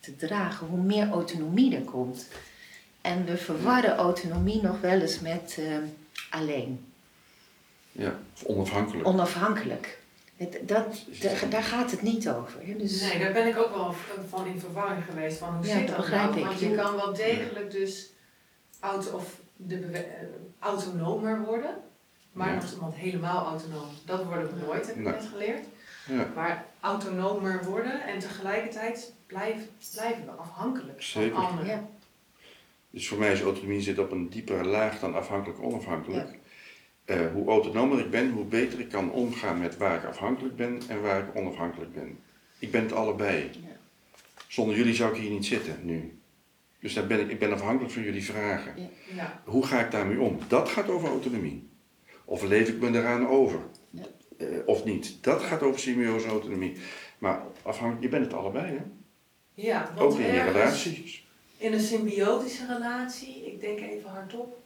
te 0.00 0.16
dragen, 0.16 0.66
hoe 0.66 0.80
meer 0.82 1.08
autonomie 1.10 1.74
er 1.76 1.82
komt. 1.82 2.28
En 3.00 3.24
we 3.24 3.36
verwarren 3.36 3.96
autonomie 3.96 4.62
nog 4.62 4.80
wel 4.80 5.00
eens 5.00 5.20
met 5.20 5.56
eh, 5.58 5.76
alleen, 6.30 6.84
Ja, 7.92 8.18
of 8.34 8.44
onafhankelijk. 8.44 9.06
onafhankelijk. 9.08 9.98
Dat, 10.36 10.52
da- 11.20 11.46
daar 11.50 11.62
gaat 11.62 11.90
het 11.90 12.02
niet 12.02 12.28
over. 12.28 12.60
hè. 12.66 12.76
Dus, 12.76 13.00
Nee, 13.00 13.18
daar 13.18 13.32
ben 13.32 13.46
ik 13.46 13.56
ook 13.56 13.74
wel 13.74 13.94
van 14.28 14.46
in 14.46 14.60
verwarring 14.60 15.04
geweest. 15.04 15.38
Van 15.38 15.54
hoe 15.56 15.66
Ja, 15.66 15.72
zit 15.78 15.86
dat 15.86 15.96
dat 15.96 15.96
begrijp 15.96 16.28
nou? 16.28 16.38
ik. 16.40 16.44
Want 16.46 16.58
je 16.60 16.74
kan 16.74 16.94
wel 16.96 17.14
degelijk 17.14 17.70
dus 17.70 18.06
auto, 18.80 19.10
of 19.16 19.40
de 19.56 19.76
eh, 19.76 20.02
autonomer 20.58 21.40
worden. 21.44 21.76
Maar 22.32 22.48
Ja. 22.48 22.54
nog 22.54 22.72
iemand 22.72 22.94
helemaal 22.94 23.46
autonoom. 23.46 23.88
Dat 24.04 24.24
worden 24.24 24.54
we 24.54 24.60
nooit, 24.66 24.86
heb 24.86 24.96
ik 24.96 25.02
Nee. 25.02 25.12
net 25.12 25.24
geleerd. 25.32 25.64
Ja, 26.08 26.28
Maar 26.34 26.66
autonomer 26.80 27.64
worden 27.64 28.02
en 28.06 28.18
tegelijkertijd 28.18 29.12
blijven, 29.26 29.66
blijven 29.94 30.24
we 30.24 30.30
afhankelijk 30.30 31.02
Zeker. 31.02 31.34
van 31.34 31.46
anderen. 31.46 31.66
ja. 31.70 31.88
dus 32.90 33.08
voor 33.08 33.18
mij 33.18 33.32
is 33.32 33.40
autonomie 33.42 33.80
zit 33.80 33.98
op 33.98 34.10
een 34.10 34.28
diepere 34.28 34.64
laag 34.64 35.00
dan 35.00 35.14
afhankelijk 35.14 35.62
onafhankelijk. 35.62 36.38
Eh, 37.04 37.32
hoe 37.32 37.48
autonomer 37.48 37.98
ik 37.98 38.10
ben, 38.10 38.30
hoe 38.30 38.44
beter 38.44 38.80
ik 38.80 38.88
kan 38.88 39.10
omgaan 39.12 39.58
met 39.60 39.76
waar 39.76 39.96
ik 39.96 40.04
afhankelijk 40.04 40.56
ben 40.56 40.82
en 40.88 41.02
waar 41.02 41.20
ik 41.28 41.36
onafhankelijk 41.36 41.94
ben. 41.94 42.18
Ik 42.58 42.70
ben 42.70 42.82
het 42.82 42.92
allebei. 42.92 43.50
Ja. 43.52 43.68
Zonder 44.48 44.76
jullie 44.76 44.94
zou 44.94 45.14
ik 45.14 45.20
hier 45.20 45.30
niet 45.30 45.46
zitten 45.46 45.78
nu. 45.82 46.18
Dus 46.84 46.94
daar 46.94 47.06
ben 47.06 47.20
ik, 47.20 47.30
ik 47.30 47.38
ben 47.38 47.52
afhankelijk 47.52 47.92
van 47.92 48.02
jullie 48.02 48.24
vragen. 48.24 48.74
Ja. 49.14 49.42
Hoe 49.44 49.66
ga 49.66 49.80
ik 49.80 49.90
daarmee 49.90 50.20
om? 50.20 50.38
Dat 50.48 50.68
gaat 50.68 50.88
over 50.88 51.08
autonomie. 51.08 51.68
Of 52.24 52.42
leef 52.42 52.68
ik 52.68 52.80
me 52.80 52.98
eraan 52.98 53.28
over? 53.28 53.58
Ja. 53.90 54.02
Eh, 54.38 54.46
of 54.66 54.84
niet? 54.84 55.18
Dat 55.20 55.42
gaat 55.42 55.62
over 55.62 55.80
symbiose 55.80 56.26
autonomie. 56.26 56.76
Maar 57.18 57.42
afhankelijk, 57.62 58.02
je 58.02 58.08
bent 58.08 58.24
het 58.24 58.34
allebei, 58.34 58.66
hè? 58.66 58.82
Ja, 59.54 59.92
want 59.94 60.12
Ook 60.12 60.18
in 60.18 60.32
je 60.34 60.42
relaties. 60.42 61.26
In 61.56 61.72
een 61.72 61.80
symbiotische 61.80 62.66
relatie, 62.66 63.46
ik 63.46 63.60
denk 63.60 63.80
even 63.80 64.10
hardop, 64.10 64.58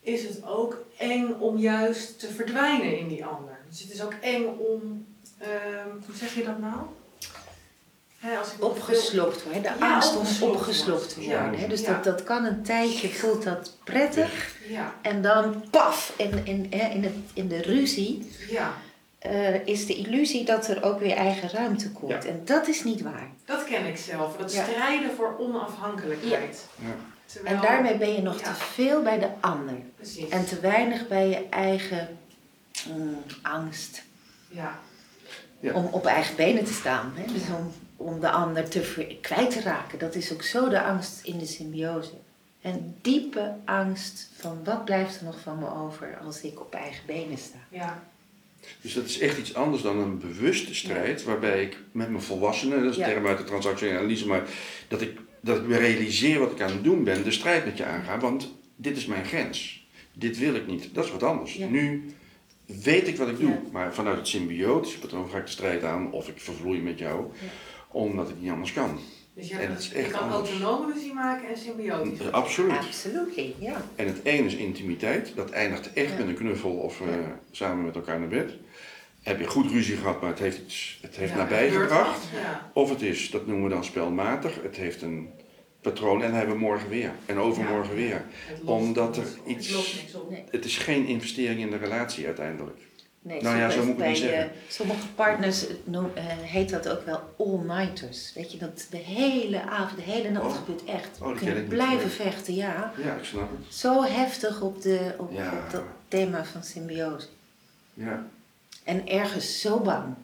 is 0.00 0.22
het 0.22 0.46
ook 0.46 0.84
eng 0.96 1.32
om 1.32 1.58
juist 1.58 2.20
te 2.20 2.28
verdwijnen 2.28 2.98
in 2.98 3.08
die 3.08 3.24
ander. 3.24 3.58
Dus 3.68 3.80
het 3.80 3.92
is 3.92 4.02
ook 4.02 4.14
eng 4.20 4.44
om, 4.44 5.06
ehm, 5.38 5.88
hoe 6.06 6.14
zeg 6.14 6.34
je 6.34 6.44
dat 6.44 6.58
nou? 6.58 6.86
Hè, 8.26 8.38
als 8.38 8.52
ik 8.52 8.58
nog 8.58 8.70
opgeslokt 8.70 9.42
worden. 9.42 9.62
De 9.62 9.70
Ja, 9.78 9.92
angst 9.94 10.16
om 10.42 10.48
opgeslokt 10.48 11.14
te. 11.14 11.22
Ja, 11.22 11.42
worden. 11.42 11.60
hè. 11.60 11.66
Dus 11.68 11.80
ja. 11.80 11.92
dat, 11.92 12.04
dat 12.04 12.22
kan 12.24 12.44
een 12.44 12.62
tijdje, 12.62 13.08
voelt 13.08 13.42
dat 13.42 13.76
prettig. 13.84 14.56
En 15.02 15.22
dan 15.22 15.64
paf, 15.70 16.14
in, 16.16 16.40
in, 16.46 16.66
hè, 16.70 16.88
in, 16.88 17.02
het, 17.04 17.12
in 17.32 17.48
de 17.48 17.62
ruzie 17.62 18.30
ja, 18.50 18.72
eh, 19.18 19.66
is 19.66 19.86
de 19.86 19.94
illusie 19.94 20.44
dat 20.44 20.68
er 20.68 20.82
ook 20.82 20.98
weer 20.98 21.16
eigen 21.16 21.50
ruimte 21.50 21.90
komt. 21.90 22.10
Ja. 22.24 22.28
En 22.30 22.42
dat 22.44 22.68
is 22.68 22.84
niet 22.84 23.02
waar. 23.02 23.28
dat 23.44 23.64
ken 23.64 23.86
ik 23.86 23.96
zelf. 23.96 24.36
Dat 24.36 24.52
Ja. 24.54 24.64
strijden 24.64 25.10
voor 25.16 25.36
onafhankelijkheid. 25.38 26.66
Ja. 26.78 26.86
Terwijl, 27.26 27.54
En 27.56 27.62
daarmee 27.62 27.96
ben 27.96 28.12
je 28.14 28.22
nog 28.22 28.40
Ja. 28.40 28.46
te 28.46 28.54
veel 28.54 29.02
bij 29.02 29.18
de 29.18 29.28
ander. 29.40 29.74
Precies. 29.96 30.28
En 30.28 30.44
te 30.46 30.60
weinig 30.60 31.08
bij 31.08 31.28
je 31.28 31.46
eigen 31.50 32.18
mm, 32.96 33.22
angst. 33.42 34.02
ja. 34.48 34.78
Ja. 35.60 35.72
Om 35.72 35.88
op 35.90 36.06
eigen 36.06 36.36
benen 36.36 36.64
te 36.64 36.72
staan. 36.72 37.12
Hè? 37.16 37.32
Dus 37.32 37.42
om, 37.58 37.72
om 38.04 38.20
de 38.20 38.30
ander 38.30 38.68
te 38.68 38.82
ver- 38.82 39.16
kwijt 39.20 39.50
te 39.50 39.60
raken. 39.60 39.98
Dat 39.98 40.14
is 40.14 40.32
ook 40.32 40.42
zo 40.42 40.68
de 40.68 40.82
angst 40.82 41.20
in 41.24 41.38
de 41.38 41.46
symbiose. 41.46 42.10
Een 42.62 42.94
diepe 43.02 43.54
angst 43.64 44.30
van 44.36 44.58
wat 44.64 44.84
blijft 44.84 45.18
er 45.18 45.24
nog 45.24 45.40
van 45.40 45.58
me 45.58 45.74
over 45.74 46.18
als 46.24 46.40
ik 46.42 46.60
op 46.60 46.74
eigen 46.74 47.06
benen 47.06 47.38
sta. 47.38 47.58
ja. 47.68 48.04
Dus 48.80 48.94
dat 48.94 49.04
is 49.04 49.18
echt 49.18 49.38
iets 49.38 49.54
anders 49.54 49.82
dan 49.82 49.98
een 49.98 50.18
bewuste 50.18 50.74
strijd, 50.74 51.24
waarbij 51.24 51.62
ik 51.62 51.76
met 51.92 52.08
mijn 52.10 52.22
volwassenen, 52.22 52.82
dat 52.82 52.90
is 52.92 52.96
een 52.98 53.06
Ja. 53.06 53.12
term 53.12 53.26
uit 53.26 53.38
de 53.38 53.44
transactionele 53.44 53.98
analyse, 53.98 54.26
maar 54.26 54.42
dat 54.88 55.00
ik, 55.00 55.18
dat 55.40 55.56
ik 55.56 55.66
me 55.66 55.76
realiseer 55.76 56.38
wat 56.38 56.50
ik 56.52 56.60
aan 56.60 56.70
het 56.72 56.84
doen 56.84 57.04
ben, 57.04 57.24
de 57.24 57.30
strijd 57.30 57.64
met 57.64 57.76
je 57.76 57.84
aanga, 57.84 58.18
want 58.18 58.54
dit 58.76 58.96
is 58.96 59.06
mijn 59.06 59.24
grens. 59.24 59.86
Dit 60.12 60.38
wil 60.38 60.54
ik 60.54 60.66
niet. 60.66 60.94
Dat 60.94 61.04
is 61.04 61.10
wat 61.10 61.22
anders. 61.22 61.54
Ja. 61.54 61.66
Nu 61.68 62.14
weet 62.66 63.08
ik 63.08 63.16
wat 63.16 63.28
ik 63.28 63.38
doe, 63.38 63.50
Ja. 63.50 63.60
maar 63.72 63.94
vanuit 63.94 64.16
het 64.16 64.28
symbiotische 64.28 64.98
patroon 64.98 65.30
ga 65.30 65.38
ik 65.38 65.44
de 65.46 65.50
strijd 65.52 65.84
aan 65.84 66.12
of 66.12 66.28
ik 66.28 66.40
vervloei 66.40 66.80
met 66.80 66.98
jou, 66.98 67.24
Ja. 67.40 67.48
Omdat 67.94 68.28
ik 68.28 68.34
niet 68.40 68.50
anders 68.50 68.72
kan. 68.72 68.98
Dus 69.34 69.48
je, 69.48 69.56
En 69.58 69.70
het 69.70 69.78
is 69.80 69.92
echt 69.92 70.06
je 70.06 70.12
kan 70.12 70.20
anders. 70.30 70.50
autonome 70.50 70.92
ruzie 70.92 71.12
maken 71.14 71.48
en 71.48 71.58
symbiotisch. 71.58 72.30
Absoluut. 72.30 72.70
Absoluut, 72.78 73.34
ja. 73.58 73.84
En 73.96 74.06
het 74.06 74.20
ene 74.22 74.46
is 74.46 74.54
intimiteit, 74.54 75.32
dat 75.36 75.50
eindigt 75.50 75.92
echt 75.92 76.10
Ja. 76.10 76.16
met 76.18 76.28
een 76.28 76.34
knuffel 76.34 76.70
of 76.70 77.00
eh, 77.00 77.06
Ja. 77.06 77.38
samen 77.50 77.84
met 77.84 77.94
elkaar 77.94 78.18
naar 78.18 78.28
bed. 78.28 78.52
Heb 79.22 79.38
je 79.40 79.46
goed 79.46 79.70
ruzie 79.70 79.96
gehad, 79.96 80.20
maar 80.20 80.30
het 80.30 80.38
heeft, 80.38 80.58
iets, 80.58 80.98
het 81.02 81.16
heeft 81.16 81.30
Ja, 81.32 81.36
nabij 81.36 81.70
gebracht. 81.70 82.20
Of 82.72 82.90
het 82.90 83.02
is, 83.02 83.30
dat 83.30 83.46
noemen 83.46 83.64
we 83.68 83.74
dan 83.74 83.84
spelmatig, 83.84 84.62
het 84.62 84.76
heeft 84.76 85.02
een 85.02 85.28
patroon 85.80 86.22
en 86.22 86.28
dan 86.28 86.36
hebben 86.38 86.54
we 86.54 86.60
morgen 86.60 86.88
weer. 86.88 87.10
En 87.26 87.38
overmorgen 87.38 87.94
weer. 87.94 88.24
Het 88.46 88.58
lost 88.62 88.68
Omdat 88.86 89.16
er 89.16 89.26
iets- 89.46 89.66
Het 89.66 89.76
lost 89.76 89.94
niks 90.02 90.14
op. 90.14 90.30
Nee. 90.30 90.44
Het 90.50 90.64
is 90.64 90.78
geen 90.78 91.06
investering 91.06 91.60
in 91.60 91.70
de 91.70 91.76
relatie 91.76 92.26
uiteindelijk. 92.26 92.78
Nee, 93.26 93.42
Nou 93.42 93.56
ja, 93.56 93.70
zo 93.70 93.84
moet 93.84 93.98
ik 94.00 94.06
niet 94.06 94.16
zeggen. 94.16 94.38
eh, 94.44 94.50
sommige 94.68 95.06
partners 95.14 95.66
noem, 95.84 96.10
eh, 96.14 96.24
heet 96.26 96.70
dat 96.70 96.88
ook 96.88 97.04
wel 97.04 97.20
all-nighters. 97.38 98.32
Weet 98.34 98.52
je, 98.52 98.58
dat 98.58 98.86
de 98.90 98.96
hele 98.96 99.62
avond, 99.62 99.96
de 100.04 100.10
hele 100.12 100.30
nacht 100.30 100.46
Oh. 100.46 100.54
gebeurt 100.56 100.84
echt. 100.84 101.18
Oh, 101.20 101.36
kunnen 101.36 101.56
niet, 101.56 101.68
blijven 101.68 102.10
vechten, 102.10 102.54
ja. 102.54 102.92
Ja, 103.04 103.14
ik 103.16 103.24
snap 103.24 103.50
het. 103.50 103.74
Zo 103.74 104.02
heftig 104.02 104.60
op, 104.60 104.82
de, 104.82 105.14
op, 105.18 105.32
Ja. 105.32 105.52
op 105.64 105.70
dat 105.70 105.82
thema 106.08 106.44
van 106.44 106.62
symbiose. 106.64 107.26
Ja. 107.94 108.26
En 108.84 109.08
ergens 109.08 109.60
zo 109.60 109.78
bang. 109.80 110.14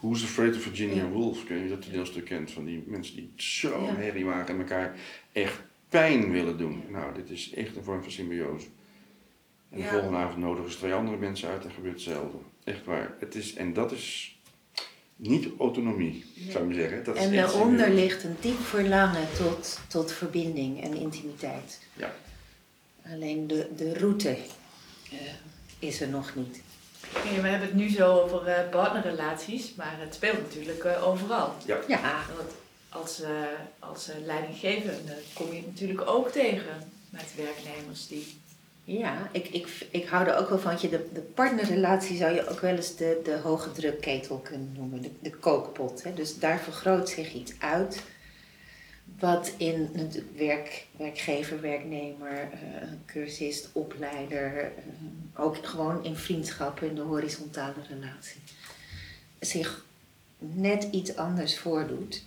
Who's 0.00 0.22
Afraid 0.24 0.54
of 0.56 0.62
Virginia 0.62 0.94
Ja. 1.02 1.08
Woolf? 1.08 1.44
Kun 1.44 1.56
je 1.62 1.68
dat 1.68 1.82
toneelstuk 1.82 2.24
kent 2.24 2.50
van 2.50 2.64
die 2.64 2.84
mensen 2.86 3.14
die 3.16 3.32
zo'n 3.36 3.84
Ja. 3.84 3.94
herrie 3.94 4.24
maken 4.24 4.54
en 4.54 4.60
elkaar 4.60 4.94
echt 5.32 5.60
pijn 5.88 6.30
willen 6.30 6.58
doen. 6.58 6.82
Nou, 6.88 7.14
dit 7.14 7.30
is 7.30 7.52
echt 7.54 7.76
een 7.76 7.84
vorm 7.84 8.02
van 8.02 8.12
symbiose. 8.12 8.66
En 9.72 9.78
de 9.78 9.84
Ja. 9.84 9.90
volgende 9.90 10.16
avond 10.16 10.36
nodigen 10.38 10.70
ze 10.72 10.76
twee 10.78 10.92
andere 10.92 11.16
mensen 11.16 11.48
uit 11.48 11.64
en 11.64 11.70
gebeurt 11.70 11.94
hetzelfde. 11.94 12.38
Echt 12.64 12.84
waar. 12.84 13.14
Het 13.20 13.34
is, 13.34 13.54
en 13.54 13.72
dat 13.72 13.92
is 13.92 14.36
niet 15.16 15.48
autonomie, 15.58 16.24
zou 16.48 16.58
ik 16.58 16.64
maar 16.64 16.74
zeggen. 16.74 17.04
Dat 17.04 17.16
is 17.16 17.22
En 17.24 17.32
echt 17.32 17.52
daaronder 17.52 17.90
ligt 17.90 18.24
een 18.24 18.36
diep 18.40 18.60
verlangen 18.60 19.26
tot, 19.36 19.78
tot 19.88 20.12
verbinding 20.12 20.82
en 20.82 20.94
intimiteit. 20.94 21.80
Ja. 21.96 22.14
Alleen 23.12 23.46
de, 23.46 23.68
de 23.76 23.98
route 23.98 24.28
eh, 25.10 25.18
is 25.78 26.00
er 26.00 26.08
nog 26.08 26.34
niet. 26.34 26.60
Ja, 27.34 27.40
we 27.40 27.48
hebben 27.48 27.68
het 27.68 27.76
nu 27.76 27.88
zo 27.88 28.20
over 28.20 28.46
eh, 28.46 28.68
partnerrelaties, 28.70 29.74
maar 29.74 29.94
het 29.98 30.14
speelt 30.14 30.38
natuurlijk 30.38 30.84
eh, 30.84 31.06
overal. 31.08 31.54
Ja, 31.66 31.80
Want 32.36 32.50
als, 32.88 33.20
eh, 33.20 33.30
als 33.78 34.08
leidinggevende 34.24 35.14
kom 35.34 35.46
je 35.50 35.56
het 35.56 35.66
natuurlijk 35.66 36.06
ook 36.08 36.28
tegen 36.30 36.92
met 37.10 37.34
werknemers 37.36 38.06
die. 38.08 38.40
Ja 38.84 39.28
ik, 39.32 39.48
ik, 39.48 39.86
ik 39.90 40.06
hou 40.06 40.26
er 40.26 40.36
ook 40.36 40.48
wel 40.48 40.58
van. 40.58 40.76
Je, 40.80 40.88
de, 40.88 41.08
de 41.12 41.20
partnerrelatie 41.20 42.16
zou 42.16 42.34
je 42.34 42.48
ook 42.48 42.60
wel 42.60 42.76
eens 42.76 42.96
de, 42.96 43.20
de 43.24 43.36
hoge 43.36 43.72
drukketel 43.72 44.38
kunnen 44.38 44.72
noemen. 44.76 45.02
De, 45.02 45.10
de 45.20 45.30
kookpot. 45.30 46.02
Hè? 46.02 46.14
Dus 46.14 46.38
daar 46.38 46.58
vergroot 46.58 47.08
zich 47.08 47.32
iets 47.32 47.52
uit. 47.58 48.02
Wat 49.18 49.52
in 49.56 49.90
het 49.92 50.22
werk, 50.36 50.86
werkgever, 50.96 51.60
werknemer, 51.60 52.48
eh, 52.52 52.88
cursist, 53.06 53.68
opleider, 53.72 54.58
eh, 54.58 55.42
ook 55.42 55.66
gewoon 55.66 56.04
in 56.04 56.16
vriendschappen, 56.16 56.88
in 56.88 56.94
de 56.94 57.00
horizontale 57.00 57.74
relatie, 57.88 58.40
zich 59.40 59.84
net 60.38 60.88
iets 60.90 61.16
anders 61.16 61.58
voordoet, 61.58 62.24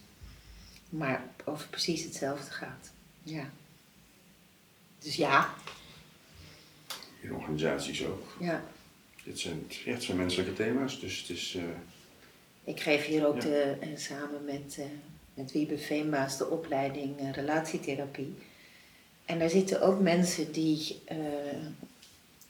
maar 0.89 1.23
over 1.45 1.67
precies 1.67 2.03
hetzelfde 2.03 2.51
gaat. 2.51 2.91
Ja. 3.23 3.49
Dus 4.99 5.15
ja, 5.15 5.53
In 7.25 7.33
organisaties 7.35 8.05
ook. 8.05 8.35
ja. 8.39 8.63
Dit 9.23 9.39
zijn, 9.39 9.63
ja, 9.85 9.91
het 9.93 10.03
zijn 10.03 10.17
menselijke 10.17 10.53
thema's, 10.53 10.99
dus 10.99 11.19
het 11.19 11.29
is... 11.29 11.55
eh, 11.55 11.63
Ik 12.63 12.79
geef 12.81 13.05
hier 13.05 13.27
ook 13.27 13.35
Ja. 13.35 13.41
de, 13.41 13.75
eh, 13.81 13.87
samen 13.97 14.45
met, 14.45 14.75
eh 14.79 14.85
met 15.33 15.51
Wiebe 15.51 15.77
Veenbaas 15.77 16.37
de 16.37 16.49
opleiding 16.49 17.15
relatietherapie. 17.35 18.35
En 19.25 19.39
daar 19.39 19.49
zitten 19.49 19.81
ook 19.81 19.99
mensen 19.99 20.51
die, 20.51 21.01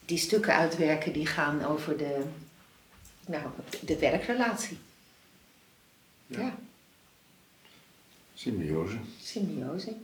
die 0.05 0.17
stukken 0.17 0.53
uitwerken 0.55 1.13
die 1.13 1.25
gaan 1.25 1.63
over 1.65 1.97
de, 1.97 2.23
nou, 3.27 3.43
de 3.85 3.99
werkrelatie. 3.99 4.77
Ja. 6.27 6.39
Ja, 6.39 6.57
symbiose. 8.33 8.97
symbiose. 9.21 9.95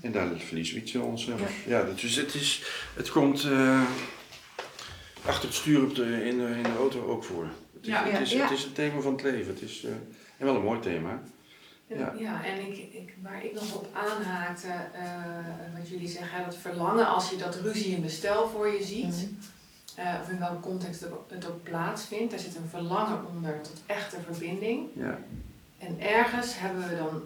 En 0.00 0.12
daar 0.12 0.28
verliezen 0.36 0.74
we 0.74 0.80
iets 0.80 0.92
in 0.94 1.00
onszelf. 1.00 1.66
Ja, 1.66 1.82
dus 1.82 2.16
het, 2.16 2.34
is, 2.34 2.62
het 2.96 3.10
komt 3.10 3.44
eh, 3.44 3.82
achter 5.26 5.44
het 5.48 5.54
stuur 5.56 5.82
op 5.84 5.94
de, 5.94 6.24
in, 6.24 6.38
de, 6.38 6.46
in 6.56 6.62
de 6.62 6.76
auto 6.78 7.06
ook 7.06 7.24
voor. 7.24 7.44
Het 7.74 7.82
is, 7.82 7.88
Ja. 7.88 8.04
het, 8.04 8.20
is, 8.20 8.32
Ja. 8.32 8.42
het 8.42 8.50
is 8.58 8.64
een 8.64 8.72
thema 8.72 9.00
van 9.00 9.12
het 9.12 9.22
leven. 9.22 9.52
Het 9.52 9.62
is, 9.62 9.84
eh, 9.84 9.90
en 10.36 10.44
wel 10.46 10.56
een 10.56 10.62
mooi 10.62 10.80
thema. 10.80 11.22
Ja. 11.86 12.14
Ja, 12.18 12.44
en 12.44 12.58
ik, 12.66 12.76
ik, 12.92 13.14
waar 13.22 13.44
ik 13.44 13.52
nog 13.54 13.74
op 13.74 13.88
aanhaakte, 13.94 14.68
eh, 14.92 15.78
wat 15.78 15.88
jullie 15.88 16.08
zeggen, 16.08 16.44
dat 16.44 16.56
verlangen 16.56 17.06
als 17.08 17.30
je 17.30 17.36
dat 17.36 17.60
ruzie 17.60 17.94
in 17.96 18.02
de 18.02 18.08
stijl 18.08 18.48
voor 18.48 18.68
je 18.68 18.84
ziet, 18.84 19.04
Mhm. 19.04 20.06
eh, 20.08 20.14
of 20.22 20.28
in 20.30 20.38
welke 20.38 20.60
context 20.60 21.00
het 21.00 21.12
ook- 21.12 21.30
het 21.30 21.48
ook 21.48 21.62
plaatsvindt, 21.62 22.30
daar 22.30 22.40
zit 22.40 22.56
een 22.56 22.68
verlangen 22.70 23.26
onder 23.34 23.60
tot 23.62 23.82
echte 23.86 24.16
verbinding. 24.30 24.88
Ja. 24.94 25.18
En 25.78 26.00
ergens 26.00 26.58
hebben 26.58 26.88
we 26.88 26.96
dan, 26.96 27.22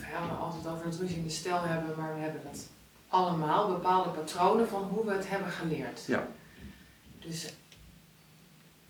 we 0.00 0.06
hebben 0.06 0.38
altijd 0.38 0.66
over 0.66 0.84
het 0.84 0.98
ruzie 0.98 1.16
in 1.16 1.22
de 1.22 1.30
stijl 1.30 1.62
hebben, 1.62 1.96
maar 1.96 2.14
we 2.14 2.20
hebben 2.20 2.40
dat 2.52 2.68
allemaal, 3.08 3.68
bepaalde 3.68 4.10
patronen 4.10 4.68
van 4.68 4.82
hoe 4.82 5.04
we 5.04 5.12
het 5.12 5.28
hebben 5.28 5.50
geleerd. 5.50 6.04
Ja. 6.06 6.28
Dus 7.18 7.54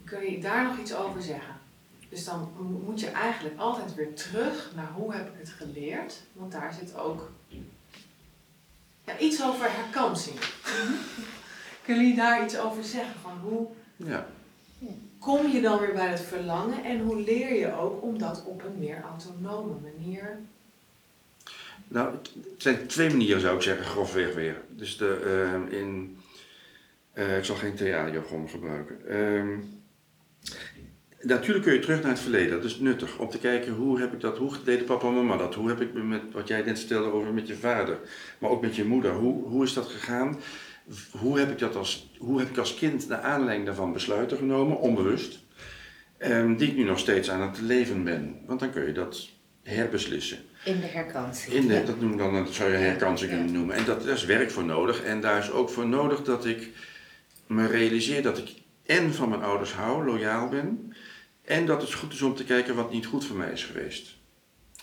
kun 0.05 0.31
je 0.31 0.41
daar 0.41 0.65
nog 0.65 0.79
iets 0.79 0.95
over 0.95 1.23
zeggen? 1.23 1.55
Dus 2.09 2.25
dan 2.25 2.53
mo- 2.57 2.83
moet 2.85 3.01
je 3.01 3.11
eigenlijk 3.11 3.59
altijd 3.59 3.95
weer 3.95 4.15
terug 4.15 4.73
naar 4.75 4.91
hoe 4.95 5.15
heb 5.15 5.29
ik 5.29 5.39
het 5.39 5.49
geleerd, 5.49 6.23
want 6.33 6.53
daar 6.53 6.73
zit 6.73 6.97
ook 6.97 7.31
ja, 9.05 9.19
iets 9.19 9.43
over 9.43 9.73
herkansing. 9.73 10.39
Kunnen 11.83 12.05
jullie 12.05 12.17
daar 12.17 12.45
iets 12.45 12.59
over 12.59 12.85
zeggen? 12.85 13.21
Van 13.21 13.39
hoe 13.43 13.67
ja. 13.97 14.27
kom 15.19 15.47
je 15.47 15.61
dan 15.61 15.79
weer 15.79 15.93
bij 15.93 16.11
het 16.11 16.21
verlangen 16.21 16.85
en 16.85 17.01
hoe 17.01 17.23
leer 17.23 17.55
je 17.55 17.73
ook 17.73 18.03
om 18.03 18.19
dat 18.19 18.45
op 18.45 18.65
een 18.65 18.79
meer 18.79 19.03
autonome 19.03 19.75
manier 19.83 20.39
Nou, 21.89 22.13
het 22.13 22.31
zijn 22.57 22.87
twee 22.87 23.11
manieren 23.11 23.41
zou 23.41 23.57
ik 23.57 23.63
zeggen, 23.63 23.87
grofweg 23.87 24.35
weer. 24.35 24.57
Dus 24.69 24.97
de, 24.97 25.21
eh, 25.71 25.79
in, 25.79 26.19
eh, 27.13 27.37
ik 27.37 27.45
zal 27.45 27.57
geen 27.57 27.75
TA-jargon 27.75 28.49
gebruiken. 28.49 29.09
Ehm, 29.09 29.59
natuurlijk 31.21 31.65
kun 31.65 31.75
je 31.75 31.81
terug 31.81 32.03
naar 32.03 32.11
het 32.11 32.21
verleden, 32.21 32.51
dat 32.51 32.65
is 32.65 32.79
nuttig. 32.79 33.19
Om 33.19 33.29
te 33.29 33.39
kijken 33.39 33.73
hoe 33.73 34.01
heb 34.01 34.13
ik 34.13 34.21
dat, 34.21 34.39
hoe 34.39 34.53
deden 34.65 34.85
papa 34.85 35.07
en 35.07 35.15
mama 35.15 35.37
dat? 35.37 35.55
Hoe 35.55 35.69
heb 35.69 35.81
ik 35.81 35.95
me 35.95 36.03
met 36.03 36.23
wat 36.33 36.49
jij 36.49 36.63
net 36.63 36.79
stelde 36.79 37.13
over 37.13 37.33
met 37.33 37.49
je 37.49 37.57
vader, 37.57 37.99
maar 38.39 38.51
ook 38.51 38.63
met 38.63 38.77
je 38.77 38.85
moeder, 38.85 39.13
hoe, 39.13 39.49
hoe 39.49 39.65
is 39.65 39.73
dat 39.73 39.87
gegaan? 39.87 40.41
Hoe 41.11 41.39
heb 41.39 41.51
ik 41.51 41.59
dat 41.59 41.77
als, 41.77 42.11
hoe 42.19 42.39
heb 42.39 42.49
ik 42.49 42.59
als 42.59 42.75
kind 42.75 43.09
naar 43.09 43.21
aanleiding 43.21 43.67
daarvan 43.67 43.93
besluiten 43.93 44.37
genomen, 44.37 44.79
onbewust, 44.79 45.39
ehm, 46.19 46.57
die 46.57 46.69
ik 46.69 46.77
nu 46.77 46.85
nog 46.85 46.99
steeds 46.99 47.31
aan 47.31 47.49
het 47.49 47.61
leven 47.61 48.05
ben? 48.05 48.41
Want 48.47 48.61
dan 48.61 48.71
kun 48.71 48.87
je 48.87 48.93
dat 48.93 49.29
herbeslissen. 49.63 50.39
In 50.65 50.81
de 50.81 50.87
herkansing. 50.87 51.55
In 51.55 51.67
de, 51.67 51.75
Ja. 51.75 51.81
dat, 51.83 52.01
noem 52.01 52.13
ik 52.13 52.19
dan, 52.19 52.35
dat 52.35 52.55
zou 52.55 52.71
je 52.71 52.77
herkansing 52.77 53.31
kunnen 53.31 53.53
noemen. 53.53 53.77
En 53.77 53.85
dat, 53.85 54.05
daar 54.05 54.15
is 54.15 54.25
werk 54.25 54.51
voor 54.51 54.65
nodig. 54.65 55.03
En 55.03 55.21
daar 55.21 55.39
is 55.39 55.51
ook 55.51 55.71
voor 55.71 55.87
nodig 55.87 56.23
dat 56.23 56.47
ik 56.47 56.69
me 57.47 57.67
realiseer 57.67 58.23
dat 58.23 58.39
ik 58.39 58.55
en 58.87 59.15
van 59.15 59.29
mijn 59.29 59.43
ouders 59.43 59.73
hou, 59.73 60.05
loyaal 60.05 60.49
ben. 60.49 60.95
En 61.45 61.67
dat 61.67 61.81
het 61.83 61.93
goed 61.95 62.13
is 62.13 62.23
om 62.23 62.35
te 62.35 62.45
kijken 62.45 62.75
wat 62.75 62.91
niet 62.93 63.07
goed 63.07 63.25
voor 63.25 63.37
mij 63.37 63.53
is 63.53 63.65
geweest. 63.65 64.17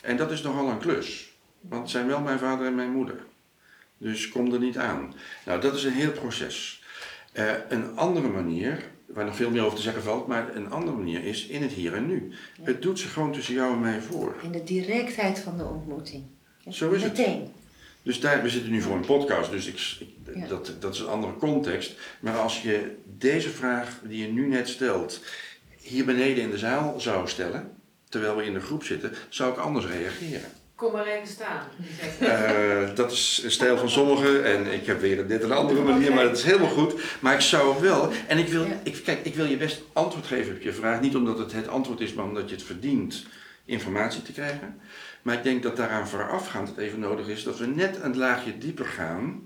En 0.02 0.18
dat 0.18 0.32
is 0.32 0.42
nogal 0.42 0.70
een 0.70 0.80
klus. 0.80 1.34
Want 1.60 1.82
het 1.82 1.92
zijn 1.92 2.08
wel 2.08 2.22
mijn 2.22 2.40
vader 2.40 2.66
en 2.68 2.76
mijn 2.76 2.92
moeder. 2.92 3.26
Dus 3.98 4.30
kom 4.30 4.54
er 4.54 4.60
niet 4.60 4.78
aan. 4.78 5.14
Nou, 5.46 5.62
dat 5.62 5.76
is 5.76 5.84
een 5.84 5.92
heel 5.94 6.12
proces. 6.12 6.84
Eh, 7.32 7.54
een 7.70 7.98
andere 7.98 8.28
manier, 8.28 8.84
waar 9.08 9.26
nog 9.26 9.36
veel 9.36 9.50
meer 9.50 9.64
over 9.64 9.76
te 9.78 9.84
zeggen 9.84 10.04
valt, 10.04 10.28
maar 10.28 10.56
een 10.56 10.72
andere 10.72 10.98
manier 10.98 11.24
is 11.24 11.48
in 11.48 11.62
het 11.62 11.72
hier 11.72 11.94
en 11.94 12.08
nu. 12.08 12.32
Ja. 12.58 12.64
Het 12.64 12.82
doet 12.82 13.00
zich 13.00 13.14
gewoon 13.14 13.32
tussen 13.32 13.54
jou 13.54 13.74
en 13.74 13.80
mij 13.82 14.02
voor. 14.02 14.36
In 14.44 14.52
de 14.52 14.64
directheid 14.64 15.40
van 15.40 15.58
de 15.58 15.64
ontmoeting. 15.66 16.24
Ja, 16.60 16.72
Zo 16.72 16.92
is 16.92 17.04
het. 17.04 17.18
Meteen. 17.18 17.48
Dus 18.04 18.20
daar, 18.20 18.42
we 18.42 18.50
zitten 18.50 18.72
nu 18.72 18.82
voor 18.82 18.96
een 18.96 19.06
podcast, 19.06 19.52
dus 19.52 19.68
ik, 19.68 19.98
ik- 20.00 20.36
Ja. 20.36 20.48
dat, 20.48 20.72
dat 20.80 20.94
is 20.94 21.00
een 21.00 21.08
andere 21.08 21.36
context. 21.36 21.94
Maar 22.20 22.38
als 22.38 22.62
je 22.62 22.96
deze 23.18 23.50
vraag 23.50 24.00
die 24.04 24.22
je 24.28 24.32
nu 24.34 24.48
net 24.48 24.68
stelt, 24.70 25.20
hier 25.82 26.06
beneden 26.06 26.44
in 26.44 26.50
de 26.50 26.58
zaal 26.58 27.00
zou 27.00 27.28
stellen, 27.28 27.72
terwijl 28.10 28.36
we 28.36 28.46
in 28.46 28.54
de 28.54 28.60
groep 28.60 28.84
zitten, 28.84 29.12
zou 29.30 29.52
ik 29.52 29.58
anders 29.58 29.86
reageren. 29.86 30.50
Kom 30.76 30.92
maar 30.92 31.06
even 31.06 31.28
staan. 31.28 31.68
Eh, 32.20 32.96
dat 32.96 33.12
is 33.12 33.42
een 33.44 33.52
stijl 33.52 33.78
van 33.78 33.90
sommigen 33.90 34.46
en 34.46 34.74
ik 34.74 34.86
heb 34.86 35.00
weer 35.00 35.28
dit 35.28 35.44
een 35.44 35.52
andere 35.52 35.82
manier, 35.82 36.14
maar 36.14 36.24
dat 36.24 36.38
is 36.38 36.44
helemaal 36.44 36.70
goed. 36.70 36.94
Maar 37.20 37.34
ik 37.34 37.42
zou 37.42 37.82
wel, 37.82 38.12
en 38.28 38.38
ik 38.38 38.48
wil, 38.48 38.66
ik, 38.84 39.02
kijk, 39.04 39.26
ik 39.26 39.36
wil 39.36 39.46
je 39.46 39.58
best 39.58 39.82
antwoord 39.94 40.26
geven 40.26 40.56
op 40.56 40.62
je 40.62 40.74
vraag, 40.74 41.02
niet 41.02 41.16
omdat 41.16 41.38
het 41.38 41.52
het 41.52 41.68
antwoord 41.68 42.00
is, 42.00 42.14
maar 42.14 42.26
omdat 42.26 42.50
je 42.50 42.56
het 42.56 42.64
verdient 42.64 43.26
informatie 43.66 44.22
te 44.22 44.32
krijgen. 44.32 44.80
Maar 45.22 45.36
ik 45.36 45.44
denk 45.44 45.64
dat 45.64 45.78
daaraan 45.78 46.08
voorafgaand 46.08 46.68
het 46.68 46.78
even 46.78 47.00
nodig 47.00 47.28
is 47.28 47.44
dat 47.44 47.58
we 47.58 47.66
net 47.66 48.00
een 48.02 48.18
laagje 48.18 48.58
dieper 48.58 48.86
gaan, 48.86 49.42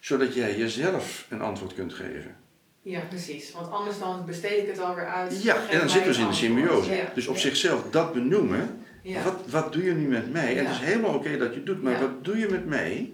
zodat 0.00 0.34
jij 0.34 0.56
jezelf 0.56 1.26
een 1.28 1.40
antwoord 1.40 1.74
kunt 1.74 1.94
geven. 1.94 2.36
Ja, 2.82 3.00
precies. 3.00 3.52
Want 3.52 3.70
anders 3.70 3.98
dan 3.98 4.24
besteed 4.26 4.58
ik 4.62 4.66
het 4.66 4.78
alweer 4.78 5.06
uit. 5.06 5.42
Ja, 5.42 5.56
en 5.70 5.78
dan 5.78 5.90
zitten 5.90 6.12
we 6.12 6.16
dus 6.16 6.18
in 6.18 6.28
de 6.28 6.34
symbiose. 6.34 6.94
Ja. 6.94 7.10
Dus 7.14 7.26
op 7.26 7.36
zichzelf 7.36 7.82
dat 7.90 8.12
benoemen, 8.12 8.83
Ja. 9.04 9.22
wat, 9.22 9.50
wat 9.50 9.72
doe 9.72 9.84
je 9.84 9.92
nu 9.92 10.08
met 10.08 10.32
mij? 10.32 10.58
En 10.58 10.66
het 10.66 10.74
is 10.74 10.80
helemaal 10.80 11.14
oké 11.14 11.36
dat 11.36 11.50
je 11.50 11.56
het 11.56 11.66
doet, 11.66 11.82
maar 11.82 12.00
wat 12.00 12.24
doe 12.24 12.38
je 12.38 12.48
met 12.48 12.66
mij? 12.66 13.12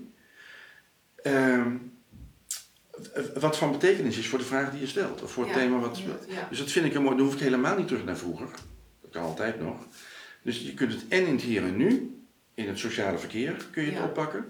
Ehm, 1.23 1.77
wat 3.35 3.59
van 3.59 3.73
betekenis 3.73 4.19
is 4.19 4.29
voor 4.29 4.39
de 4.39 4.45
vraag 4.45 4.71
die 4.71 4.81
je 4.81 4.87
stelt, 4.87 5.23
of 5.23 5.33
voor 5.33 5.45
het 5.45 5.53
thema 5.53 5.79
wat. 5.79 6.01
Dus 6.49 6.59
dat 6.59 6.71
vind 6.71 6.87
ik 6.87 6.95
een 6.95 7.03
mooi. 7.03 7.17
Dan 7.17 7.25
hoef 7.25 7.35
ik 7.35 7.41
helemaal 7.41 7.77
niet 7.77 7.87
terug 7.87 8.05
naar 8.05 8.17
vroeger. 8.17 8.49
Dat 9.01 9.11
kan 9.11 9.23
altijd 9.23 9.61
nog. 9.61 9.87
Dus 10.43 10.61
je 10.61 10.75
kunt 10.75 10.93
het 10.93 11.09
en 11.09 11.27
in 11.27 11.33
het 11.33 11.43
hier 11.43 11.63
en 11.63 11.77
nu, 11.77 12.21
in 12.55 12.69
het 12.69 12.79
sociale 12.79 13.19
verkeer, 13.19 13.67
kun 13.71 13.85
je 13.85 13.91
het 13.91 14.03
oppakken. 14.03 14.45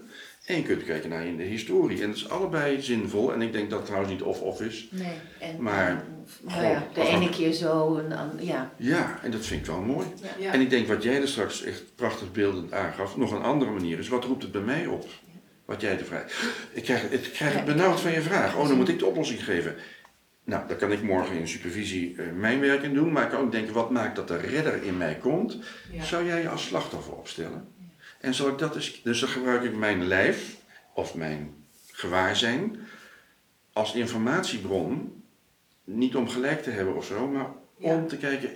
En 0.51 0.57
je 0.57 0.63
kunt 0.63 0.83
kijken 0.83 1.09
naar 1.09 1.25
in 1.25 1.37
de 1.37 1.43
historie. 1.43 2.01
En 2.01 2.07
dat 2.07 2.15
is 2.15 2.29
allebei 2.29 2.81
zinvol. 2.81 3.33
En 3.33 3.41
ik 3.41 3.53
denk 3.53 3.69
dat 3.69 3.77
het 3.77 3.87
trouwens 3.87 4.13
niet 4.13 4.21
of-of 4.21 4.61
is. 4.61 4.87
Nee. 4.91 5.13
En, 5.39 5.61
Maar, 5.61 5.87
en, 5.87 6.03
nou 6.41 6.65
ja, 6.65 6.87
de 6.93 7.07
ene 7.07 7.29
keer 7.29 7.51
zo 7.53 7.97
en 7.97 8.09
dan, 8.09 8.45
ja. 8.45 8.73
Ja, 8.77 9.19
en 9.23 9.31
dat 9.31 9.45
vind 9.45 9.59
ik 9.59 9.65
wel 9.65 9.81
mooi. 9.81 10.07
Ja. 10.39 10.53
En 10.53 10.61
ik 10.61 10.69
denk 10.69 10.87
wat 10.87 11.03
jij 11.03 11.21
er 11.21 11.27
straks 11.27 11.63
echt 11.63 11.95
prachtig 11.95 12.31
beeldend 12.31 12.73
aangaf, 12.73 13.17
nog 13.17 13.31
een 13.31 13.41
andere 13.41 13.71
manier 13.71 13.99
is, 13.99 14.07
wat 14.07 14.23
roept 14.23 14.43
het 14.43 14.51
bij 14.51 14.61
mij 14.61 14.85
op? 14.85 15.05
Wat 15.65 15.81
jij 15.81 15.97
de 15.97 16.05
vraag. 16.05 16.53
Ik 16.71 16.83
krijg, 16.83 17.03
ik 17.03 17.29
krijg 17.33 17.53
het 17.53 17.65
benauwd 17.65 17.99
van 17.99 18.11
je 18.11 18.21
vraag. 18.21 18.55
Oh, 18.55 18.67
dan 18.67 18.77
moet 18.77 18.89
ik 18.89 18.99
de 18.99 19.05
oplossing 19.05 19.43
geven. 19.43 19.75
Nou, 20.43 20.67
dan 20.67 20.77
kan 20.77 20.91
ik 20.91 21.01
morgen 21.01 21.35
in 21.35 21.47
supervisie 21.47 22.15
eh, 22.17 22.25
mijn 22.35 22.59
werk 22.59 22.83
in 22.83 22.93
doen, 22.93 23.11
maar 23.11 23.23
ik 23.23 23.29
kan 23.29 23.41
ook 23.41 23.51
denken, 23.51 23.73
wat 23.73 23.89
maakt 23.89 24.15
dat 24.15 24.27
de 24.27 24.37
redder 24.37 24.83
in 24.83 24.97
mij 24.97 25.15
komt? 25.15 25.57
Ja. 25.91 26.03
Zou 26.03 26.25
jij 26.25 26.41
je 26.41 26.49
als 26.49 26.65
slachtoffer 26.65 27.13
opstellen? 27.13 27.67
En 28.21 28.33
zal 28.33 28.47
ik 28.47 28.57
dat 28.57 28.75
eens, 28.75 29.01
dus 29.03 29.19
dan 29.19 29.29
gebruik 29.29 29.63
ik 29.63 29.75
mijn 29.75 30.07
lijf 30.07 30.55
of 30.93 31.15
mijn 31.15 31.53
gewaarzijn 31.91 32.79
als 33.73 33.93
informatiebron, 33.93 35.23
niet 35.83 36.15
om 36.15 36.29
gelijk 36.29 36.63
te 36.63 36.69
hebben 36.69 36.95
of 36.95 37.05
zo, 37.05 37.27
maar 37.27 37.45
om 37.77 38.01
Ja. 38.01 38.05
te 38.05 38.17
kijken, 38.17 38.49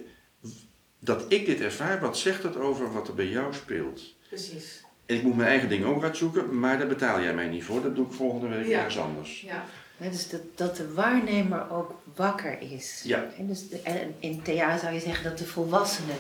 dat 1.00 1.26
ik 1.32 1.46
dit 1.46 1.62
ervaar, 1.62 2.00
wat 2.00 2.18
zegt 2.18 2.42
dat 2.42 2.56
over 2.58 2.94
wat 2.94 3.08
er 3.08 3.14
bij 3.16 3.28
jou 3.28 3.54
speelt? 3.54 4.02
Precies. 4.28 4.84
En 5.06 5.16
ik 5.16 5.24
moet 5.24 5.36
mijn 5.36 5.50
eigen 5.50 5.70
ding 5.70 5.86
ook 5.86 6.04
uitzoeken, 6.04 6.60
maar 6.60 6.78
daar 6.78 6.88
betaal 6.88 7.22
jij 7.22 7.34
mij 7.34 7.48
niet 7.48 7.64
voor. 7.64 7.82
Dat 7.82 7.96
doe 7.96 8.06
ik 8.06 8.12
volgende 8.14 8.48
week 8.48 8.68
Ja. 8.68 8.78
ergens 8.78 8.98
anders. 8.98 9.42
Ja. 9.42 9.66
Hè, 9.98 10.10
dus 10.10 10.30
dat, 10.30 10.42
dat 10.56 10.76
de 10.78 10.94
waarnemer 10.94 11.70
ook 11.72 12.02
wakker 12.16 12.62
is. 12.62 13.02
Ja. 13.04 13.32
En 13.38 13.48
dus 13.48 13.70
de- 13.70 13.82
en 13.82 14.16
in 14.20 14.42
theater 14.42 14.80
zou 14.80 14.94
je 14.94 15.00
zeggen 15.00 15.24
dat 15.24 15.38
de 15.38 15.46
volwassene 15.46 16.14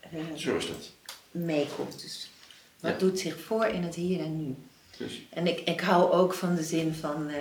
eh, 0.00 0.10
Zo 0.34 0.56
is 0.56 0.66
dat. 0.66 0.92
meekomt. 1.30 2.02
Dus 2.02 2.30
wat 2.86 3.00
Ja. 3.00 3.06
doet 3.06 3.18
zich 3.20 3.40
voor 3.40 3.66
in 3.66 3.82
het 3.82 3.94
hier 3.94 4.20
en 4.20 4.46
nu? 4.46 4.54
Dus, 4.96 5.22
En 5.30 5.46
ik, 5.46 5.60
ik 5.60 5.80
hou 5.80 6.12
ook 6.12 6.34
van 6.34 6.54
de 6.54 6.62
zin 6.62 6.94
van, 6.94 7.28
eh, 7.28 7.34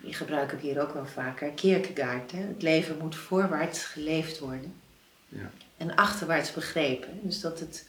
die 0.00 0.14
gebruik 0.14 0.52
ik 0.52 0.60
hier 0.60 0.80
ook 0.82 0.94
wel 0.94 1.06
vaker, 1.06 1.50
Kierkegaard. 1.50 2.32
Hè? 2.32 2.38
Het 2.38 2.62
leven 2.62 2.98
moet 2.98 3.16
voorwaarts 3.16 3.84
geleefd 3.84 4.38
worden 4.38 4.74
ja. 5.28 5.50
en 5.76 5.94
achterwaarts 5.94 6.52
begrepen. 6.52 7.20
Dus 7.22 7.40
dat 7.40 7.60
het 7.60 7.84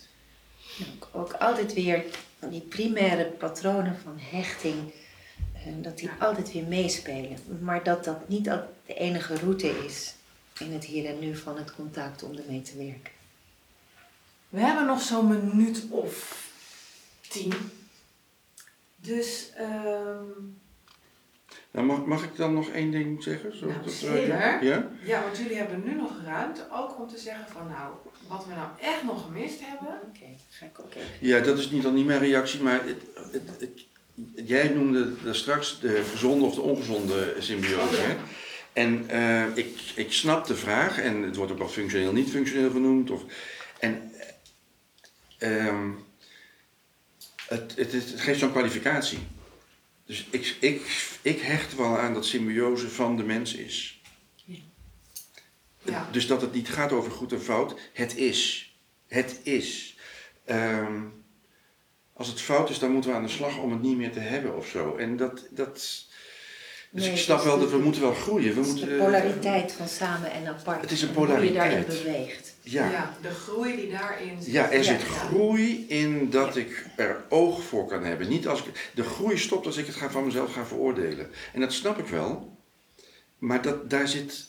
nou, 0.77 0.91
ook 1.23 1.33
altijd 1.33 1.73
weer 1.73 2.03
die 2.49 2.61
primaire 2.61 3.25
patronen 3.25 3.97
van 4.03 4.17
hechting, 4.19 4.93
eh, 5.53 5.61
dat 5.81 5.97
die 5.97 6.09
Ja. 6.19 6.25
altijd 6.25 6.51
weer 6.51 6.63
meespelen. 6.67 7.37
Maar 7.61 7.83
dat 7.83 8.03
dat 8.03 8.29
niet 8.29 8.49
altijd 8.49 8.69
de 8.85 8.93
enige 8.93 9.35
route 9.35 9.85
is 9.85 10.13
in 10.59 10.73
het 10.73 10.85
hier 10.85 11.05
en 11.05 11.19
nu 11.19 11.35
van 11.35 11.57
het 11.57 11.75
contact 11.75 12.23
om 12.23 12.37
ermee 12.37 12.61
te 12.61 12.77
werken. 12.77 13.11
We 14.49 14.59
hebben 14.59 14.85
nog 14.85 15.01
zo'n 15.01 15.27
minuut 15.27 15.83
of 15.89 16.47
tien. 17.29 17.53
Dus, 18.95 19.49
ehm, 19.55 20.23
Nou, 21.71 21.85
mag, 21.85 22.05
mag 22.05 22.23
ik 22.23 22.35
dan 22.35 22.53
nog 22.53 22.69
één 22.69 22.91
ding 22.91 23.23
zeggen? 23.23 23.57
Zo, 23.57 23.65
Nou, 23.65 23.79
dat, 23.83 24.01
eh, 24.03 24.27
ja? 24.61 24.89
ja, 25.03 25.21
want 25.23 25.37
jullie 25.37 25.55
hebben 25.57 25.83
nu 25.85 25.93
nog 25.95 26.11
ruimte 26.25 26.65
ook 26.71 26.99
om 26.99 27.07
te 27.07 27.17
zeggen 27.17 27.45
van 27.51 27.67
nou, 27.67 27.93
wat 28.27 28.45
we 28.45 28.53
nou 28.53 28.67
echt 28.81 29.03
nog 29.03 29.21
gemist 29.23 29.59
hebben. 29.61 29.87
Oké, 29.87 30.25
ga 30.49 30.65
ik 30.65 30.79
ook 30.79 30.93
even. 30.93 31.07
ja, 31.27 31.39
dat 31.39 31.57
is 31.59 31.69
niet 31.69 31.83
dan 31.83 31.93
niet 31.93 32.05
mijn 32.05 32.19
reactie, 32.19 32.61
maar 32.61 32.85
het, 32.85 33.01
het, 33.31 33.49
het- 33.59 33.85
jij 34.47 34.69
noemde 34.69 35.23
daar 35.23 35.35
straks 35.35 35.79
de 35.79 36.03
gezonde 36.11 36.45
of 36.45 36.55
de 36.55 36.61
ongezonde 36.61 37.35
symbiose. 37.39 37.75
Oh, 37.75 37.91
ja. 37.91 37.97
hè? 37.99 38.15
En 38.73 39.09
eh, 39.09 39.57
ik, 39.57 39.79
ik 39.95 40.11
snap 40.13 40.45
de 40.47 40.55
vraag, 40.55 40.99
en 40.99 41.21
het 41.21 41.35
wordt 41.35 41.51
ook 41.51 41.57
wel 41.57 41.67
functioneel, 41.67 42.11
niet 42.11 42.29
functioneel 42.29 42.71
genoemd. 42.71 43.09
Of, 43.11 43.23
en 43.79 44.11
ehm, 45.37 45.89
het, 47.49 47.75
het, 47.75 47.91
het, 47.91 48.09
het 48.11 48.21
geeft 48.21 48.39
zo'n 48.39 48.51
kwalificatie. 48.51 49.19
Dus 50.05 50.27
ik, 50.29 50.55
ik, 50.59 50.81
ik 51.21 51.41
hecht 51.41 51.75
wel 51.75 51.97
aan 51.97 52.13
dat 52.13 52.25
symbiose 52.25 52.89
van 52.89 53.17
de 53.17 53.23
mens 53.23 53.53
is. 53.53 54.01
Ja. 55.83 56.09
Dus 56.11 56.27
dat 56.27 56.41
het 56.41 56.53
niet 56.53 56.69
gaat 56.69 56.91
over 56.91 57.11
goed 57.11 57.31
en 57.31 57.41
fout. 57.41 57.79
Het 57.93 58.17
is. 58.17 58.73
Het 59.07 59.39
is. 59.43 59.97
Ehm, 60.45 61.03
als 62.13 62.27
het 62.27 62.41
fout 62.41 62.69
is, 62.69 62.79
dan 62.79 62.91
moeten 62.91 63.09
we 63.09 63.15
aan 63.15 63.23
de 63.23 63.29
slag 63.29 63.57
om 63.57 63.71
het 63.71 63.81
niet 63.81 63.97
meer 63.97 64.11
te 64.11 64.19
hebben 64.19 64.55
of 64.57 64.67
zo. 64.67 64.95
En 64.95 65.17
dat. 65.17 65.47
dat 65.51 66.07
dus 66.91 67.03
Nee, 67.03 67.11
ik 67.11 67.17
snap 67.19 67.37
dus 67.37 67.45
wel 67.45 67.59
dat 67.59 67.71
we 67.71 67.77
moeten 67.77 68.01
wel 68.01 68.13
groeien. 68.13 68.53
We 68.53 68.59
Het 68.59 68.65
is 68.67 68.71
moeten, 68.71 68.89
de 68.97 69.03
polariteit 69.03 69.71
van 69.71 69.87
samen 69.87 70.31
en 70.31 70.47
apart. 70.47 70.81
Het 70.81 70.91
is 70.91 71.01
een 71.01 71.07
en 71.09 71.13
Hoe 71.15 71.25
je 71.27 71.33
daarin 71.53 71.53
polariteit. 71.53 72.03
beweegt. 72.03 72.55
Ja. 72.61 73.17
de 73.21 73.29
groei 73.29 73.75
die 73.75 73.89
daarin 73.91 74.41
zit. 74.41 74.53
Ja, 74.53 74.71
er 74.71 74.83
zit 74.83 75.01
Ja. 75.01 75.07
groei 75.07 75.85
in 75.87 76.29
dat 76.29 76.55
ik 76.55 76.85
er 76.95 77.23
oog 77.29 77.63
voor 77.63 77.87
kan 77.87 78.03
hebben. 78.03 78.29
Niet 78.29 78.47
als 78.47 78.63
ik, 78.63 78.91
de 78.95 79.03
groei 79.03 79.37
stopt 79.37 79.65
als 79.65 79.77
ik 79.77 79.85
het 79.85 79.95
ga 79.95 80.09
van 80.11 80.25
mezelf 80.25 80.53
ga 80.53 80.65
veroordelen. 80.65 81.29
En 81.53 81.59
dat 81.59 81.73
snap 81.73 81.97
ik 81.99 82.05
wel. 82.07 82.57
Maar 83.37 83.61
dat, 83.61 83.89
daar 83.89 84.07
zit, 84.07 84.47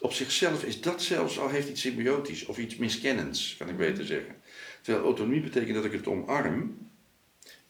op 0.00 0.12
zichzelf 0.12 0.64
is 0.64 0.80
dat 0.80 1.02
zelfs 1.02 1.38
al 1.38 1.48
heeft 1.48 1.68
iets 1.68 1.80
symbiotisch 1.80 2.44
of 2.46 2.58
iets 2.58 2.76
miskennends, 2.76 3.54
kan 3.58 3.68
ik 3.68 3.76
beter 3.76 4.04
zeggen. 4.06 4.34
Terwijl 4.82 5.04
autonomie 5.04 5.40
betekent 5.40 5.74
dat 5.74 5.84
ik 5.84 5.92
het 5.92 6.06
omarm 6.06 6.76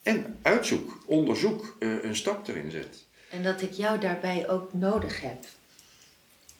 en 0.02 0.38
uitzoek, 0.42 1.02
onderzoek, 1.06 1.76
eh, 1.78 2.02
een 2.02 2.16
stap 2.16 2.48
erin 2.48 2.70
zet. 2.70 3.04
En 3.32 3.42
dat 3.42 3.62
ik 3.62 3.72
jou 3.72 3.98
daarbij 4.00 4.48
ook 4.48 4.72
nodig 4.72 5.20
heb. 5.20 5.44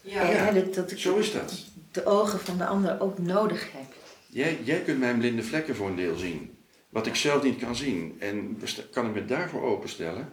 Ja, 0.00 0.22
ja. 0.30 0.50
dat, 0.50 0.74
dat 0.74 0.90
ik 0.90 0.98
Zo 0.98 1.16
is 1.16 1.32
dat. 1.32 1.54
de 1.92 2.04
ogen 2.06 2.40
van 2.40 2.58
de 2.58 2.66
ander 2.66 3.00
ook 3.00 3.18
nodig 3.18 3.72
heb. 3.72 3.92
Jij, 4.26 4.58
jij 4.64 4.80
kunt 4.80 4.98
mijn 4.98 5.18
blinde 5.18 5.42
vlekken 5.42 5.76
voor 5.76 5.88
een 5.88 5.96
deel 5.96 6.16
zien. 6.16 6.56
Wat 6.88 7.06
ik 7.06 7.14
zelf 7.14 7.42
niet 7.42 7.58
kan 7.58 7.76
zien. 7.76 8.16
En 8.18 8.60
kan 8.90 9.06
ik 9.06 9.14
me 9.14 9.24
daarvoor 9.24 9.62
openstellen. 9.62 10.32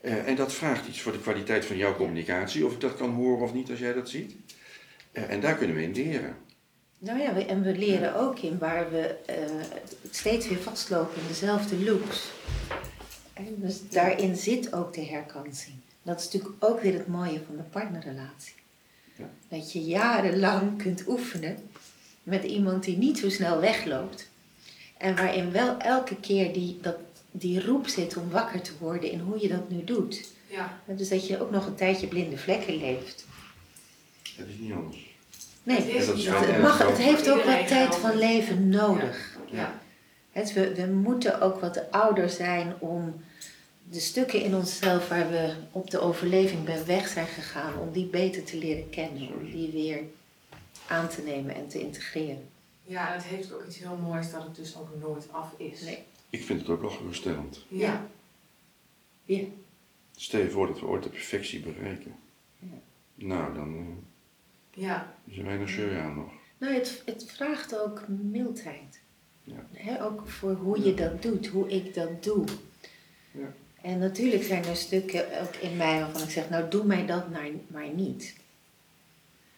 Eh, 0.00 0.28
en 0.28 0.36
dat 0.36 0.52
vraagt 0.52 0.88
iets 0.88 1.00
voor 1.00 1.12
de 1.12 1.18
kwaliteit 1.20 1.64
van 1.64 1.76
jouw 1.76 1.96
communicatie. 1.96 2.66
Of 2.66 2.72
ik 2.72 2.80
dat 2.80 2.96
kan 2.96 3.10
horen 3.10 3.42
of 3.44 3.52
niet 3.52 3.70
als 3.70 3.78
jij 3.78 3.92
dat 3.92 4.08
ziet. 4.08 4.34
Eh, 5.12 5.30
en 5.30 5.40
daar 5.40 5.54
kunnen 5.56 5.76
we 5.76 5.82
in 5.82 5.92
leren. 5.94 6.36
Nou 6.98 7.20
ja, 7.20 7.34
we- 7.34 7.44
en 7.44 7.62
we 7.62 7.76
leren 7.78 8.14
ook 8.16 8.38
in 8.38 8.58
waar 8.58 8.90
we 8.90 9.00
eh, 9.26 9.36
steeds 10.10 10.48
weer 10.48 10.58
vastlopen 10.58 11.20
in 11.22 11.26
dezelfde 11.28 11.84
loops. 11.84 12.30
Dus 13.56 13.88
daarin 13.88 14.36
zit 14.36 14.72
ook 14.72 14.94
de 14.94 15.04
herkansing. 15.04 15.74
Dat 16.02 16.18
is 16.20 16.24
natuurlijk 16.24 16.64
ook 16.64 16.80
weer 16.80 16.92
het 16.94 17.06
mooie 17.06 17.40
van 17.46 17.56
de 17.56 17.62
partnerrelatie. 17.62 18.54
Ja. 19.16 19.28
Dat 19.48 19.72
je 19.72 19.84
jarenlang 19.84 20.82
kunt 20.82 21.08
oefenen 21.08 21.56
met 22.22 22.44
iemand 22.44 22.84
die 22.84 22.96
niet 22.98 23.18
zo 23.18 23.30
snel 23.30 23.60
wegloopt. 23.60 24.28
En 24.98 25.16
waarin 25.16 25.52
wel 25.52 25.76
elke 25.78 26.16
keer 26.16 26.52
die, 26.52 26.78
dat, 26.80 26.96
die 27.30 27.66
roep 27.66 27.88
zit 27.88 28.16
om 28.16 28.30
wakker 28.30 28.60
te 28.60 28.72
worden 28.78 29.10
in 29.10 29.18
hoe 29.20 29.40
je 29.40 29.48
dat 29.48 29.70
nu 29.70 29.84
doet. 29.84 30.32
ja. 30.46 30.80
Dus 30.86 31.08
dat 31.08 31.26
je 31.26 31.40
ook 31.40 31.50
nog 31.50 31.66
een 31.66 31.74
tijdje 31.74 32.06
blinde 32.06 32.38
vlekken 32.38 32.76
leeft. 32.76 33.26
Dat 34.36 34.46
is 34.46 34.54
niet 34.58 34.72
anders. 34.72 35.08
Nee, 35.62 35.76
Het 35.76 35.86
is 35.86 36.06
dat 36.06 36.16
is 36.16 36.22
niet 36.22 36.30
wel 36.30 36.40
het, 36.40 36.48
anders. 36.54 36.78
mag, 36.78 36.88
het 36.88 36.98
heeft 36.98 37.30
ook 37.30 37.44
wat 37.44 37.66
tijd 37.66 37.94
van 37.94 38.18
leven 38.18 38.68
nodig. 38.68 39.38
Ja. 39.50 39.80
Het, 40.30 40.52
we, 40.52 40.74
we 40.74 40.86
moeten 40.86 41.40
ook 41.40 41.60
wat 41.60 41.90
ouder 41.90 42.30
zijn 42.30 42.74
om 42.78 43.22
de 43.90 44.00
stukken 44.00 44.42
in 44.42 44.54
onszelf 44.54 45.08
waar 45.08 45.30
we 45.30 45.54
op 45.72 45.90
de 45.90 45.98
overleving 46.00 46.64
bij 46.64 46.84
weg 46.86 47.08
zijn 47.08 47.26
gegaan, 47.26 47.78
om 47.78 47.92
die 47.92 48.06
beter 48.06 48.44
te 48.44 48.56
leren 48.58 48.90
kennen, 48.90 49.28
om 49.34 49.50
die 49.50 49.70
weer 49.70 50.02
aan 50.86 51.08
te 51.08 51.22
nemen 51.22 51.54
en 51.54 51.68
te 51.68 51.80
integreren. 51.80 52.48
ja, 52.84 53.08
en 53.08 53.14
het 53.14 53.24
heeft 53.24 53.52
ook 53.52 53.64
iets 53.66 53.78
heel 53.78 53.96
moois 53.96 54.30
dat 54.30 54.42
het 54.42 54.54
dus 54.56 54.76
ook 54.76 54.88
nooit 55.00 55.32
af 55.32 55.52
is. 55.56 55.80
Nee. 55.80 55.98
Ik 56.30 56.44
vind 56.44 56.60
het 56.60 56.68
ook 56.70 56.80
wel 56.80 56.90
geruststellend. 56.90 57.64
Ja. 57.68 58.06
Ja. 59.24 59.40
Stel 60.16 60.40
je 60.40 60.50
voor 60.50 60.66
dat 60.66 60.80
we 60.80 60.86
ooit 60.86 61.02
de 61.02 61.08
perfectie 61.08 61.60
bereiken. 61.60 62.14
Ja. 62.58 62.66
Nou, 63.14 63.54
dan 63.54 63.74
eh, 63.76 64.82
Ja. 64.82 65.14
is 65.24 65.38
er 65.38 65.44
weinig 65.44 65.68
zeur 65.68 66.00
aan 66.00 66.14
nog. 66.16 66.30
Nou, 66.58 66.74
het, 66.74 67.02
het 67.06 67.24
vraagt 67.32 67.78
ook 67.80 68.04
mildheid. 68.08 69.00
Ja. 69.42 69.66
Hè, 69.72 70.04
ook 70.04 70.28
voor 70.28 70.52
hoe 70.54 70.82
je 70.84 70.94
dat 70.94 71.22
doet, 71.22 71.46
hoe 71.46 71.68
ik 71.68 71.94
dat 71.94 72.22
doe. 72.24 72.44
Ja. 73.30 73.54
En 73.82 73.98
natuurlijk 73.98 74.42
zijn 74.42 74.64
er 74.64 74.76
stukken 74.76 75.40
ook 75.40 75.54
in 75.54 75.76
mij 75.76 76.00
waarvan 76.00 76.22
ik 76.22 76.30
zeg, 76.30 76.50
nou 76.50 76.68
doe 76.70 76.84
mij 76.84 77.06
dat 77.06 77.30
maar, 77.30 77.48
maar 77.66 77.88
niet. 77.88 78.36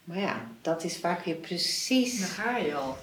Maar 0.04 0.18
ja, 0.18 0.46
dat 0.62 0.84
is 0.84 0.96
vaak 0.98 1.24
weer 1.24 1.34
Dan 1.34 1.42
precies 1.42 2.24
ga 2.24 2.56
je 2.56 2.74
al. 2.74 2.96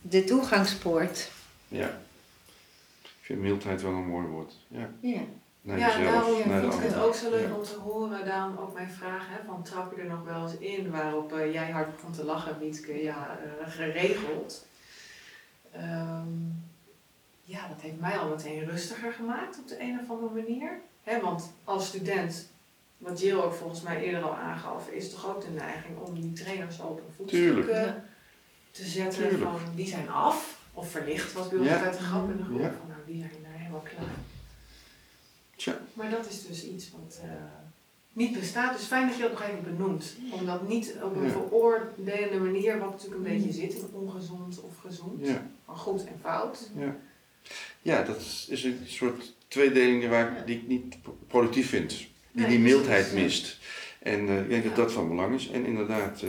de 0.00 0.24
toegangspoort. 0.24 1.30
Ja. 1.68 2.00
Ik 3.02 3.32
vind 3.32 3.40
mildheid 3.40 3.82
wel 3.82 3.90
een 3.92 4.06
mooi 4.06 4.26
woord. 4.26 4.52
Ja. 4.68 4.90
Ja. 5.00 5.20
Naar 5.60 5.78
ja, 5.78 5.86
jezelf, 5.98 6.12
daarom 6.24 6.48
naar 6.48 6.60
de 6.60 6.70
vond 6.70 6.82
ik 6.84 6.88
het 6.90 6.98
ook 6.98 7.14
zo 7.14 7.30
leuk 7.30 7.48
Ja. 7.48 7.54
om 7.54 7.62
te 7.62 7.74
horen. 7.76 8.24
Daarom 8.24 8.56
ook 8.56 8.74
mijn 8.74 8.90
vraag, 8.90 9.26
hè, 9.28 9.36
van 9.46 9.62
trap 9.62 9.96
je 9.96 10.02
er 10.02 10.08
nog 10.08 10.24
wel 10.24 10.42
eens 10.42 10.58
in? 10.58 10.90
Waarop 10.90 11.32
eh, 11.32 11.52
jij 11.52 11.70
hard 11.70 11.96
begon 11.96 12.12
te 12.12 12.24
lachen, 12.24 12.58
Wietke, 12.58 13.02
ja, 13.02 13.38
eh, 13.44 13.72
geregeld. 13.72 14.66
Ehm, 15.72 16.28
ja, 17.46 17.68
dat 17.68 17.80
heeft 17.80 18.00
mij 18.00 18.18
al 18.18 18.28
meteen 18.28 18.64
rustiger 18.70 19.12
gemaakt 19.12 19.58
op 19.58 19.68
de 19.68 19.80
een 19.80 19.98
of 20.02 20.10
andere 20.10 20.34
manier. 20.42 20.80
Hè, 21.02 21.20
want 21.20 21.52
als 21.64 21.86
student, 21.86 22.48
wat 22.98 23.20
Jill 23.20 23.34
ook 23.36 23.52
volgens 23.54 23.80
mij 23.82 24.02
eerder 24.02 24.22
al 24.22 24.34
aangaf, 24.36 24.88
is 24.88 25.10
toch 25.10 25.26
ook 25.28 25.40
de 25.40 25.50
neiging 25.50 25.98
om 25.98 26.14
die 26.20 26.32
trainers 26.32 26.80
op 26.80 26.98
een 26.98 27.14
voetstuk 27.16 27.40
Tuurlijk. 27.40 27.68
eh, 27.68 27.82
Ja. 27.84 28.04
te 28.70 28.84
zetten 28.84 29.28
Tuurlijk. 29.28 29.42
van 29.50 29.60
die 29.74 29.86
zijn 29.86 30.08
af. 30.10 30.60
Of 30.72 30.90
verlicht 30.90 31.34
bij 31.34 31.42
ons 31.42 31.68
Ja. 31.68 31.74
altijd 31.74 31.96
een 31.96 32.02
grap 32.04 32.30
in 32.30 32.36
de 32.36 32.42
groep 32.44 32.60
Ja. 32.60 32.70
van 32.78 32.88
nou 32.88 33.00
die 33.06 33.18
zijn 33.20 33.42
daar 33.42 33.58
helemaal 33.60 33.80
klaar. 33.80 34.14
Tja. 35.56 35.78
Maar 35.92 36.10
dat 36.10 36.28
is 36.28 36.46
dus 36.46 36.64
iets 36.64 36.90
wat 36.90 37.20
eh, 37.22 37.30
niet 38.12 38.38
bestaat. 38.40 38.76
Dus 38.76 38.86
fijn 38.86 39.06
dat 39.06 39.16
je 39.16 39.22
dat 39.22 39.30
nog 39.32 39.42
even 39.42 39.62
benoemt. 39.76 40.16
Omdat 40.32 40.68
niet 40.68 40.94
op 41.02 41.16
een 41.16 41.22
Ja. 41.24 41.30
veroordelende 41.30 42.38
manier, 42.38 42.78
wat 42.78 42.90
natuurlijk 42.90 43.16
een 43.26 43.36
beetje 43.36 43.52
zit 43.52 43.74
in 43.74 43.88
ongezond 43.92 44.60
of 44.60 44.76
gezond, 44.78 45.26
Ja. 45.26 45.46
van 45.64 45.76
goed 45.76 46.04
en 46.04 46.18
fout. 46.22 46.70
Ja. 46.74 46.96
Ja, 47.82 48.02
dat 48.02 48.16
is- 48.20 48.46
is 48.50 48.64
een 48.64 48.78
soort 48.86 49.34
tweedeling 49.48 50.08
waar 50.08 50.42
die 50.46 50.56
ik 50.56 50.66
niet 50.66 51.02
pro- 51.02 51.18
productief 51.26 51.68
vind. 51.68 51.88
Die 51.98 52.06
Nee, 52.32 52.46
die 52.48 52.58
mildheid 52.58 53.08
precies. 53.10 53.22
mist. 53.22 53.58
En 53.98 54.28
eh, 54.28 54.40
ik 54.40 54.48
denk 54.48 54.64
dat 54.64 54.76
dat 54.76 54.92
van 54.92 55.08
belang 55.08 55.34
is. 55.34 55.50
En 55.50 55.66
inderdaad, 55.66 56.22
eh, 56.22 56.28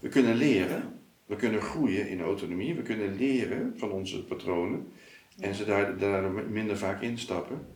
we 0.00 0.08
kunnen 0.08 0.34
leren. 0.36 0.92
We 1.26 1.36
kunnen 1.36 1.60
groeien 1.62 2.08
in 2.08 2.20
autonomie. 2.20 2.74
We 2.74 2.82
kunnen 2.82 3.16
leren 3.16 3.74
van 3.76 3.90
onze 3.90 4.24
patronen. 4.24 4.92
En 5.40 5.54
ze 5.54 5.64
daar, 5.64 5.98
daar 5.98 6.30
minder 6.30 6.78
vaak 6.78 7.02
instappen. 7.02 7.66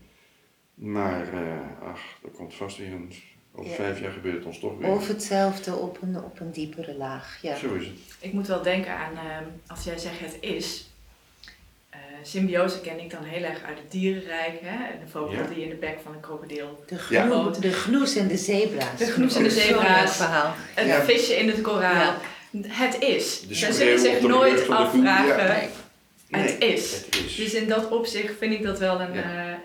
Maar, 0.74 1.32
eh, 1.32 1.88
ach, 1.88 2.00
er 2.24 2.30
komt 2.30 2.54
vast 2.54 2.76
weer 2.78 2.92
een 2.92 3.12
Over 3.54 3.70
Ja. 3.70 3.76
vijf 3.76 4.00
jaar 4.00 4.12
gebeurt 4.12 4.34
het 4.36 4.44
ons 4.44 4.58
toch 4.58 4.78
weer. 4.78 4.88
Of 4.90 5.08
hetzelfde 5.08 5.74
op 5.74 6.02
een, 6.02 6.16
op 6.16 6.40
een 6.40 6.50
diepere 6.52 6.94
laag. 6.94 7.38
Ja. 7.42 7.56
Zo 7.56 7.74
is 7.74 7.86
het. 7.86 7.94
Ik 8.20 8.32
moet 8.32 8.46
wel 8.46 8.62
denken 8.62 8.96
aan, 8.96 9.16
ehm, 9.16 9.44
als 9.66 9.84
jij 9.84 9.98
zegt 9.98 10.20
het 10.20 10.36
is. 10.40 10.90
Eh, 12.22 12.28
symbiose 12.28 12.80
ken 12.80 13.00
ik 13.00 13.10
dan 13.10 13.22
heel 13.24 13.42
erg 13.42 13.62
uit 13.62 13.78
het 13.78 13.90
dierenrijk. 13.90 14.58
Hè? 14.62 14.98
De 15.04 15.10
vogel 15.10 15.32
Ja. 15.34 15.46
die 15.54 15.62
in 15.62 15.68
de 15.68 15.74
bek 15.74 15.98
van 16.04 16.14
een 16.14 16.20
krokodil. 16.20 16.84
De, 16.86 16.96
Ja. 17.10 17.24
gnoe, 17.24 17.50
de 17.60 17.72
gnoes 17.72 18.16
en 18.16 18.28
de 18.28 18.36
zebra's. 18.36 18.98
De 18.98 19.04
gnoes 19.06 19.34
en 19.36 19.42
de 19.42 19.50
zebra's. 19.50 20.16
verhaal. 20.16 20.54
Het 20.74 20.86
Ja. 20.86 21.00
visje 21.02 21.34
in 21.36 21.48
het 21.48 21.60
koraal. 21.60 22.14
Ja. 22.50 22.62
Het 22.68 23.00
is. 23.00 23.40
De 23.48 23.54
Ze 23.54 23.72
zullen 23.72 23.98
zich 23.98 24.20
nooit 24.20 24.68
afvragen. 24.68 25.46
Ja. 25.46 25.52
Nee. 25.52 26.42
Het 26.42 26.56
is. 26.62 26.92
Het 27.04 27.16
is. 27.26 27.34
Dus 27.36 27.54
in 27.54 27.68
dat 27.68 27.88
opzicht 27.88 28.34
vind 28.38 28.52
ik 28.52 28.62
dat 28.62 28.78
wel 28.78 29.00
een. 29.00 29.12
Ja. 29.12 29.22
eh, 29.22 29.48
eh, 29.48 29.56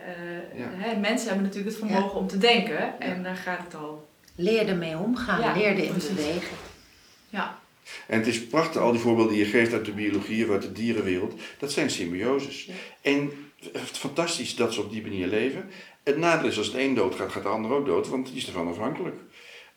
Ja. 0.54 0.66
hè, 0.78 0.96
mensen 1.00 1.28
hebben 1.28 1.46
natuurlijk 1.46 1.76
het 1.76 1.86
vermogen 1.88 2.20
om 2.20 2.28
te 2.28 2.38
denken. 2.38 3.00
En 3.00 3.24
daar 3.24 3.36
gaat 3.36 3.60
het 3.64 3.76
al. 3.76 4.08
Leer 4.36 4.68
ermee 4.68 4.98
omgaan, 4.98 5.42
Ja, 5.42 5.54
leer 5.54 5.76
erin 5.76 5.94
bewegen. 6.16 6.58
Ja. 7.30 7.58
En 8.08 8.18
het 8.18 8.28
is 8.28 8.48
prachtig, 8.48 8.82
al 8.82 8.92
die 8.92 9.02
voorbeelden 9.02 9.34
die 9.34 9.46
je 9.46 9.52
geeft 9.52 9.74
uit 9.74 9.86
de 9.86 9.92
biologie 9.92 10.46
of 10.46 10.52
uit 10.52 10.62
de 10.62 10.72
dierenwereld, 10.72 11.34
dat 11.60 11.72
zijn 11.72 11.90
symbioses. 11.90 12.66
Ja. 12.66 12.74
En 13.02 13.32
het 13.72 13.98
fantastisch 13.98 14.56
dat 14.56 14.74
ze 14.74 14.82
op 14.82 14.92
die 14.92 15.02
manier 15.02 15.28
leven. 15.28 15.70
Het 16.04 16.18
nadeel 16.18 16.50
is 16.50 16.58
als 16.58 16.68
het 16.68 16.76
een 16.76 16.94
doodgaat, 16.94 17.32
gaat 17.32 17.44
de 17.44 17.50
ander 17.50 17.72
ook 17.72 17.86
dood, 17.86 18.08
want 18.08 18.28
die 18.28 18.36
is 18.36 18.48
ervan 18.48 18.68
afhankelijk. 18.68 19.16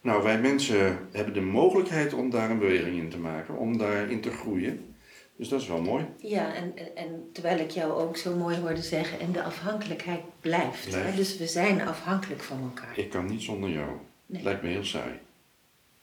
Nou, 0.00 0.22
wij 0.22 0.40
mensen 0.40 1.08
hebben 1.12 1.34
de 1.34 1.40
mogelijkheid 1.40 2.12
om 2.14 2.30
daar 2.30 2.50
een 2.50 2.58
beweging 2.58 2.98
in 2.98 3.08
te 3.08 3.18
maken, 3.18 3.56
om 3.56 3.78
daarin 3.78 4.20
te 4.20 4.30
groeien. 4.30 4.94
Dus 5.36 5.48
dat 5.48 5.60
is 5.60 5.68
wel 5.68 5.80
mooi. 5.80 6.06
Ja, 6.18 6.54
en, 6.54 6.72
en, 6.76 6.96
en 6.96 7.30
terwijl 7.32 7.58
ik 7.58 7.70
jou 7.70 7.92
ook 7.92 8.16
zo 8.16 8.36
mooi 8.36 8.58
hoorde 8.58 8.82
zeggen, 8.82 9.20
en 9.20 9.32
de 9.32 9.42
afhankelijkheid 9.42 10.20
blijft. 10.40 10.88
Blijft. 10.88 11.10
Hè? 11.10 11.16
Dus 11.16 11.36
we 11.36 11.46
zijn 11.46 11.80
afhankelijk 11.80 12.42
van 12.42 12.60
elkaar. 12.62 12.98
Ik 12.98 13.10
kan 13.10 13.26
niet 13.26 13.42
zonder 13.42 13.70
jou. 13.70 13.90
Nee. 14.26 14.42
Lijkt 14.42 14.62
me 14.62 14.68
heel 14.68 14.84
saai. 14.84 15.12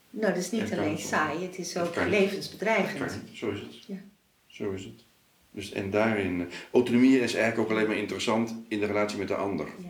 Nou, 0.09 0.33
dat 0.33 0.43
is 0.43 0.51
niet 0.51 0.73
alleen 0.73 0.97
saai, 0.97 1.43
het 1.43 1.57
is 1.57 1.77
ook 1.77 1.95
levensbedreigend. 1.95 3.21
Zo 3.33 3.51
is 3.51 3.59
het. 3.59 3.85
Ja. 3.85 3.97
Zo 4.47 4.71
is 4.71 4.83
het. 4.83 5.05
Dus, 5.51 5.71
en 5.71 5.89
daarin, 5.89 6.41
eh, 6.41 6.55
autonomie 6.71 7.19
is 7.19 7.33
eigenlijk 7.33 7.57
ook 7.57 7.77
alleen 7.77 7.87
maar 7.87 7.97
interessant 7.97 8.55
in 8.67 8.79
de 8.79 8.85
relatie 8.85 9.17
met 9.17 9.27
de 9.27 9.35
ander. 9.35 9.65
Ja. 9.65 9.89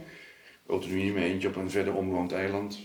autonomie 0.67 1.13
met 1.13 1.23
eentje 1.23 1.47
op 1.47 1.55
een 1.55 1.69
verder 1.71 1.93
onbewoond 1.93 2.31
eiland. 2.31 2.79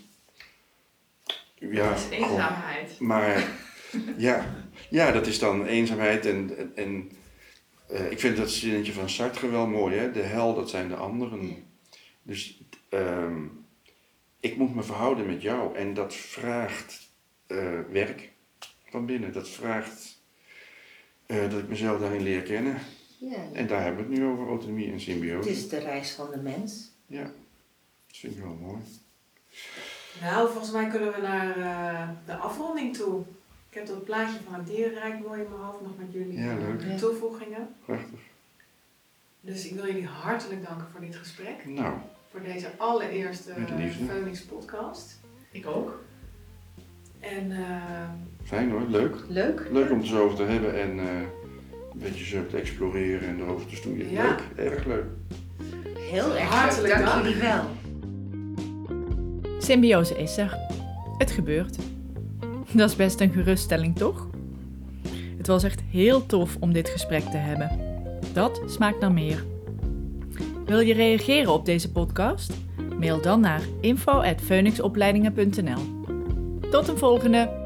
Ja, 1.55 1.89
dat 1.89 1.99
is 1.99 2.19
eenzaamheid. 2.19 2.99
maar 2.99 3.49
ja, 4.17 4.65
ja, 4.91 5.13
dat 5.13 5.27
is 5.27 5.39
dan 5.39 5.67
eenzaamheid. 5.67 6.27
En, 6.27 6.57
en, 6.57 6.73
en, 6.75 7.11
eh, 7.89 8.11
ik 8.11 8.21
vind 8.21 8.37
dat 8.37 8.51
zinnetje 8.51 8.93
van 8.93 9.11
Sartre 9.11 9.51
wel 9.51 9.67
mooi, 9.67 9.97
hè? 9.97 10.13
de 10.13 10.23
hel, 10.23 10.55
dat 10.55 10.71
zijn 10.71 10.89
de 10.89 10.97
anderen. 10.97 11.47
Ja. 11.47 11.55
Dus 12.23 12.63
ehm, 12.89 13.45
ik 14.41 14.57
moet 14.57 14.75
me 14.75 14.83
verhouden 14.83 15.27
met 15.27 15.43
jou 15.43 15.77
en 15.77 15.95
dat 15.95 16.15
vraagt 16.15 17.12
eh, 17.59 17.81
werk 17.93 18.31
van 18.91 19.07
binnen. 19.07 19.33
Dat 19.33 19.49
vraagt 19.49 20.21
eh, 21.27 21.51
dat 21.51 21.59
ik 21.59 21.69
mezelf 21.69 22.01
daarin 22.01 22.23
leer 22.23 22.43
kennen. 22.43 22.79
Ja, 23.19 23.37
En 23.53 23.67
daar 23.67 23.83
hebben 23.83 24.05
we 24.07 24.11
het 24.11 24.21
nu 24.21 24.27
over, 24.29 24.47
autonomie 24.47 24.87
en 24.87 24.93
het 24.93 25.01
symbiose. 25.01 25.51
is 25.51 25.69
de 25.69 25.79
reis 25.79 26.11
van 26.13 26.31
de 26.31 26.37
mens. 26.37 26.91
Ja, 27.07 27.23
dat 27.23 28.17
vind 28.17 28.37
ik 28.37 28.43
wel 28.43 28.55
mooi. 28.61 28.81
Nou, 30.21 30.49
volgens 30.51 30.73
mij 30.73 30.89
kunnen 30.89 31.13
we 31.13 31.21
naar 31.21 31.57
eh, 31.57 32.09
de 32.27 32.35
afronding 32.37 32.97
toe. 32.97 33.23
Ik 33.69 33.79
heb 33.79 33.87
dat 33.87 34.05
plaatje 34.05 34.39
van 34.45 34.55
het 34.55 34.67
dierenrijk 34.67 35.21
mooi 35.27 35.41
in 35.43 35.49
mijn 35.51 35.63
hoofd 35.63 35.81
nog 35.81 35.99
met 35.99 36.13
jullie 36.13 36.39
Ja, 36.39 36.57
leuk. 36.57 36.99
Toevoegingen. 36.99 37.75
Prachtig. 37.85 38.19
Dus 39.41 39.67
ik 39.67 39.75
wil 39.75 39.87
jullie 39.87 40.07
hartelijk 40.07 40.67
danken 40.67 40.87
voor 40.93 41.01
dit 41.01 41.17
gesprek. 41.17 41.65
Nou, 41.67 41.95
Voor 42.31 42.43
deze 42.43 42.71
allereerste. 42.77 43.53
Phoenix 44.09 44.43
podcast. 44.43 45.21
Ik 45.51 45.67
ook. 45.67 46.05
En 47.23 47.51
eh, 47.51 47.59
fijn 48.45 48.71
hoor, 48.71 48.83
leuk. 48.89 49.17
Leuk? 49.29 49.69
Leuk 49.73 49.91
om 49.91 49.99
het 49.99 50.07
zo 50.07 50.25
over 50.25 50.37
te 50.37 50.43
hebben 50.43 50.81
en 50.81 50.99
eh, 50.99 51.05
een 51.93 51.99
beetje 51.99 52.25
zo 52.25 52.47
te 52.47 52.57
exploreren 52.57 53.29
en 53.29 53.41
erover 53.41 53.67
te 53.67 53.77
stoeien. 53.77 54.11
Ja. 54.11 54.29
Leuk, 54.29 54.43
erg 54.67 54.85
leuk. 54.85 55.05
Heel 55.99 56.37
erg 56.37 56.49
Hartelijk 56.49 56.95
leuk. 56.95 57.05
Dank 57.05 57.07
dank. 57.07 57.25
jullie 57.25 57.41
wel. 57.41 57.63
Symbiose 59.59 60.19
is 60.19 60.37
er. 60.37 60.59
Het 61.19 61.31
gebeurt. 61.31 61.77
Dat 62.73 62.91
is 62.91 62.97
best 62.97 63.21
een 63.21 63.33
geruststelling, 63.33 63.97
toch? 63.97 64.29
Het 65.37 65.47
was 65.47 65.65
echt 65.65 65.81
heel 65.91 66.27
tof 66.27 66.57
om 66.61 66.73
dit 66.73 66.89
gesprek 66.89 67.23
te 67.23 67.37
hebben. 67.37 67.71
Dat 68.33 68.63
smaakt 68.67 69.01
naar 69.01 69.13
meer. 69.13 69.45
Wil 70.67 70.81
je 70.81 70.95
reageren 70.95 71.53
op 71.53 71.65
deze 71.65 71.93
podcast? 71.93 72.53
Mail 72.99 73.21
dan 73.21 73.41
naar 73.41 73.63
info.phoenixopleidingen.nl. 73.81 76.02
Tot 76.73 76.89
een 76.89 76.99
volgende! 76.99 77.62